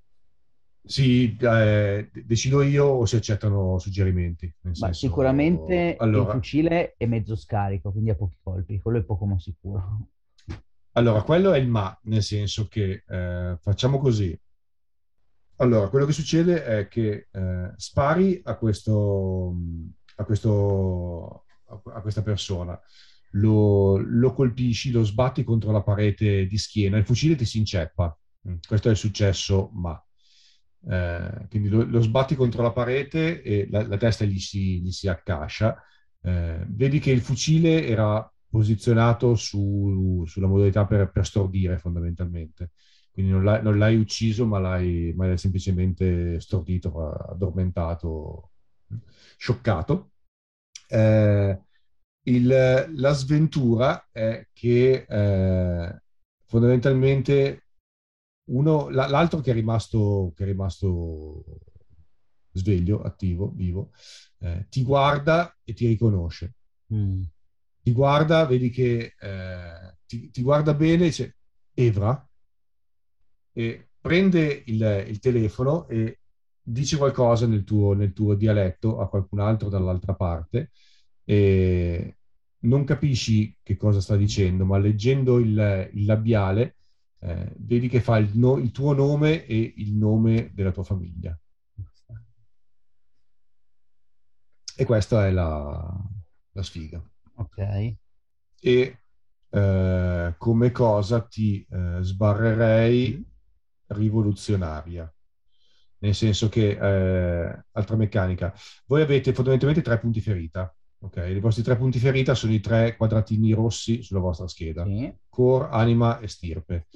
Sì, 0.86 1.34
eh, 1.40 2.10
decido 2.12 2.60
io 2.62 2.84
o 2.84 3.06
si 3.06 3.16
accettano 3.16 3.78
suggerimenti? 3.78 4.52
Nel 4.60 4.76
Ma 4.76 4.86
senso- 4.88 5.00
sicuramente 5.08 5.96
allora, 5.98 6.32
il 6.34 6.38
fucile 6.40 6.94
è 6.98 7.06
mezzo 7.06 7.36
scarico, 7.36 7.90
quindi 7.90 8.10
ha 8.10 8.14
pochi 8.14 8.36
colpi. 8.42 8.80
Quello 8.80 8.98
è 8.98 9.02
poco 9.02 9.24
ma 9.24 9.38
sicuro. 9.38 10.08
Allora, 10.96 11.22
quello 11.22 11.52
è 11.52 11.58
il 11.58 11.68
ma, 11.68 11.96
nel 12.04 12.22
senso 12.22 12.68
che 12.68 13.04
eh, 13.06 13.58
facciamo 13.60 13.98
così. 13.98 14.38
Allora, 15.56 15.88
quello 15.88 16.06
che 16.06 16.12
succede 16.12 16.64
è 16.64 16.88
che 16.88 17.28
eh, 17.30 17.72
spari 17.76 18.40
a 18.44 18.56
questo, 18.56 19.54
a 20.16 20.24
questo, 20.24 21.44
a, 21.66 22.00
questa 22.00 22.22
persona, 22.22 22.78
lo, 23.32 23.96
lo 23.96 24.32
colpisci, 24.34 24.90
lo 24.92 25.04
sbatti 25.04 25.42
contro 25.44 25.72
la 25.72 25.82
parete 25.82 26.46
di 26.46 26.58
schiena, 26.58 26.96
il 26.96 27.04
fucile 27.04 27.36
ti 27.36 27.44
si 27.44 27.58
inceppa. 27.58 28.16
Mm, 28.48 28.56
Questo 28.66 28.88
è 28.88 28.90
il 28.92 28.96
successo, 28.96 29.70
ma. 29.74 30.00
Eh, 30.86 31.46
quindi 31.48 31.68
lo, 31.70 31.84
lo 31.84 32.00
sbatti 32.02 32.34
contro 32.36 32.62
la 32.62 32.72
parete 32.72 33.42
e 33.42 33.66
la, 33.70 33.86
la 33.86 33.96
testa 33.96 34.24
gli 34.24 34.38
si, 34.38 34.80
gli 34.80 34.90
si 34.90 35.08
accascia. 35.08 35.76
Eh, 36.20 36.64
vedi 36.68 36.98
che 37.00 37.10
il 37.10 37.20
fucile 37.20 37.86
era 37.86 38.28
posizionato 38.54 39.34
su- 39.34 40.24
sulla 40.26 40.46
modalità 40.46 40.86
per, 40.86 41.10
per 41.10 41.26
stordire 41.26 41.78
fondamentalmente. 41.78 42.70
Quindi 43.10 43.32
non 43.32 43.42
l'hai, 43.44 43.62
non 43.62 43.78
l'hai 43.78 43.96
ucciso, 43.96 44.46
ma 44.46 44.58
l'hai, 44.58 45.12
ma 45.16 45.26
l'hai 45.26 45.38
semplicemente 45.38 46.38
stordito, 46.40 46.92
addormentato, 47.30 48.50
scioccato. 49.36 50.10
Eh, 50.88 51.60
il- 52.26 52.92
la 52.96 53.12
sventura 53.12 54.06
è 54.10 54.46
che 54.52 55.04
eh, 55.08 56.02
fondamentalmente 56.46 57.64
uno, 58.50 58.88
la- 58.90 59.08
l'altro 59.08 59.40
che 59.40 59.50
è 59.50 59.54
rimasto, 59.54 60.32
che 60.36 60.44
è 60.44 60.46
rimasto 60.46 61.44
sveglio, 62.52 63.02
attivo, 63.02 63.50
vivo, 63.54 63.90
eh, 64.38 64.66
ti 64.68 64.82
guarda 64.82 65.54
e 65.64 65.72
ti 65.72 65.86
riconosce 65.86 66.54
Mm. 66.92 67.22
Ti 67.84 67.92
guarda, 67.92 68.46
vedi 68.46 68.70
che 68.70 69.14
eh, 69.18 69.96
ti, 70.06 70.30
ti 70.30 70.40
guarda 70.40 70.72
bene, 70.72 71.04
dice 71.04 71.36
Evra, 71.74 72.26
e 73.52 73.90
prende 74.00 74.62
il, 74.66 75.04
il 75.06 75.18
telefono 75.18 75.86
e 75.88 76.20
dice 76.62 76.96
qualcosa 76.96 77.46
nel 77.46 77.62
tuo, 77.62 77.92
nel 77.92 78.14
tuo 78.14 78.34
dialetto 78.34 79.00
a 79.00 79.08
qualcun 79.10 79.40
altro 79.40 79.68
dall'altra 79.68 80.14
parte 80.14 80.70
e 81.24 82.16
non 82.60 82.84
capisci 82.84 83.54
che 83.62 83.76
cosa 83.76 84.00
sta 84.00 84.16
dicendo, 84.16 84.64
ma 84.64 84.78
leggendo 84.78 85.38
il, 85.38 85.90
il 85.92 86.06
labiale 86.06 86.76
eh, 87.20 87.52
vedi 87.58 87.88
che 87.88 88.00
fa 88.00 88.16
il, 88.16 88.30
no- 88.38 88.56
il 88.56 88.70
tuo 88.70 88.94
nome 88.94 89.44
e 89.44 89.74
il 89.76 89.92
nome 89.94 90.52
della 90.54 90.72
tua 90.72 90.84
famiglia. 90.84 91.38
E 94.76 94.84
questa 94.86 95.26
è 95.26 95.30
la, 95.30 96.02
la 96.52 96.62
sfiga 96.62 97.06
Ok. 97.36 97.96
e 98.60 98.98
eh, 99.50 100.34
come 100.38 100.70
cosa 100.70 101.20
ti 101.26 101.66
eh, 101.68 101.98
sbarrerei 102.00 103.24
rivoluzionaria. 103.88 105.12
Nel 105.98 106.14
senso 106.14 106.48
che, 106.48 106.70
eh, 106.70 107.64
altra 107.72 107.96
meccanica, 107.96 108.52
voi 108.86 109.02
avete 109.02 109.32
fondamentalmente 109.32 109.82
tre 109.82 109.98
punti 109.98 110.20
ferita. 110.20 110.74
Ok, 110.98 111.16
i 111.16 111.40
vostri 111.40 111.62
tre 111.62 111.76
punti 111.76 111.98
ferita 111.98 112.34
sono 112.34 112.52
i 112.52 112.60
tre 112.60 112.96
quadratini 112.96 113.52
rossi 113.52 114.02
sulla 114.02 114.20
vostra 114.20 114.48
scheda: 114.48 114.84
Sì. 114.84 115.14
core, 115.28 115.68
anima 115.70 116.18
e 116.18 116.28
stirpe. 116.28 116.86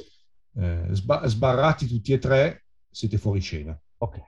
Eh, 0.57 0.89
sba- 0.93 1.27
sbarrati 1.27 1.87
tutti 1.87 2.13
e 2.13 2.19
tre, 2.19 2.65
siete 2.91 3.19
fuori 3.19 3.41
scena. 3.41 3.79
Ok. 3.99 4.21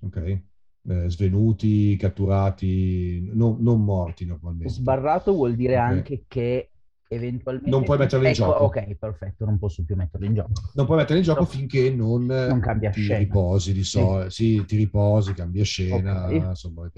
Ok, 0.00 0.42
Eh, 0.88 1.10
svenuti, 1.10 1.94
catturati, 1.96 3.28
no- 3.34 3.56
non 3.60 3.84
morti 3.84 4.24
normalmente. 4.24 4.72
Sbarrato 4.72 5.32
vuol 5.32 5.54
dire 5.54 5.74
Ok. 5.76 5.82
anche 5.82 6.24
che 6.26 6.70
eventualmente... 7.08 7.70
Non 7.70 7.84
puoi 7.84 7.98
metterlo 7.98 8.24
in 8.24 8.30
Ecco, 8.32 8.44
gioco. 8.44 8.64
Ok, 8.64 8.94
perfetto, 8.94 9.44
non 9.44 9.58
posso 9.58 9.84
più 9.84 9.94
metterlo 9.94 10.26
in 10.26 10.34
gioco. 10.34 10.52
non 10.74 10.86
puoi 10.86 10.96
mettere 10.98 11.18
in 11.18 11.24
gioco 11.24 11.40
No. 11.40 11.46
finché 11.46 11.90
non, 11.90 12.24
Non 12.24 12.60
cambia 12.60 12.90
ti 12.92 13.02
scena. 13.02 13.18
riposi 13.18 13.72
di 13.74 13.84
so- 13.84 14.30
sì. 14.30 14.64
ti 14.66 14.76
riposi, 14.76 15.34
cambia 15.34 15.64
scena, 15.64 16.24
Ok. 16.30 16.48
insomma, 16.48 16.90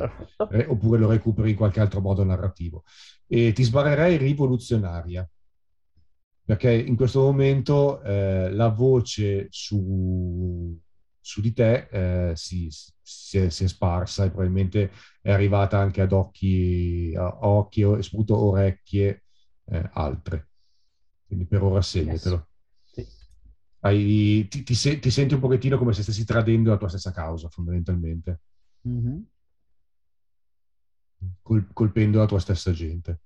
eh, 0.53 0.67
oppure 0.69 0.99
lo 1.01 1.09
recuperi 1.09 1.51
in 1.51 1.57
qualche 1.57 1.81
altro 1.81 2.01
modo 2.01 2.23
narrativo. 2.23 2.85
E 3.27 3.53
ti 3.53 3.63
sbarrerei 3.65 4.17
rivoluzionaria, 4.17 5.29
perché 6.45 6.73
in 6.73 6.97
questo 6.97 7.21
momento 7.21 8.03
eh, 8.03 8.51
la 8.53 8.69
voce 8.69 9.47
su, 9.51 10.79
su 11.25 11.41
di 11.41 11.53
te 11.53 11.89
eh, 12.31 12.37
si, 12.37 12.69
si 13.01 13.39
è, 13.39 13.49
si 13.49 13.65
è 13.65 13.67
sparsa 13.69 14.25
e 14.25 14.29
probabilmente 14.31 14.91
è 15.23 15.31
arrivata 15.31 15.79
anche 15.79 16.01
ad 16.01 16.13
occhi, 16.13 17.15
a 17.17 17.47
occhi 17.47 17.81
e 17.83 18.03
soprattutto 18.03 18.39
orecchie 18.39 19.23
eh, 19.67 19.89
altre. 19.93 20.49
Quindi 21.25 21.47
per 21.47 21.63
ora 21.63 21.81
segnatelo. 21.81 22.49
Sì. 22.93 23.07
Hai- 23.81 24.47
ti, 24.51 24.63
ti 24.65 24.75
se- 24.75 24.99
ti 24.99 25.11
senti 25.11 25.35
un 25.35 25.41
pochettino 25.41 25.79
come 25.79 25.93
se 25.93 26.03
stessi 26.03 26.25
tradendo 26.25 26.71
la 26.71 26.77
tua 26.77 26.89
stessa 26.89 27.13
causa, 27.13 27.49
fondamentalmente. 27.49 28.41
Mhm. 28.83 29.27
col- 31.41 31.69
colpendo 31.73 32.19
la 32.19 32.27
tua 32.27 32.39
stessa 32.41 32.73
gente. 32.73 33.21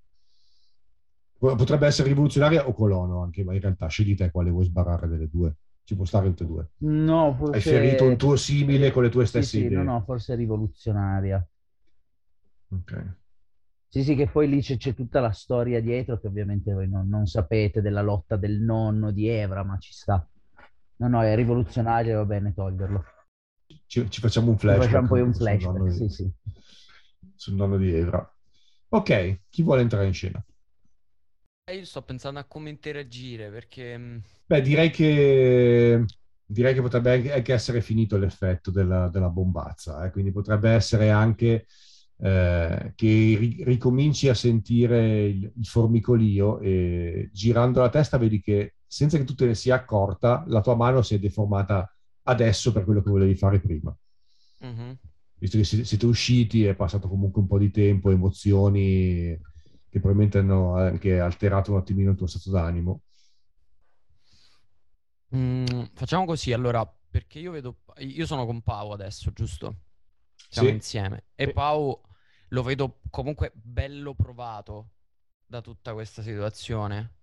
Potrebbe 1.38 1.86
essere 1.86 2.09
rivoluzionaria 2.09 2.66
o 2.66 2.72
colono 2.72 3.22
anche, 3.22 3.44
ma 3.44 3.55
in 3.55 3.61
realtà 3.61 3.86
scegli 3.88 4.14
te 4.14 4.30
quale 4.30 4.51
vuoi 4.51 4.64
sbarrare 4.64 5.07
delle 5.07 5.28
due. 5.28 5.57
Ci 5.87 5.95
può 5.95 6.05
stare 6.05 6.26
tutte 6.30 6.43
e 6.43 6.47
due. 6.47 6.68
No, 6.78 7.32
forse... 7.39 7.55
Hai 7.55 7.61
ferito 7.61 8.05
un 8.07 8.16
tuo 8.16 8.34
simile 8.34 8.91
con 8.91 9.05
le 9.05 9.09
tue 9.09 9.24
stesse 9.24 9.47
sì, 9.47 9.59
sì, 9.59 9.64
idee. 9.66 9.84
No, 9.84 9.93
no, 9.93 10.03
forse 10.03 10.34
rivoluzionaria. 10.34 11.49
Ok. 12.70 13.14
Sì, 13.87 14.03
sì, 14.03 14.16
che 14.16 14.26
poi 14.26 14.49
lì 14.49 14.61
c'è, 14.61 14.76
c'è 14.78 14.95
tutta 14.95 15.20
la 15.20 15.30
storia 15.30 15.80
dietro 15.80 16.18
che 16.18 16.26
ovviamente 16.26 16.72
voi 16.72 16.89
non, 16.89 17.09
non 17.09 17.26
sapete 17.26 17.80
della 17.82 18.03
lotta 18.03 18.34
del 18.34 18.59
nonno 18.59 19.12
di 19.12 19.28
Evra, 19.28 19.62
ma 19.62 19.78
ci 19.78 19.93
sta. 19.93 20.28
No, 20.97 21.09
no, 21.09 21.22
è 21.22 21.37
rivoluzionario, 21.37 22.16
va 22.16 22.24
bene 22.24 22.53
toglierlo. 22.53 23.05
Ci, 23.87 24.11
ci 24.11 24.20
facciamo 24.20 24.51
un 24.51 24.59
flashback. 24.59 24.87
Facciamo 24.87 25.07
poi 25.07 25.20
un 25.20 25.84
di- 25.84 25.93
sì, 25.93 26.09
sì. 26.09 26.28
sul 27.37 27.55
nonno 27.55 27.76
di 27.76 27.95
Evra. 27.95 28.28
Ok, 28.89 29.43
chi 29.51 29.62
vuole 29.62 29.82
entrare 29.82 30.07
in 30.07 30.14
scena? 30.14 30.45
Eh, 31.69 31.77
Io 31.77 31.85
sto 31.85 32.03
pensando 32.03 32.41
a 32.41 32.45
come 32.45 32.71
interagire 32.71 33.51
perché 33.51 33.97
mm, 33.99 34.19
Beh, 34.49 34.61
direi 34.62 34.91
che, 34.91 36.05
direi 36.45 36.73
che 36.75 36.81
potrebbe 36.81 37.33
anche- 37.33 37.53
essere 37.53 37.81
finito 37.81 38.17
l'effetto 38.17 38.71
della, 38.71 39.09
della 39.09 39.29
bombazza, 39.29 40.05
eh, 40.05 40.11
Quindi 40.12 40.31
potrebbe 40.31 40.71
essere 40.71 41.11
anche 41.11 41.67
eh, 42.19 42.93
che 42.95 43.07
ri- 43.39 43.64
ricominci 43.64 44.29
a 44.29 44.35
sentire 44.35 45.25
il, 45.27 45.53
il 45.57 45.67
formicolio 45.67 46.61
e 46.61 47.29
girando 47.33 47.81
la 47.81 47.89
testa 47.89 48.19
vedi 48.19 48.41
che 48.41 48.77
senza 48.87 49.19
che 49.19 49.25
tu 49.25 49.35
te 49.35 49.47
ne 49.47 49.55
sia 49.57 49.75
accorta, 49.75 50.45
la 50.47 50.61
tua 50.61 50.77
mano 50.77 51.03
si 51.03 51.14
è 51.17 51.19
deformata 51.19 51.91
adesso 52.25 52.71
per 52.73 52.85
quello 52.85 53.03
che 53.03 53.11
volevi 53.11 53.35
fare 53.35 53.61
prima. 53.61 53.95
mhm. 54.61 54.99
Visto 55.39 55.59
che 55.59 55.64
si- 55.64 55.85
siete 55.85 56.07
usciti, 56.07 56.64
è 56.64 56.75
passato 56.75 57.09
comunque 57.09 57.41
un 57.43 57.47
po' 57.49 57.59
di 57.59 57.71
tempo, 57.71 58.11
emozioni 58.11 59.39
che 59.97 60.01
probabilmente 60.01 60.38
hanno 60.38 60.76
anche 60.76 61.18
alterato 61.18 61.72
un 61.72 61.78
attimino 61.78 62.11
il 62.11 62.16
tuo 62.16 62.26
stato 62.26 62.51
d'animo. 62.51 63.01
Mm, 65.34 65.66
facciamo 65.94 66.24
così 66.24 66.53
allora 66.53 66.86
perché 67.11 67.38
io 67.40 67.51
vedo 67.51 67.78
io 67.99 68.26
sono 68.26 68.47
con 68.47 68.62
Pau 68.62 68.90
adesso, 68.92 69.32
giusto? 69.32 69.74
Siamo 70.49 70.68
Sì. 70.68 70.74
insieme 70.74 71.24
e 71.34 71.47
Sì. 71.47 71.53
Pau 71.53 72.01
lo 72.51 72.62
vedo 72.62 73.01
comunque 73.11 73.51
bello 73.55 74.14
provato 74.14 74.90
da 75.47 75.61
tutta 75.61 75.92
questa 75.94 76.22
situazione. 76.22 77.14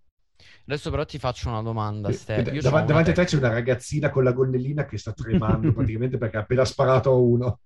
Adesso 0.65 0.89
però 0.89 1.05
ti 1.05 1.19
faccio 1.19 1.49
una 1.49 1.61
domanda, 1.61 2.11
Eh, 2.11 2.11
Ste. 2.11 2.35
eh, 2.35 2.43
dav- 2.61 2.85
davanti 2.85 3.11
a 3.11 3.13
te 3.13 3.23
c'è 3.23 3.37
una 3.37 3.49
ragazzina 3.49 4.09
con 4.09 4.23
la 4.23 4.33
gonnellina 4.33 4.85
che 4.85 4.97
sta 4.97 5.13
tremando 5.13 5.71
praticamente 5.73 6.17
perché 6.17 6.37
ha 6.37 6.41
appena 6.41 6.65
sparato 6.65 7.11
a 7.11 7.15
uno. 7.15 7.59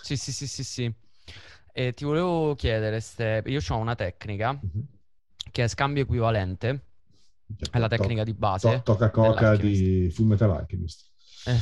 Sì, 0.00 0.16
sì, 0.16 0.32
sì, 0.32 0.46
sì, 0.46 0.64
sì. 0.64 0.94
E 1.72 1.94
ti 1.94 2.04
volevo 2.04 2.54
chiedere, 2.54 3.00
Ste, 3.00 3.42
io 3.46 3.60
ho 3.68 3.76
una 3.76 3.94
tecnica 3.94 4.58
che 5.50 5.64
è 5.64 5.68
scambio 5.68 6.02
equivalente, 6.02 6.84
è 7.70 7.78
la 7.78 7.88
To- 7.88 7.96
tecnica 7.96 8.24
di 8.24 8.32
to- 8.32 8.38
base 8.38 8.82
Tocca 8.84 9.10
Coca 9.10 9.56
di 9.56 10.10
Full 10.10 10.26
Metal 10.26 10.50
Alchemist. 10.50 11.08
Eh, 11.46 11.56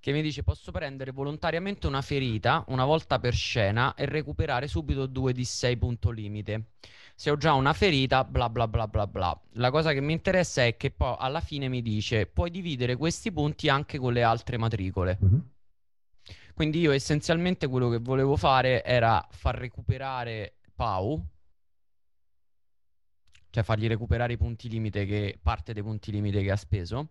che 0.00 0.12
mi 0.12 0.22
dice 0.22 0.42
posso 0.42 0.70
prendere 0.70 1.10
volontariamente 1.10 1.86
una 1.86 2.02
ferita 2.02 2.64
una 2.68 2.84
volta 2.84 3.18
per 3.18 3.34
scena 3.34 3.94
e 3.94 4.04
recuperare 4.06 4.68
subito 4.68 5.06
2 5.06 5.32
di 5.32 5.44
6 5.44 5.76
punto 5.76 6.10
limite. 6.10 6.72
Se 7.14 7.30
ho 7.30 7.36
già 7.36 7.54
una 7.54 7.72
ferita, 7.72 8.24
bla 8.24 8.48
bla 8.50 8.68
bla 8.68 8.86
bla 8.86 9.06
bla. 9.06 9.40
La 9.54 9.70
cosa 9.70 9.92
che 9.92 10.00
mi 10.00 10.12
interessa 10.12 10.64
è 10.64 10.76
che 10.76 10.90
poi 10.90 11.16
alla 11.18 11.40
fine 11.40 11.68
mi 11.68 11.80
dice 11.82 12.26
puoi 12.26 12.50
dividere 12.50 12.96
questi 12.96 13.32
punti 13.32 13.68
anche 13.68 13.98
con 13.98 14.12
le 14.12 14.22
altre 14.22 14.58
matricole. 14.58 15.16
Mhm. 15.20 15.42
Quindi 16.56 16.80
io 16.80 16.92
essenzialmente 16.92 17.66
quello 17.68 17.90
che 17.90 17.98
volevo 17.98 18.34
fare 18.34 18.82
era 18.82 19.22
far 19.30 19.56
recuperare 19.58 20.56
Pau, 20.74 21.22
cioè 23.50 23.62
fargli 23.62 23.86
recuperare 23.86 24.32
i 24.32 24.36
punti 24.38 24.70
limite 24.70 25.04
che 25.04 25.38
parte 25.42 25.74
dei 25.74 25.82
punti 25.82 26.10
limite 26.10 26.40
che 26.42 26.50
ha 26.50 26.56
speso. 26.56 27.10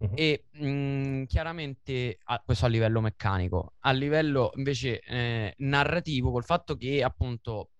Mhm. 0.00 0.12
E 0.14 0.44
mh, 0.52 1.24
chiaramente 1.24 2.20
a- 2.22 2.40
questo 2.44 2.66
a 2.66 2.68
livello 2.68 3.00
meccanico, 3.00 3.74
a 3.80 3.90
livello 3.90 4.52
invece 4.54 5.00
eh, 5.00 5.54
narrativo, 5.58 6.30
col 6.30 6.44
fatto 6.44 6.76
che 6.76 7.02
appunto 7.02 7.70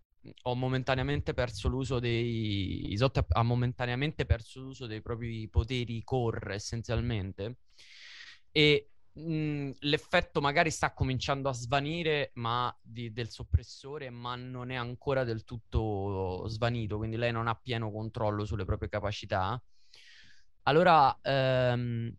ho 0.43 0.55
momentaneamente 0.57 1.33
perso 1.33 1.69
l'uso 1.69 2.01
dei 2.01 2.91
Isotta 2.91 3.25
ha 3.29 3.43
momentaneamente 3.45 4.27
perso 4.27 4.61
l'uso 4.61 4.87
dei 4.87 5.01
propri 5.01 5.49
poteri 5.49 6.03
core 6.03 6.55
essenzialmente 6.57 7.59
e 8.51 8.89
l'effetto 9.81 10.41
magari 10.41 10.71
sta 10.71 10.93
cominciando 10.93 11.49
a 11.49 11.53
svanire 11.53 12.31
ma 12.35 12.75
di- 12.81 13.13
del 13.13 13.31
soppressore 13.31 14.11
ma 14.11 14.37
non 14.37 14.71
è 14.71 14.77
ancora 14.77 15.25
del 15.25 15.45
tutto 15.45 16.47
svanito 16.49 16.97
quindi 16.99 17.17
lei 17.17 17.33
non 17.33 17.49
ha 17.49 17.55
pieno 17.55 17.91
controllo 17.91 18.45
sulle 18.45 18.65
proprie 18.65 18.89
capacità. 18.89 19.61
Allora, 20.65 21.19
ehm, 21.23 22.15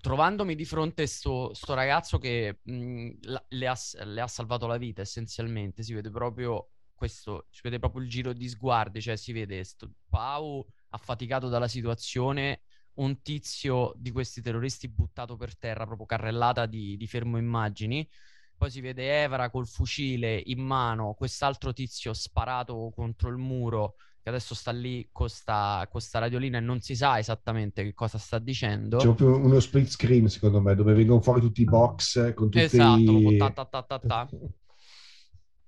trovandomi 0.00 0.54
di 0.54 0.64
fronte 0.64 1.06
sto, 1.06 1.54
sto 1.54 1.74
ragazzo 1.74 2.18
che 2.18 2.58
mh, 2.62 3.10
la- 3.22 3.44
le, 3.48 3.66
ha, 3.68 3.76
le 4.04 4.20
ha 4.20 4.26
salvato 4.26 4.66
la 4.66 4.76
vita 4.76 5.02
essenzialmente, 5.02 5.82
si 5.82 5.94
vede 5.94 6.10
proprio 6.10 6.70
questo, 6.94 7.46
si 7.50 7.60
vede 7.62 7.78
proprio 7.78 8.02
il 8.02 8.08
giro 8.08 8.32
di 8.32 8.48
sguardi, 8.48 9.00
cioè 9.00 9.16
si 9.16 9.32
vede 9.32 9.62
sto 9.64 9.90
Pau 10.08 10.66
affaticato 10.90 11.48
dalla 11.48 11.68
situazione, 11.68 12.62
un 12.96 13.20
tizio 13.22 13.92
di 13.96 14.10
questi 14.10 14.40
terroristi 14.42 14.88
buttato 14.88 15.36
per 15.36 15.56
terra, 15.58 15.84
proprio 15.86 16.06
carrellata 16.06 16.66
di, 16.66 16.96
di 16.96 17.06
fermo 17.06 17.38
immagini. 17.38 18.08
Poi 18.56 18.70
si 18.70 18.80
vede 18.80 19.22
Evra 19.22 19.50
col 19.50 19.66
fucile 19.66 20.40
in 20.46 20.60
mano, 20.60 21.14
quest'altro 21.14 21.72
tizio 21.72 22.12
sparato 22.14 22.90
contro 22.94 23.28
il 23.28 23.36
muro 23.36 23.96
che 24.22 24.30
adesso 24.30 24.54
sta 24.56 24.72
lì 24.72 25.08
con 25.12 25.28
sta, 25.28 25.86
con 25.88 26.00
sta 26.00 26.18
radiolina 26.18 26.58
e 26.58 26.60
non 26.60 26.80
si 26.80 26.96
sa 26.96 27.18
esattamente 27.18 27.84
che 27.84 27.94
cosa 27.94 28.18
sta 28.18 28.38
dicendo. 28.40 28.96
C'è 28.96 29.04
proprio 29.04 29.36
uno 29.36 29.60
split 29.60 29.88
screen, 29.88 30.28
secondo 30.28 30.60
me, 30.60 30.74
dove 30.74 30.94
vengono 30.94 31.20
fuori 31.20 31.40
tutti 31.40 31.60
i 31.60 31.64
box 31.64 32.34
con 32.34 32.50
tutti 32.50 32.62
Esatto, 32.62 33.12
i... 33.12 33.20
proprio 33.20 33.52
ta 33.52 33.64
ta 33.64 33.98
ta. 34.00 34.28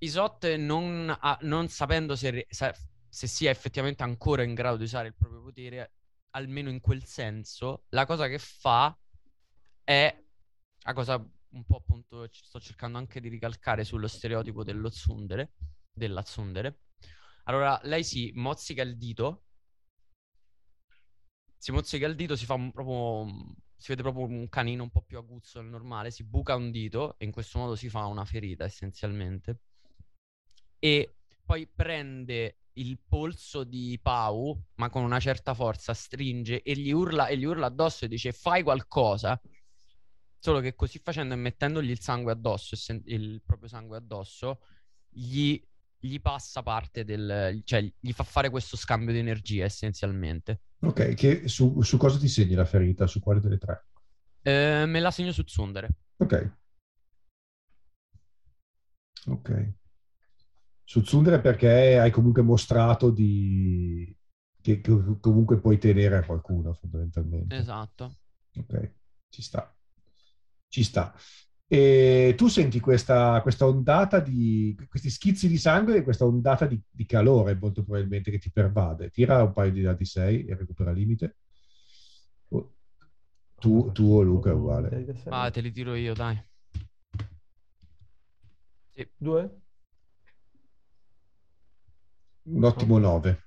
Isot 0.00 0.54
non, 0.56 1.16
ha- 1.20 1.38
non 1.42 1.68
sapendo 1.68 2.16
se, 2.16 2.46
se 2.48 3.26
sia 3.26 3.50
effettivamente 3.50 4.02
ancora 4.02 4.42
in 4.42 4.54
grado 4.54 4.76
di 4.76 4.84
usare 4.84 5.08
il 5.08 5.14
proprio 5.16 5.42
potere, 5.42 5.92
almeno 6.30 6.70
in 6.70 6.80
quel 6.80 7.04
senso, 7.04 7.84
la 7.90 8.06
cosa 8.06 8.28
che 8.28 8.38
fa 8.38 8.96
è 9.84 10.22
la 10.84 10.92
cosa 10.92 11.14
un 11.50 11.64
po' 11.64 11.76
appunto 11.76 12.28
sto 12.30 12.60
cercando 12.60 12.98
anche 12.98 13.20
di 13.20 13.28
ricalcare 13.28 13.84
sullo 13.84 14.06
stereotipo 14.06 14.64
dello 14.64 14.90
tsundere, 14.90 15.52
della 15.92 16.22
tsundere. 16.22 16.80
Allora, 17.44 17.78
lei 17.84 18.04
si 18.04 18.30
mozzica 18.34 18.82
il 18.82 18.96
dito, 18.98 19.44
si 21.56 21.72
mozzica 21.72 22.06
il 22.06 22.14
dito, 22.14 22.36
si 22.36 22.44
fa 22.44 22.54
un- 22.54 22.70
proprio, 22.70 23.26
si 23.76 23.88
vede 23.88 24.02
proprio 24.02 24.26
un 24.26 24.48
canino 24.48 24.82
un 24.84 24.90
po' 24.90 25.02
più 25.02 25.18
aguzzo 25.18 25.60
del 25.60 25.68
normale, 25.68 26.10
si 26.10 26.24
buca 26.24 26.54
un 26.54 26.70
dito 26.70 27.16
e 27.18 27.24
in 27.24 27.32
questo 27.32 27.58
modo 27.58 27.74
si 27.74 27.88
fa 27.88 28.06
una 28.06 28.24
ferita 28.24 28.64
essenzialmente. 28.64 29.60
E 30.78 31.16
poi 31.44 31.66
prende 31.66 32.58
il 32.80 32.98
polso 33.06 33.64
di 33.64 33.98
Pau, 34.00 34.58
ma 34.76 34.88
con 34.90 35.02
una 35.02 35.20
certa 35.20 35.54
forza, 35.54 35.94
stringe 35.94 36.62
e 36.62 36.74
gli 36.76 36.90
urla, 36.90 37.26
e 37.26 37.36
gli 37.36 37.44
urla 37.44 37.66
addosso 37.66 38.04
e 38.04 38.08
dice 38.08 38.32
fai 38.32 38.62
qualcosa. 38.62 39.40
Solo 40.40 40.60
che 40.60 40.74
così 40.74 41.00
facendo 41.00 41.34
e 41.34 41.36
mettendogli 41.36 41.90
il 41.90 42.00
sangue 42.00 42.32
addosso, 42.32 42.76
il 43.06 43.42
proprio 43.44 43.68
sangue 43.68 43.96
addosso, 43.96 44.60
gli, 45.08 45.60
gli 45.98 46.20
passa 46.20 46.62
parte 46.62 47.04
del... 47.04 47.60
cioè 47.64 47.82
gli 47.98 48.12
fa 48.12 48.22
fare 48.22 48.48
questo 48.48 48.76
scambio 48.76 49.12
di 49.12 49.18
energia 49.18 49.64
essenzialmente. 49.64 50.62
Ok, 50.80 51.14
che 51.14 51.48
su, 51.48 51.80
su 51.82 51.96
cosa 51.96 52.18
ti 52.18 52.28
segni 52.28 52.54
la 52.54 52.64
ferita? 52.64 53.08
Su 53.08 53.18
quale 53.18 53.40
delle 53.40 53.58
tre? 53.58 53.86
Eh, 54.42 54.84
me 54.86 55.00
la 55.00 55.10
segno 55.10 55.32
su 55.32 55.42
Tsundere. 55.42 55.88
Ok. 56.18 56.56
Ok. 59.26 59.72
Su 60.88 61.02
Tsundere 61.02 61.38
perché 61.38 61.98
hai 61.98 62.10
comunque 62.10 62.40
mostrato 62.40 63.10
di... 63.10 64.10
che, 64.58 64.80
che 64.80 65.18
comunque 65.20 65.60
puoi 65.60 65.76
tenere 65.76 66.16
a 66.16 66.24
qualcuno, 66.24 66.72
fondamentalmente. 66.72 67.54
Esatto. 67.54 68.14
Ok, 68.56 68.94
ci 69.28 69.42
sta. 69.42 69.70
Ci 70.66 70.82
sta. 70.82 71.14
E 71.66 72.32
tu 72.38 72.48
senti 72.48 72.80
questa, 72.80 73.42
questa 73.42 73.66
ondata 73.66 74.18
di 74.18 74.74
questi 74.88 75.10
schizzi 75.10 75.46
di 75.46 75.58
sangue 75.58 75.96
e 75.98 76.02
questa 76.02 76.24
ondata 76.24 76.64
di, 76.64 76.80
di 76.88 77.04
calore, 77.04 77.54
molto 77.60 77.84
probabilmente, 77.84 78.30
che 78.30 78.38
ti 78.38 78.50
pervade. 78.50 79.10
Tira 79.10 79.42
un 79.42 79.52
paio 79.52 79.72
di 79.72 79.82
dati 79.82 80.06
6 80.06 80.46
e 80.46 80.54
recupera 80.56 80.90
limite. 80.90 81.36
Oh, 82.48 82.72
Tu, 83.56 83.92
tu 83.92 84.04
o 84.04 84.22
Luca 84.22 84.48
è 84.48 84.54
uguale. 84.54 85.04
Ma 85.26 85.50
te 85.50 85.60
li 85.60 85.70
tiro 85.70 85.94
io, 85.94 86.14
dai. 86.14 86.42
Sì. 88.94 89.06
Due? 89.18 89.60
Un 92.58 92.64
ottimo 92.64 92.98
9. 92.98 93.38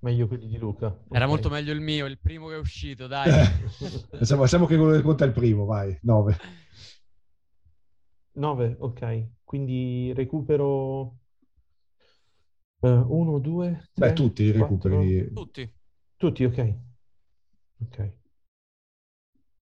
Meglio 0.00 0.26
quelli 0.26 0.46
di 0.48 0.58
Luca. 0.58 0.86
Era 1.10 1.24
Ok. 1.24 1.30
molto 1.30 1.48
meglio 1.48 1.72
il 1.72 1.80
mio, 1.80 2.06
il 2.06 2.18
primo 2.18 2.48
che 2.48 2.54
è 2.54 2.58
uscito, 2.58 3.06
dai. 3.06 3.30
Facciamo, 4.18 4.42
facciamo 4.42 4.66
che 4.66 4.76
quello 4.76 4.92
che 4.92 5.02
conta 5.02 5.24
è 5.24 5.28
il 5.28 5.32
primo, 5.32 5.64
vai. 5.64 5.96
9. 6.02 6.36
9, 8.34 8.76
ok. 8.80 9.28
Quindi 9.44 10.12
recupero 10.14 11.18
1, 12.80 13.38
2, 13.38 13.90
Beh, 13.94 14.12
3, 14.12 14.12
tutti 14.12 14.42
i 14.42 14.52
4. 14.52 14.58
recuperi. 14.58 15.30
Tutti. 15.32 15.72
Tutti, 16.16 16.44
ok. 16.44 16.74
Ok. 17.82 17.98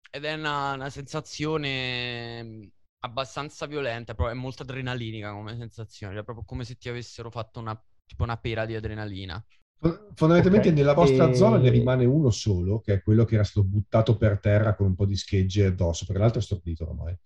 Ed 0.09 0.25
è 0.25 0.33
una, 0.33 0.73
una 0.73 0.89
sensazione 0.89 2.43
mh, 2.43 2.71
abbastanza 2.99 3.65
violenta, 3.65 4.13
però 4.13 4.29
è 4.29 4.33
molto 4.33 4.61
adrenalinica 4.63 5.31
come 5.31 5.55
sensazione, 5.57 6.13
cioè 6.13 6.23
proprio 6.23 6.45
come 6.45 6.63
se 6.65 6.75
ti 6.77 6.87
avessero 6.89 7.31
fatto 7.31 7.59
una, 7.59 7.79
tipo 8.13 8.23
una 8.23 8.37
pera 8.37 8.65
di 8.65 8.75
adrenalina. 8.75 9.43
Fondamentalmente 10.13 10.69
Ok, 10.69 10.75
nella 10.75 10.93
vostra 10.93 11.29
e- 11.29 11.35
zona 11.35 11.57
ne 11.57 11.69
rimane 11.69 12.05
uno 12.05 12.29
solo, 12.29 12.79
che 12.79 12.93
è 12.93 13.01
quello 13.03 13.25
che 13.25 13.35
era 13.35 13.43
stato 13.43 13.65
buttato 13.67 14.15
per 14.15 14.39
terra 14.39 14.75
con 14.75 14.85
un 14.85 14.95
po' 14.95 15.05
di 15.05 15.15
schegge 15.17 15.65
addosso, 15.65 16.05
perché 16.05 16.21
l'altro 16.21 16.39
è 16.39 16.43
stordito 16.43 16.87
ormai. 16.87 17.17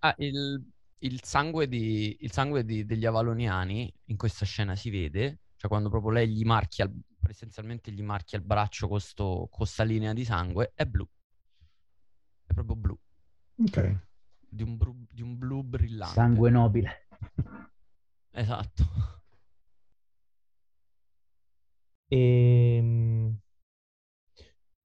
Ah, 0.00 0.14
il, 0.18 0.64
il 0.98 1.22
sangue, 1.22 1.68
di- 1.68 2.16
il 2.20 2.32
sangue 2.32 2.64
di- 2.64 2.84
degli 2.86 3.04
avaloniani 3.04 3.92
in 4.06 4.16
questa 4.16 4.46
scena 4.46 4.74
si 4.74 4.88
vede, 4.88 5.40
cioè 5.56 5.68
quando 5.68 5.90
proprio 5.90 6.12
lei 6.12 6.28
gli 6.30 6.44
marchia, 6.44 6.90
essenzialmente 7.28 7.90
gli 7.92 8.02
marchia 8.02 8.38
il 8.38 8.44
braccio 8.44 8.88
con 8.88 9.00
sto- 9.00 9.46
con 9.50 9.66
sta 9.66 9.82
linea 9.82 10.14
di 10.14 10.24
sangue, 10.24 10.72
è 10.74 10.86
blu. 10.86 11.06
È 12.46 12.54
proprio 12.54 12.76
blu, 12.76 12.98
Ok. 13.64 13.98
di 14.48 14.62
un, 14.62 14.76
bru- 14.78 15.06
di 15.10 15.20
un 15.20 15.36
blu 15.36 15.62
brillante. 15.62 16.14
Sangue 16.14 16.48
nobile. 16.50 17.06
Esatto. 18.30 18.84
E... 22.10 22.82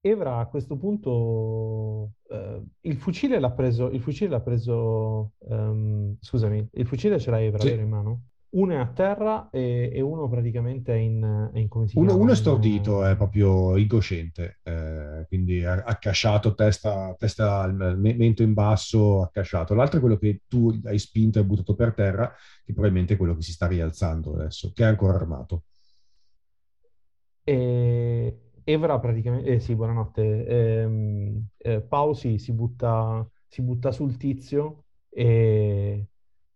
Evra 0.02 0.38
a 0.38 0.46
questo 0.46 0.78
punto 0.78 2.12
eh, 2.30 2.62
il 2.82 2.96
fucile 2.96 3.38
l'ha 3.38 3.50
preso, 3.50 3.90
il 3.90 4.00
fucile 4.00 4.30
l'ha 4.30 4.40
preso, 4.40 5.32
ehm, 5.46 6.16
scusami, 6.20 6.68
il 6.72 6.86
fucile 6.86 7.18
ce 7.18 7.30
l'ha 7.30 7.40
Evra, 7.42 7.60
Sì. 7.60 7.72
in 7.74 7.88
mano? 7.88 8.22
Uno 8.52 8.72
è 8.72 8.76
a 8.76 8.86
terra 8.86 9.50
e, 9.50 9.90
e 9.92 10.00
uno 10.00 10.26
praticamente 10.28 10.94
è 10.94 10.96
in, 10.96 11.50
è 11.52 11.58
in 11.58 11.68
come 11.68 11.86
si 11.86 11.98
Uno, 11.98 12.08
chiama? 12.08 12.22
uno 12.22 12.32
è 12.32 12.34
stordito, 12.36 13.04
è 13.04 13.14
proprio 13.14 13.76
incosciente, 13.76 14.58
eh, 14.62 15.24
quindi 15.28 15.64
ha- 15.64 15.82
accasciato, 15.84 16.54
testa, 16.54 17.14
testa 17.18 17.66
mento 17.66 18.42
in 18.42 18.54
basso, 18.54 19.22
accasciato. 19.22 19.74
L'altro 19.74 19.98
è 19.98 20.00
quello 20.00 20.16
che 20.16 20.42
tu 20.48 20.80
hai 20.84 20.98
spinto 20.98 21.38
e 21.40 21.44
buttato 21.44 21.74
per 21.74 21.92
terra, 21.94 22.32
che 22.64 22.72
probabilmente 22.72 23.14
è 23.14 23.16
quello 23.18 23.34
che 23.36 23.42
si 23.42 23.52
sta 23.52 23.66
rialzando 23.66 24.32
adesso, 24.34 24.72
che 24.72 24.84
è 24.84 24.86
ancora 24.86 25.14
armato. 25.16 25.64
E 27.44 28.36
Evra 28.64 28.98
praticamente, 29.00 29.48
eh, 29.54 29.60
sì, 29.60 29.74
buonanotte. 29.74 30.46
Ehm, 30.46 31.46
eh, 31.56 31.80
Pau 31.82 32.12
sì, 32.12 32.38
si 32.38 32.52
butta, 32.52 33.28
si 33.48 33.62
butta 33.62 33.90
sul 33.90 34.16
tizio 34.16 34.84
e, 35.08 36.06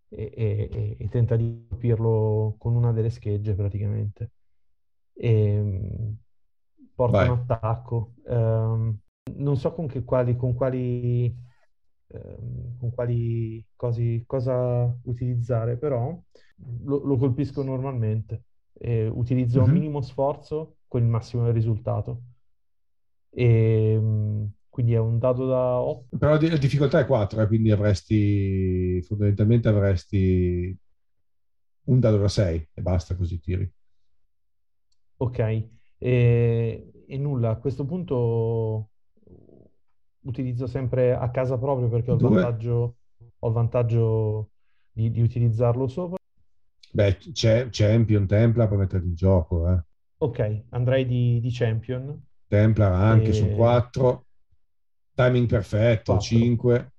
e- 0.09 0.32
e- 0.35 0.97
e- 0.98 1.09
tenta 1.09 1.35
di 1.36 1.66
colpirlo 1.69 2.55
con 2.59 2.74
una 2.77 2.93
delle 2.93 3.11
schegge 3.11 3.55
praticamente. 3.55 4.32
E, 5.15 6.15
porta 6.94 7.23
Vai. 7.23 7.24
un 7.24 7.31
attacco. 7.31 8.15
Ehm, 8.27 8.98
non 9.36 9.56
so 9.56 9.73
con 9.73 9.86
che 9.86 10.05
quali, 10.05 10.36
con 10.36 10.55
quali, 10.55 11.35
ehm, 12.09 12.77
con 12.78 12.90
quali 12.93 13.65
cosi, 13.74 14.23
cosa 14.27 14.85
utilizzare, 15.05 15.77
però 15.78 16.20
lo, 16.85 16.98
lo 17.05 17.16
colpisco 17.16 17.62
normalmente. 17.62 18.44
E 18.74 19.06
utilizzo 19.09 19.60
Mhm. 19.60 19.66
minimo 19.66 20.01
sforzo 20.01 20.76
con 20.88 21.02
il 21.02 21.09
massimo 21.09 21.51
risultato. 21.51 22.22
E, 23.30 23.96
mm, 24.01 24.44
quindi 24.70 24.94
è 24.94 24.98
un 24.98 25.18
dado 25.18 25.46
da 25.46 25.80
8. 25.80 26.09
Però 26.18 26.38
la 26.40 26.56
difficoltà 26.56 27.01
è 27.01 27.06
4, 27.06 27.44
quindi 27.48 27.70
avresti, 27.72 29.02
fondamentalmente 29.02 29.68
avresti 29.68 30.76
un 31.86 31.98
dado 32.01 32.18
da 32.18 32.28
6 32.28 32.68
e 32.74 32.82
basta 32.82 33.16
così 33.16 33.40
tiri. 33.40 33.70
Ok, 35.18 35.38
e, 35.98 36.90
e 37.06 37.16
nulla, 37.18 37.51
a 37.51 37.56
questo 37.56 37.84
punto 37.84 38.90
utilizzo 40.22 40.66
sempre 40.66 41.14
a 41.14 41.30
casa 41.30 41.59
proprio 41.59 41.88
perché 41.88 42.10
ho 42.10 42.14
il 42.14 42.20
vantaggio, 42.20 42.96
ho 43.38 43.46
il 43.48 43.52
vantaggio 43.52 44.51
di, 44.90 45.10
di 45.10 45.20
utilizzarlo 45.22 45.86
sopra. 45.86 46.16
Beh, 46.94 47.16
c'è 47.32 47.66
Champion, 47.70 48.24
Templar 48.24 48.68
per 48.68 48.78
metterli 48.78 49.08
in 49.08 49.14
gioco, 49.16 49.68
eh. 49.68 49.82
Ok, 50.18 50.64
andrei 50.68 51.04
di, 51.04 51.40
di 51.40 51.50
champion. 51.50 52.24
Templar 52.46 52.92
anche 52.92 53.30
E- 53.30 53.32
su 53.32 53.48
4, 53.48 54.26
timing 55.12 55.48
perfetto, 55.48 56.12
Quattro. 56.12 56.20
5, 56.20 56.92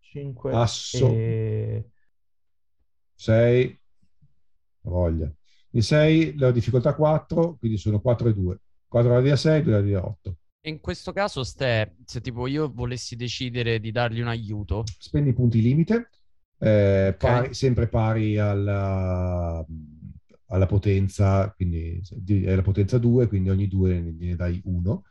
5 0.00 0.52
Asso. 0.52 1.06
e 1.08 1.88
6, 3.14 3.80
voglia. 4.80 5.32
In 5.72 5.82
6 5.82 6.36
la 6.36 6.50
difficoltà 6.50 6.94
4, 6.96 7.58
quindi 7.58 7.78
sono 7.78 8.00
4 8.00 8.28
e 8.28 8.34
2. 8.34 8.60
4 8.88 9.10
dadi 9.12 9.30
a 9.30 9.36
6, 9.36 9.62
2 9.62 9.72
dadi 9.72 9.94
a 9.94 10.04
8. 10.04 10.36
E 10.60 10.70
in 10.70 10.80
questo 10.80 11.12
caso, 11.12 11.44
Ste, 11.44 11.94
se 12.04 12.20
tipo 12.20 12.48
io 12.48 12.72
volessi 12.74 13.14
decidere 13.14 13.78
di 13.78 13.92
dargli 13.92 14.20
un 14.20 14.26
aiuto, 14.28 14.82
Spendi 14.98 15.32
punti 15.32 15.62
limite, 15.62 16.10
eh, 16.58 17.14
pari- 17.18 17.54
sempre 17.54 17.88
pari 17.88 18.38
alla, 18.38 19.64
alla 20.46 20.66
potenza, 20.66 21.50
quindi 21.54 22.00
di- 22.10 22.44
è 22.44 22.54
la 22.54 22.62
potenza 22.62 22.98
2, 22.98 23.26
quindi 23.28 23.50
ogni 23.50 23.68
2 23.68 24.00
gliene 24.18 24.36
dai 24.36 24.60
1. 24.64 25.04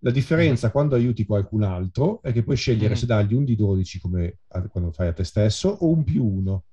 La 0.00 0.10
differenza 0.10 0.70
quando 0.70 0.94
aiuti 0.94 1.24
qualcun 1.26 1.62
altro 1.64 2.22
è 2.22 2.32
che 2.32 2.42
puoi 2.44 2.56
scegliere 2.56 2.94
Mhm. 2.94 2.96
se 2.96 3.06
dargli 3.06 3.34
un 3.34 3.44
di 3.44 3.56
12 3.56 3.98
come 4.00 4.38
a- 4.48 4.68
quando 4.68 4.92
fai 4.92 5.08
a 5.08 5.12
te 5.12 5.24
stesso 5.24 5.68
o 5.68 5.88
un 5.90 6.04
più 6.04 6.24
1. 6.24 6.64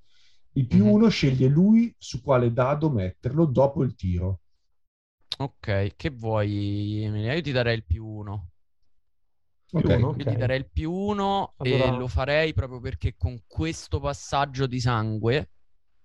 Il 0.52 0.66
più 0.68 0.86
Mhm. 0.86 0.88
1 0.88 1.08
sceglie 1.08 1.48
lui 1.48 1.92
su 1.98 2.22
quale 2.22 2.52
dado 2.52 2.90
metterlo 2.90 3.44
dopo 3.46 3.82
il 3.82 3.94
tiro. 3.94 4.40
ok, 5.38 5.94
che 5.96 6.10
vuoi, 6.10 7.02
Emilia? 7.04 7.32
Io 7.34 7.40
ti 7.42 7.52
darei 7.52 7.74
il 7.76 7.84
più 7.84 8.04
uno. 8.06 8.50
Più 9.80 9.88
Ok. 9.90 9.96
uno, 9.96 10.08
Io 10.08 10.24
ok. 10.24 10.30
gli 10.30 10.36
darei 10.36 10.58
il 10.58 10.70
più 10.70 10.92
uno 10.92 11.54
Allora- 11.58 11.94
e 11.94 11.96
lo 11.96 12.08
farei 12.08 12.52
proprio 12.54 12.80
perché 12.80 13.14
con 13.16 13.42
questo 13.46 14.00
passaggio 14.00 14.66
di 14.66 14.80
sangue, 14.80 15.50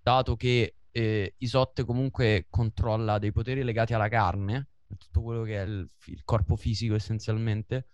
dato 0.01 0.35
che 0.35 0.75
eh, 0.91 1.35
Isotte 1.37 1.85
comunque 1.85 2.47
controlla 2.49 3.17
dei 3.17 3.31
poteri 3.31 3.63
legati 3.63 3.93
alla 3.93 4.09
carne, 4.09 4.69
tutto 4.97 5.21
quello 5.21 5.43
che 5.43 5.57
è 5.57 5.65
il, 5.65 5.89
il 6.07 6.21
corpo 6.25 6.55
fisico 6.57 6.95
essenzialmente, 6.95 7.87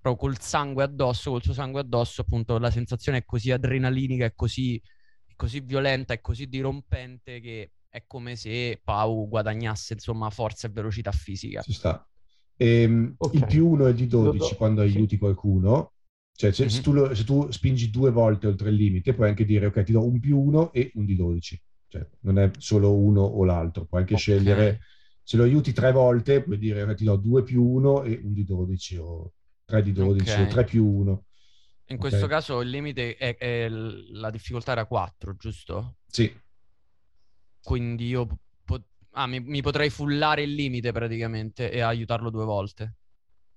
proprio 0.00 0.28
col 0.28 0.38
sangue 0.40 0.82
addosso, 0.84 1.30
col 1.30 1.42
suo 1.42 1.54
sangue 1.54 1.80
addosso, 1.80 2.20
appunto 2.20 2.58
la 2.58 2.70
sensazione 2.70 3.18
è 3.18 3.24
così 3.24 3.50
adrenalinica, 3.52 4.26
è 4.26 4.34
così, 4.34 4.76
è 5.24 5.32
così 5.34 5.60
violenta, 5.60 6.12
è 6.12 6.20
così 6.20 6.46
dirompente 6.48 7.40
che 7.40 7.72
è 7.88 8.04
come 8.06 8.36
se 8.36 8.80
Pau 8.82 9.28
guadagnasse 9.28 9.94
insomma 9.94 10.28
forza 10.30 10.66
e 10.66 10.70
velocità 10.70 11.12
fisica. 11.12 11.62
Ci 11.62 11.72
sta. 11.72 12.06
Ehm, 12.56 13.16
Ok. 13.18 13.34
Il 13.34 13.46
più 13.46 13.68
1 13.68 13.86
è 13.86 13.94
di 13.94 14.06
12 14.06 14.38
Lo 14.38 14.48
do- 14.48 14.56
quando 14.56 14.80
sì. 14.86 14.98
aiuti 14.98 15.18
qualcuno. 15.18 15.92
Cioè, 16.34 16.52
se, 16.52 16.68
se 16.68 16.78
Mhm. 16.78 16.82
tu 16.82 16.92
lo- 16.92 17.14
se 17.14 17.24
tu 17.24 17.50
spingi 17.50 17.90
due 17.90 18.10
volte 18.10 18.46
oltre 18.46 18.70
il 18.70 18.76
limite, 18.76 19.14
puoi 19.14 19.28
anche 19.28 19.44
dire, 19.44 19.66
ok, 19.66 19.82
ti 19.82 19.92
do 19.92 20.04
un 20.06 20.18
più 20.20 20.38
1 20.40 20.72
e 20.72 20.90
un 20.94 21.04
di 21.04 21.14
12. 21.16 21.60
Cioè, 21.88 22.06
non 22.20 22.38
è 22.38 22.50
solo 22.58 22.94
uno 22.96 23.20
o 23.22 23.44
l'altro. 23.44 23.84
Puoi 23.86 24.00
anche 24.02 24.14
Ok. 24.14 24.20
scegliere, 24.20 24.80
se 25.22 25.36
lo 25.36 25.42
aiuti 25.44 25.72
tre 25.72 25.92
volte, 25.92 26.42
puoi 26.42 26.58
dire, 26.58 26.82
ok, 26.82 26.94
ti 26.94 27.04
do 27.04 27.16
2 27.16 27.42
più 27.42 27.64
1 27.64 28.02
e 28.02 28.20
un 28.22 28.32
di 28.32 28.44
12, 28.44 28.96
o 28.96 29.32
3 29.64 29.82
di 29.82 29.92
12, 29.92 30.40
Ok. 30.40 30.42
o 30.42 30.46
3 30.46 30.64
più 30.64 30.86
1. 30.86 31.24
In 31.86 31.98
questo 31.98 32.26
caso 32.26 32.60
il 32.60 32.70
limite 32.70 33.14
è, 33.16 33.36
è 33.36 33.68
la 33.68 34.30
difficoltà 34.30 34.72
era 34.72 34.86
4, 34.86 35.36
giusto? 35.36 35.96
Sì, 36.12 36.32
Quindi 37.62 38.08
io 38.08 38.26
ah, 39.12 39.26
mi, 39.26 39.40
mi 39.40 39.62
potrei 39.62 39.90
fullare 39.90 40.42
il 40.42 40.54
limite 40.54 40.92
praticamente 40.92 41.70
e 41.70 41.80
aiutarlo 41.80 42.30
due 42.30 42.44
volte, 42.44 42.96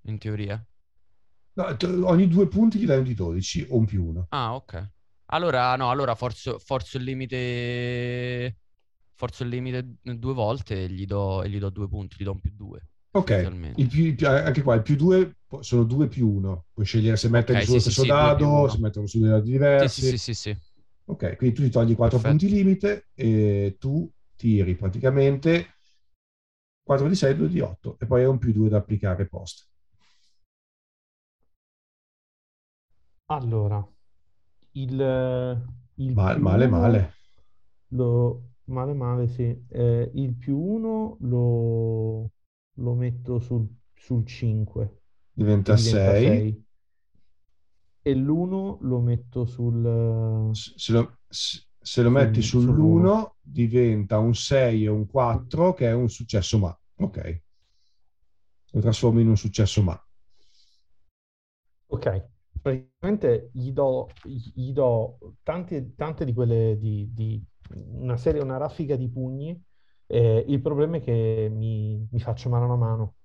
in 0.04 0.18
teoria. 0.18 0.64
No, 1.58 1.76
t- 1.76 1.84
ogni 1.84 2.30
due 2.30 2.48
punti 2.48 2.80
gli 2.80 2.86
dai 2.86 3.00
un 3.00 3.04
di 3.04 3.14
12 3.14 3.66
o 3.70 3.76
un 3.78 3.84
più 3.86 4.06
1. 4.06 4.30
Ah, 4.30 4.56
ok. 4.56 4.92
Allora, 5.28 5.76
no, 5.76 5.90
allora 5.90 6.16
forzo, 6.16 6.60
forzo 6.60 6.98
il 6.98 7.04
limite. 7.04 8.58
Forzo 9.16 9.44
il 9.44 9.50
limite 9.50 9.96
due 10.02 10.34
volte 10.34 10.84
e 10.84 10.90
gli 10.90 11.06
do, 11.06 11.42
e 11.44 11.50
gli 11.50 11.58
do 11.60 11.70
due 11.70 11.88
punti, 11.88 12.18
gli 12.20 12.24
do 12.24 12.32
un 12.34 12.40
più 12.42 12.52
due. 12.54 12.88
Ok, 13.12 13.30
il 13.76 13.88
più- 13.88 14.04
il 14.06 14.16
più- 14.16 14.28
anche 14.28 14.62
qua 14.62 14.76
il 14.76 14.82
più 14.82 14.96
2 14.98 15.38
sono 15.62 15.84
2 15.84 16.08
più 16.10 16.30
1. 16.30 16.66
Puoi 16.74 16.86
scegliere 16.86 17.16
se 17.16 17.30
metterli 17.30 17.62
Ok, 17.62 17.66
sullo 17.66 17.80
sì, 17.80 17.80
stesso 17.80 18.04
sì, 18.04 18.14
due 18.14 18.34
dado, 18.34 18.36
uno. 18.36 18.68
se 18.68 18.80
metterlo 18.80 19.08
su 19.08 19.20
dei 19.20 19.30
dadi 19.30 19.52
diversi. 19.52 20.02
sì, 20.02 20.18
sì, 20.18 20.34
sì, 20.34 20.34
sì. 20.34 20.58
Ok, 21.06 21.36
quindi 21.38 21.56
tu 21.56 21.62
ti 21.64 21.70
togli 21.70 21.96
4 21.96 22.20
Perfetto. 22.20 22.20
punti 22.20 22.50
limite 22.50 23.10
e 23.14 23.78
tu 23.80 24.10
tiri 24.36 24.76
praticamente 24.76 25.76
4 26.84 27.08
di 27.08 27.16
6, 27.16 27.36
2 27.36 27.50
di 27.50 27.60
8 27.60 27.98
e 28.00 28.06
poi 28.06 28.22
hai 28.22 28.28
un 28.28 28.38
più 28.38 28.52
2 28.52 28.70
da 28.70 28.78
applicare 28.78 29.28
post. 29.28 29.68
Allora, 33.28 33.88
il, 34.74 35.66
il 35.96 36.14
male, 36.14 36.66
uno 36.66 36.68
male. 36.68 37.14
Lo, 37.90 38.50
male, 38.66 38.94
male, 38.94 39.28
sì. 39.28 39.66
Eh, 39.70 40.12
il 40.16 40.36
più 40.36 40.58
1 40.60 41.18
lo, 41.22 42.32
lo 42.74 42.94
metto 42.94 43.40
sul, 43.40 43.68
sul 43.94 44.26
5 44.26 45.02
Diventa 45.34 45.74
diventa 45.74 46.14
6 46.14 46.26
6. 46.26 46.66
e 48.04 48.14
l'1 48.16 48.78
lo 48.82 49.00
metto 49.02 49.46
sul... 49.46 50.52
Se 50.54 50.92
lo, 50.92 51.18
se 51.28 51.64
lo 52.02 52.10
metti 52.10 52.42
sull'1 52.42 53.36
diventa 53.40 54.18
un 54.18 54.34
6 54.34 54.88
o 54.88 54.94
un 54.96 55.06
4 55.06 55.74
che 55.74 55.88
è 55.88 55.94
un 55.94 56.10
successo 56.10 56.58
ma. 56.58 56.78
Ok. 56.98 57.42
Lo 58.72 58.82
trasformi 58.82 59.22
in 59.22 59.30
un 59.30 59.38
successo 59.38 59.82
ma. 59.84 60.00
Ok, 61.88 62.26
praticamente 62.62 63.50
gli 63.54 63.72
do, 63.72 64.10
gli 64.24 64.74
do 64.74 65.18
tante, 65.44 65.94
tante 65.96 66.26
di 66.26 66.34
quelle 66.34 66.78
di, 66.80 67.08
di 67.14 67.42
una 67.70 68.18
serie, 68.18 68.42
una 68.42 68.58
raffica 68.58 68.96
di 68.96 69.10
pugni. 69.10 69.60
Eh, 70.08 70.44
il 70.48 70.62
problema 70.62 70.98
è 70.98 71.02
che 71.02 71.50
mi, 71.52 72.08
mi 72.12 72.20
faccio 72.20 72.50
mano 72.50 72.74
a 72.74 72.78
mano. 72.78 73.16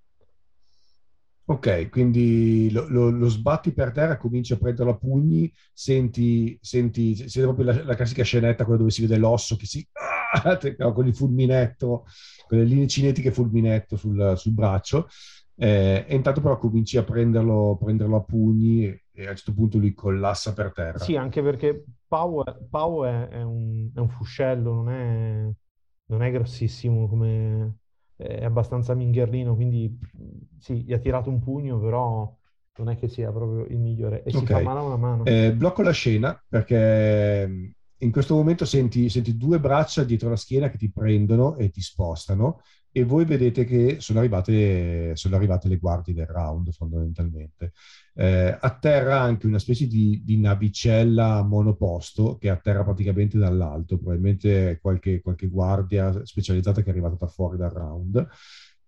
Ok, 1.51 1.89
quindi 1.89 2.71
lo, 2.71 2.87
lo, 2.89 3.11
lo, 3.11 3.29
sbatti 3.29 3.73
per 3.73 3.91
terra, 3.91 4.17
cominci 4.17 4.53
a 4.53 4.57
prenderlo 4.57 4.93
a 4.93 4.97
pugni, 4.97 5.53
senti, 5.73 6.57
senti, 6.63 7.17
senti 7.17 7.41
proprio 7.41 7.65
la, 7.65 7.85
la, 7.85 7.97
classica 7.97 8.23
scenetta, 8.23 8.63
quella 8.63 8.79
dove 8.79 8.93
si 8.93 9.01
vede 9.01 9.17
l'osso 9.17 9.57
che 9.57 9.67
si... 9.67 9.85
Ah, 10.33 10.57
con 10.95 11.09
il 11.09 11.15
fulminetto, 11.15 12.05
con 12.47 12.57
le 12.59 12.63
linee 12.63 12.87
cinetiche 12.87 13.33
fulminetto 13.33 13.97
sul, 13.97 14.35
sul 14.37 14.53
braccio, 14.53 15.09
eh, 15.57 16.05
e 16.07 16.15
intanto 16.15 16.41
però 16.41 16.57
cominci 16.57 16.97
a 16.99 17.03
prenderlo, 17.03 17.77
prenderlo, 17.83 18.19
a 18.19 18.23
pugni 18.23 18.85
e 18.85 19.27
a 19.27 19.35
certo 19.35 19.53
punto 19.53 19.79
lui 19.79 19.93
collassa 19.93 20.53
per 20.53 20.71
terra. 20.73 21.01
Sì, 21.01 21.17
anche 21.17 21.43
perché 21.43 21.85
Pau, 22.07 22.45
Pau 22.71 23.03
è, 23.03 23.27
è, 23.27 23.43
un, 23.43 23.91
è, 23.93 23.99
un, 23.99 24.09
fuscello, 24.09 24.73
non 24.73 24.89
è, 24.89 25.51
non 26.07 26.23
è 26.23 26.31
grossissimo 26.31 27.09
come, 27.09 27.80
è 28.21 28.45
abbastanza 28.45 28.95
mingherlino, 28.95 29.55
quindi 29.55 29.99
sì, 30.59 30.83
gli 30.85 30.93
ha 30.93 30.99
tirato 30.99 31.31
un 31.31 31.41
pugno, 31.41 31.79
però 31.79 32.37
non 32.77 32.89
è 32.91 32.97
che 32.97 33.09
sia 33.09 33.31
proprio 33.33 33.65
il 33.67 33.79
migliore. 33.79 34.23
E 34.23 34.31
okay. 34.31 34.41
si 34.41 34.47
fa 34.47 34.61
mano 34.61 34.81
a 34.81 34.83
una 34.83 34.97
mano. 34.97 35.25
Eh, 35.25 35.53
blocco 35.55 35.83
la 35.83 35.93
scena 35.93 36.43
perché 36.49 37.75
in 38.03 38.11
questo 38.11 38.35
momento 38.35 38.65
senti, 38.65 39.09
senti, 39.09 39.37
due 39.37 39.61
braccia 39.61 40.05
dietro 40.05 40.29
la 40.31 40.37
schiena 40.37 40.71
che 40.71 40.79
ti 40.79 40.91
prendono 40.91 41.57
e 41.57 41.71
ti 41.71 41.81
spostano 41.81 42.61
e 42.93 43.05
voi 43.05 43.25
vedete 43.25 43.65
che 43.65 43.97
sono 44.01 44.19
arrivate, 44.19 45.15
sono 45.15 45.37
arrivate 45.37 45.69
le 45.69 45.77
guardie 45.77 46.13
del 46.13 46.27
round 46.27 46.73
fondamentalmente. 46.73 47.73
Eh, 48.15 48.57
atterra 48.61 49.21
anche 49.21 49.47
una 49.47 49.61
specie 49.61 49.87
di, 49.87 50.23
di, 50.25 50.39
navicella 50.39 51.43
monoposto 51.43 52.37
che 52.37 52.51
atterra 52.51 52.83
praticamente 52.83 53.39
dall'alto, 53.39 53.97
probabilmente 53.97 54.79
qualche, 54.83 55.21
qualche 55.21 55.47
guardia 55.47 56.25
specializzata 56.25 56.83
che 56.83 56.89
è 56.89 56.91
arrivata 56.91 57.17
da 57.19 57.29
fuori 57.29 57.57
dal 57.57 57.71
round. 57.71 58.27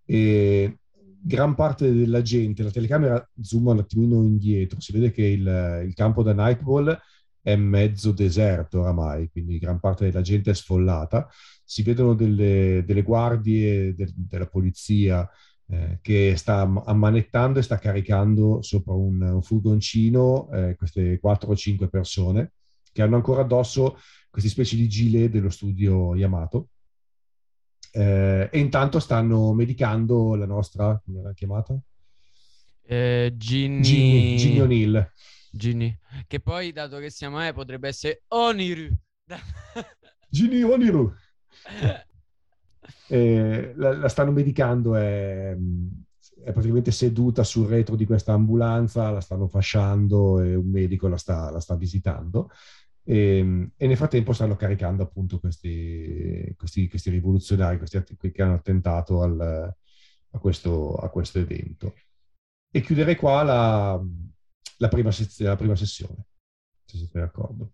E 0.05 0.79
gran 1.23 1.55
parte 1.55 1.93
della 1.93 2.23
gente, 2.23 2.65
la 2.65 2.70
telecamera 2.70 3.31
zooma 3.41 3.70
un 3.70 3.79
attimino 3.79 4.16
indietro, 4.23 4.81
si 4.81 4.93
vede 4.93 5.12
che 5.12 5.23
il, 5.23 5.85
il 5.87 5.95
campo 5.95 6.24
da 6.24 6.33
Nightball 6.33 6.99
è 7.41 7.55
mezzo 7.55 8.11
deserto 8.12 8.81
oramai, 8.81 9.29
quindi 9.31 9.59
gran 9.59 9.79
parte 9.79 10.07
della 10.07 10.20
gente 10.23 10.51
è 10.51 10.55
sfollata 10.55 11.29
si 11.73 11.82
vedono 11.82 12.12
delle, 12.12 12.85
delle 12.85 13.01
guardie 13.01 13.94
de, 13.94 14.12
della 14.15 14.47
polizia 14.47 15.27
eh, 15.69 16.01
che 16.03 16.36
sta 16.36 16.61
ammanettando 16.61 17.59
e 17.59 17.62
sta 17.62 17.78
caricando 17.78 18.61
sopra 18.61 18.93
un, 18.93 19.23
un 19.23 19.40
furgoncino 19.40 20.51
eh, 20.53 20.77
queste 20.77 21.19
4 21.19 21.49
o 21.49 21.57
5 21.57 21.89
persone 21.89 22.53
che 22.93 23.01
hanno 23.01 23.16
ancora 23.16 23.40
addosso 23.40 23.99
queste 24.28 24.51
specie 24.51 24.77
di 24.77 24.86
gilet 24.86 25.31
dello 25.31 25.49
studio 25.49 26.15
Yamato. 26.15 26.69
Eh, 27.90 28.51
e 28.53 28.59
intanto 28.59 29.01
stanno 29.01 29.55
medicando 29.55 30.35
la 30.35 30.47
nostra, 30.47 31.01
come 31.03 31.20
era 31.20 31.32
chiamata? 31.32 31.74
Eh, 32.82 33.32
Ginny... 33.35 33.81
Ginny, 33.81 34.36
Ginny 34.36 34.61
O'Neill. 34.61 35.11
Ginny, 35.51 35.99
che 36.27 36.39
poi 36.40 36.70
dato 36.73 36.99
che 36.99 37.09
siamo 37.09 37.43
eh, 37.47 37.55
potrebbe 37.55 37.89
essere 37.89 38.24
Oniru. 38.28 38.94
Ginny 40.28 40.61
Oniru. 40.61 41.15
La, 43.09 43.94
la, 43.94 44.09
stanno 44.09 44.32
medicando, 44.32 44.97
è, 44.97 45.55
è, 46.44 46.52
praticamente 46.52 46.90
seduta 46.90 47.44
sul 47.44 47.66
retro 47.66 47.94
di 47.94 48.06
questa 48.06 48.32
ambulanza, 48.32 49.10
la 49.10 49.20
stanno 49.20 49.48
fasciando 49.48 50.40
e 50.40 50.55
un 50.55 50.70
medico 50.70 51.09
la 51.09 51.18
sta, 51.18 51.51
la 51.51 51.60
sta 51.60 51.76
visitando. 51.76 52.51
E, 53.05 53.70
e, 53.76 53.86
nel 53.86 53.97
frattempo 53.97 54.32
stanno 54.32 54.56
caricando 54.56 55.02
appunto 55.02 55.40
questi, 55.40 56.55
questi, 56.56 56.89
questi 56.89 57.10
rivoluzionari, 57.10 57.78
questi 57.78 58.02
che 58.16 58.43
hanno 58.43 58.55
attentato 58.55 59.22
al, 59.22 59.74
a, 60.30 60.39
questo, 60.39 60.94
a, 60.94 61.09
questo, 61.10 61.39
evento. 61.39 61.94
E 62.70 62.80
chiuderei 62.80 63.16
qua 63.16 63.43
la, 63.43 64.02
la, 64.78 64.89
prima, 64.89 65.10
sez- 65.10 65.40
la 65.40 65.56
prima 65.56 65.76
sessione, 65.76 66.26
se 66.84 66.97
siete 66.97 67.18
d'accordo. 67.18 67.72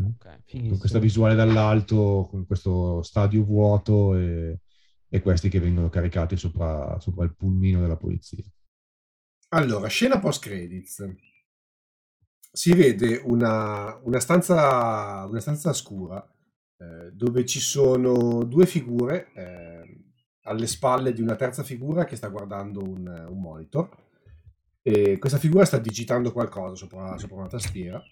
Okay, 0.00 0.68
con 0.68 0.78
questa 0.78 1.00
visuale 1.00 1.34
dall'alto, 1.34 2.28
con 2.30 2.46
questo 2.46 3.02
stadio 3.02 3.42
vuoto 3.42 4.16
e, 4.16 4.60
e 5.08 5.20
questi 5.20 5.48
che 5.48 5.58
vengono 5.58 5.88
caricati 5.88 6.36
sopra, 6.36 6.98
sopra, 7.00 7.24
il 7.24 7.34
pulmino 7.34 7.80
della 7.80 7.96
polizia. 7.96 8.44
Allora, 9.48 9.88
scena 9.88 10.20
post 10.20 10.42
credits. 10.42 11.04
Si 12.50 12.72
vede 12.74 13.20
una, 13.24 13.98
una, 14.04 14.20
stanza, 14.20 15.26
una 15.26 15.40
stanza 15.40 15.72
scura 15.72 16.24
eh, 16.76 17.10
dove 17.12 17.44
ci 17.44 17.60
sono 17.60 18.44
due 18.44 18.66
figure 18.66 19.32
eh, 19.34 20.04
alle 20.42 20.66
spalle 20.66 21.12
di 21.12 21.22
una 21.22 21.36
terza 21.36 21.62
figura 21.62 22.04
che 22.04 22.16
sta 22.16 22.28
guardando 22.28 22.82
un, 22.82 23.26
un 23.28 23.40
monitor. 23.40 24.06
E 24.80 25.18
questa 25.18 25.38
figura 25.38 25.64
sta 25.64 25.78
digitando 25.78 26.32
qualcosa 26.32 26.76
sopra, 26.76 27.18
sopra 27.18 27.36
una 27.36 27.48
tastiera 27.48 28.02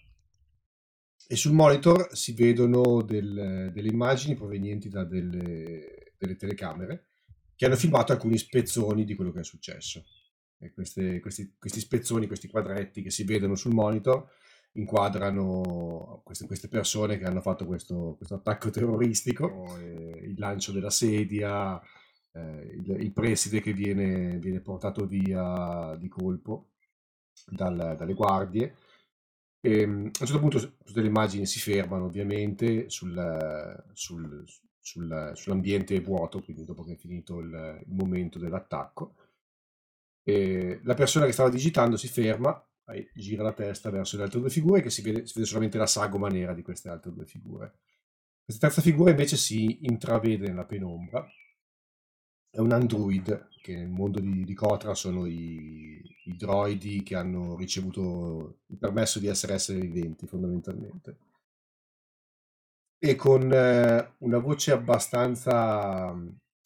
e 1.29 1.35
sul 1.35 1.51
monitor 1.51 2.15
si 2.15 2.31
vedono 2.33 3.01
del, 3.01 3.69
delle 3.73 3.89
immagini 3.89 4.33
provenienti 4.33 4.87
da 4.87 5.03
delle, 5.03 6.13
delle, 6.17 6.35
telecamere 6.37 7.07
che 7.53 7.65
hanno 7.65 7.75
filmato 7.75 8.13
alcuni 8.13 8.37
spezzoni 8.37 9.03
di 9.03 9.13
quello 9.13 9.31
che 9.31 9.41
è 9.41 9.43
successo. 9.43 10.05
Queste, 10.73 11.19
questi, 11.19 11.53
questi, 11.59 11.79
spezzoni, 11.81 12.27
questi 12.27 12.47
quadretti 12.47 13.01
che 13.01 13.11
si 13.11 13.23
vedono 13.25 13.55
sul 13.55 13.73
monitor 13.73 14.27
inquadrano 14.73 16.21
queste, 16.23 16.45
queste 16.45 16.67
persone 16.67 17.17
che 17.17 17.25
hanno 17.25 17.41
fatto 17.41 17.65
questo, 17.65 18.15
questo 18.15 18.35
attacco 18.35 18.69
terroristico, 18.69 19.77
il 19.79 20.35
lancio 20.37 20.71
della 20.71 20.89
sedia, 20.89 21.79
eh, 22.31 22.39
il, 22.73 22.97
il, 23.01 23.11
preside 23.11 23.59
che 23.59 23.73
viene, 23.73 24.37
viene 24.39 24.61
portato 24.61 25.05
via 25.05 25.95
di 25.99 26.07
colpo 26.07 26.69
dal, 27.45 27.95
dalle 27.97 28.13
guardie 28.13 28.75
e, 29.59 29.81
ehm, 29.81 29.91
a 29.91 30.03
un 30.03 30.11
certo 30.11 30.39
punto 30.39 30.77
tutte 30.83 31.01
le 31.01 31.07
immagini 31.07 31.45
si 31.45 31.59
fermano 31.59 32.05
ovviamente 32.05 32.89
sul, 32.89 33.83
sul, 33.93 34.43
sul, 34.79 35.31
sull'ambiente 35.33 35.99
vuoto, 35.99 36.41
quindi 36.41 36.63
dopo 36.63 36.83
che 36.83 36.93
è 36.93 36.97
finito 36.97 37.39
il, 37.39 37.81
il 37.85 37.93
momento 37.93 38.39
dell'attacco. 38.39 39.15
E 40.23 40.81
la 40.83 40.93
persona 40.93 41.25
che 41.25 41.31
stava 41.31 41.49
digitando 41.49 41.97
si 41.97 42.07
ferma, 42.07 42.61
gira 43.13 43.43
la 43.43 43.53
testa 43.53 43.89
verso 43.89 44.17
le 44.17 44.23
altre 44.23 44.39
due 44.39 44.49
figure 44.49 44.81
che 44.81 44.89
si 44.89 45.01
vede, 45.01 45.25
si 45.25 45.33
vede 45.35 45.45
solamente 45.45 45.77
la 45.77 45.87
sagoma 45.87 46.29
nera 46.29 46.53
di 46.53 46.61
queste 46.61 46.89
altre 46.89 47.11
due 47.11 47.25
figure. 47.25 47.79
Questa 48.43 48.67
terza 48.67 48.81
figura 48.81 49.09
invece 49.11 49.35
si 49.35 49.85
intravede 49.85 50.47
nella 50.47 50.65
penombra 50.65 51.27
è 52.57 52.59
un 52.59 52.71
android 52.71 53.49
che 53.61 53.75
nel 53.75 53.87
mondo 53.87 54.19
di, 54.19 54.43
di 54.43 54.53
Kotra 54.55 54.95
sono 54.95 55.27
i, 55.27 56.01
i, 56.25 56.35
droidi 56.35 57.03
che 57.03 57.15
hanno 57.15 57.55
ricevuto 57.55 58.61
il 58.65 58.77
permesso 58.79 59.19
di 59.19 59.27
essere 59.27 59.53
esseri 59.53 59.81
viventi 59.81 60.25
fondamentalmente. 60.25 61.17
E 62.97 63.15
con 63.15 63.53
eh, 63.53 64.13
una 64.17 64.39
voce 64.39 64.71
abbastanza, 64.71 66.07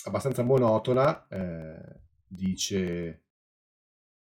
abbastanza 0.06 0.44
monotona 0.44 1.28
eh, 1.28 2.00
dice 2.26 3.24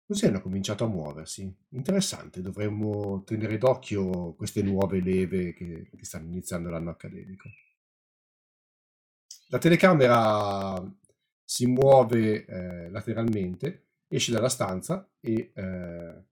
così 0.08 0.26
hanno 0.26 0.42
cominciato 0.42 0.86
a 0.86 0.88
muoversi. 0.88 1.56
Interessante 1.70 2.42
dovremmo 2.42 3.22
tenere 3.24 3.60
d'occhio 3.60 4.34
queste 4.34 4.64
nuove 4.64 5.02
leve 5.02 5.54
che, 5.54 5.88
che 5.96 6.04
stanno 6.04 6.30
iniziando 6.30 6.72
l'anno 6.72 6.90
accademico. 6.90 7.48
La 9.50 9.60
telecamera 9.60 10.82
si 11.44 11.66
muove 11.68 12.46
eh, 12.46 12.90
lateralmente, 12.90 13.88
esce 14.08 14.32
dalla 14.32 14.50
stanza 14.50 15.10
e 15.20 15.52
eh, 15.54 16.24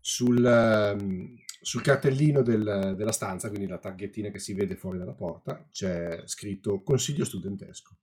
sul, 0.00 0.44
um, 0.44 1.36
sul, 1.60 1.82
cartellino 1.82 2.42
del, 2.42 2.94
della 2.96 3.12
stanza, 3.12 3.48
quindi 3.48 3.66
la 3.66 3.78
targhettina 3.78 4.30
che 4.30 4.38
si 4.38 4.54
vede 4.54 4.76
fuori 4.76 4.98
dalla 4.98 5.14
porta, 5.14 5.66
c'è 5.70 6.22
scritto 6.26 6.82
consiglio 6.82 7.24
studentesco. 7.24 7.96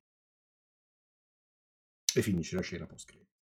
E 2.14 2.22
finisce 2.22 2.56
la 2.56 2.62
scena 2.62 2.86
post 2.86 3.26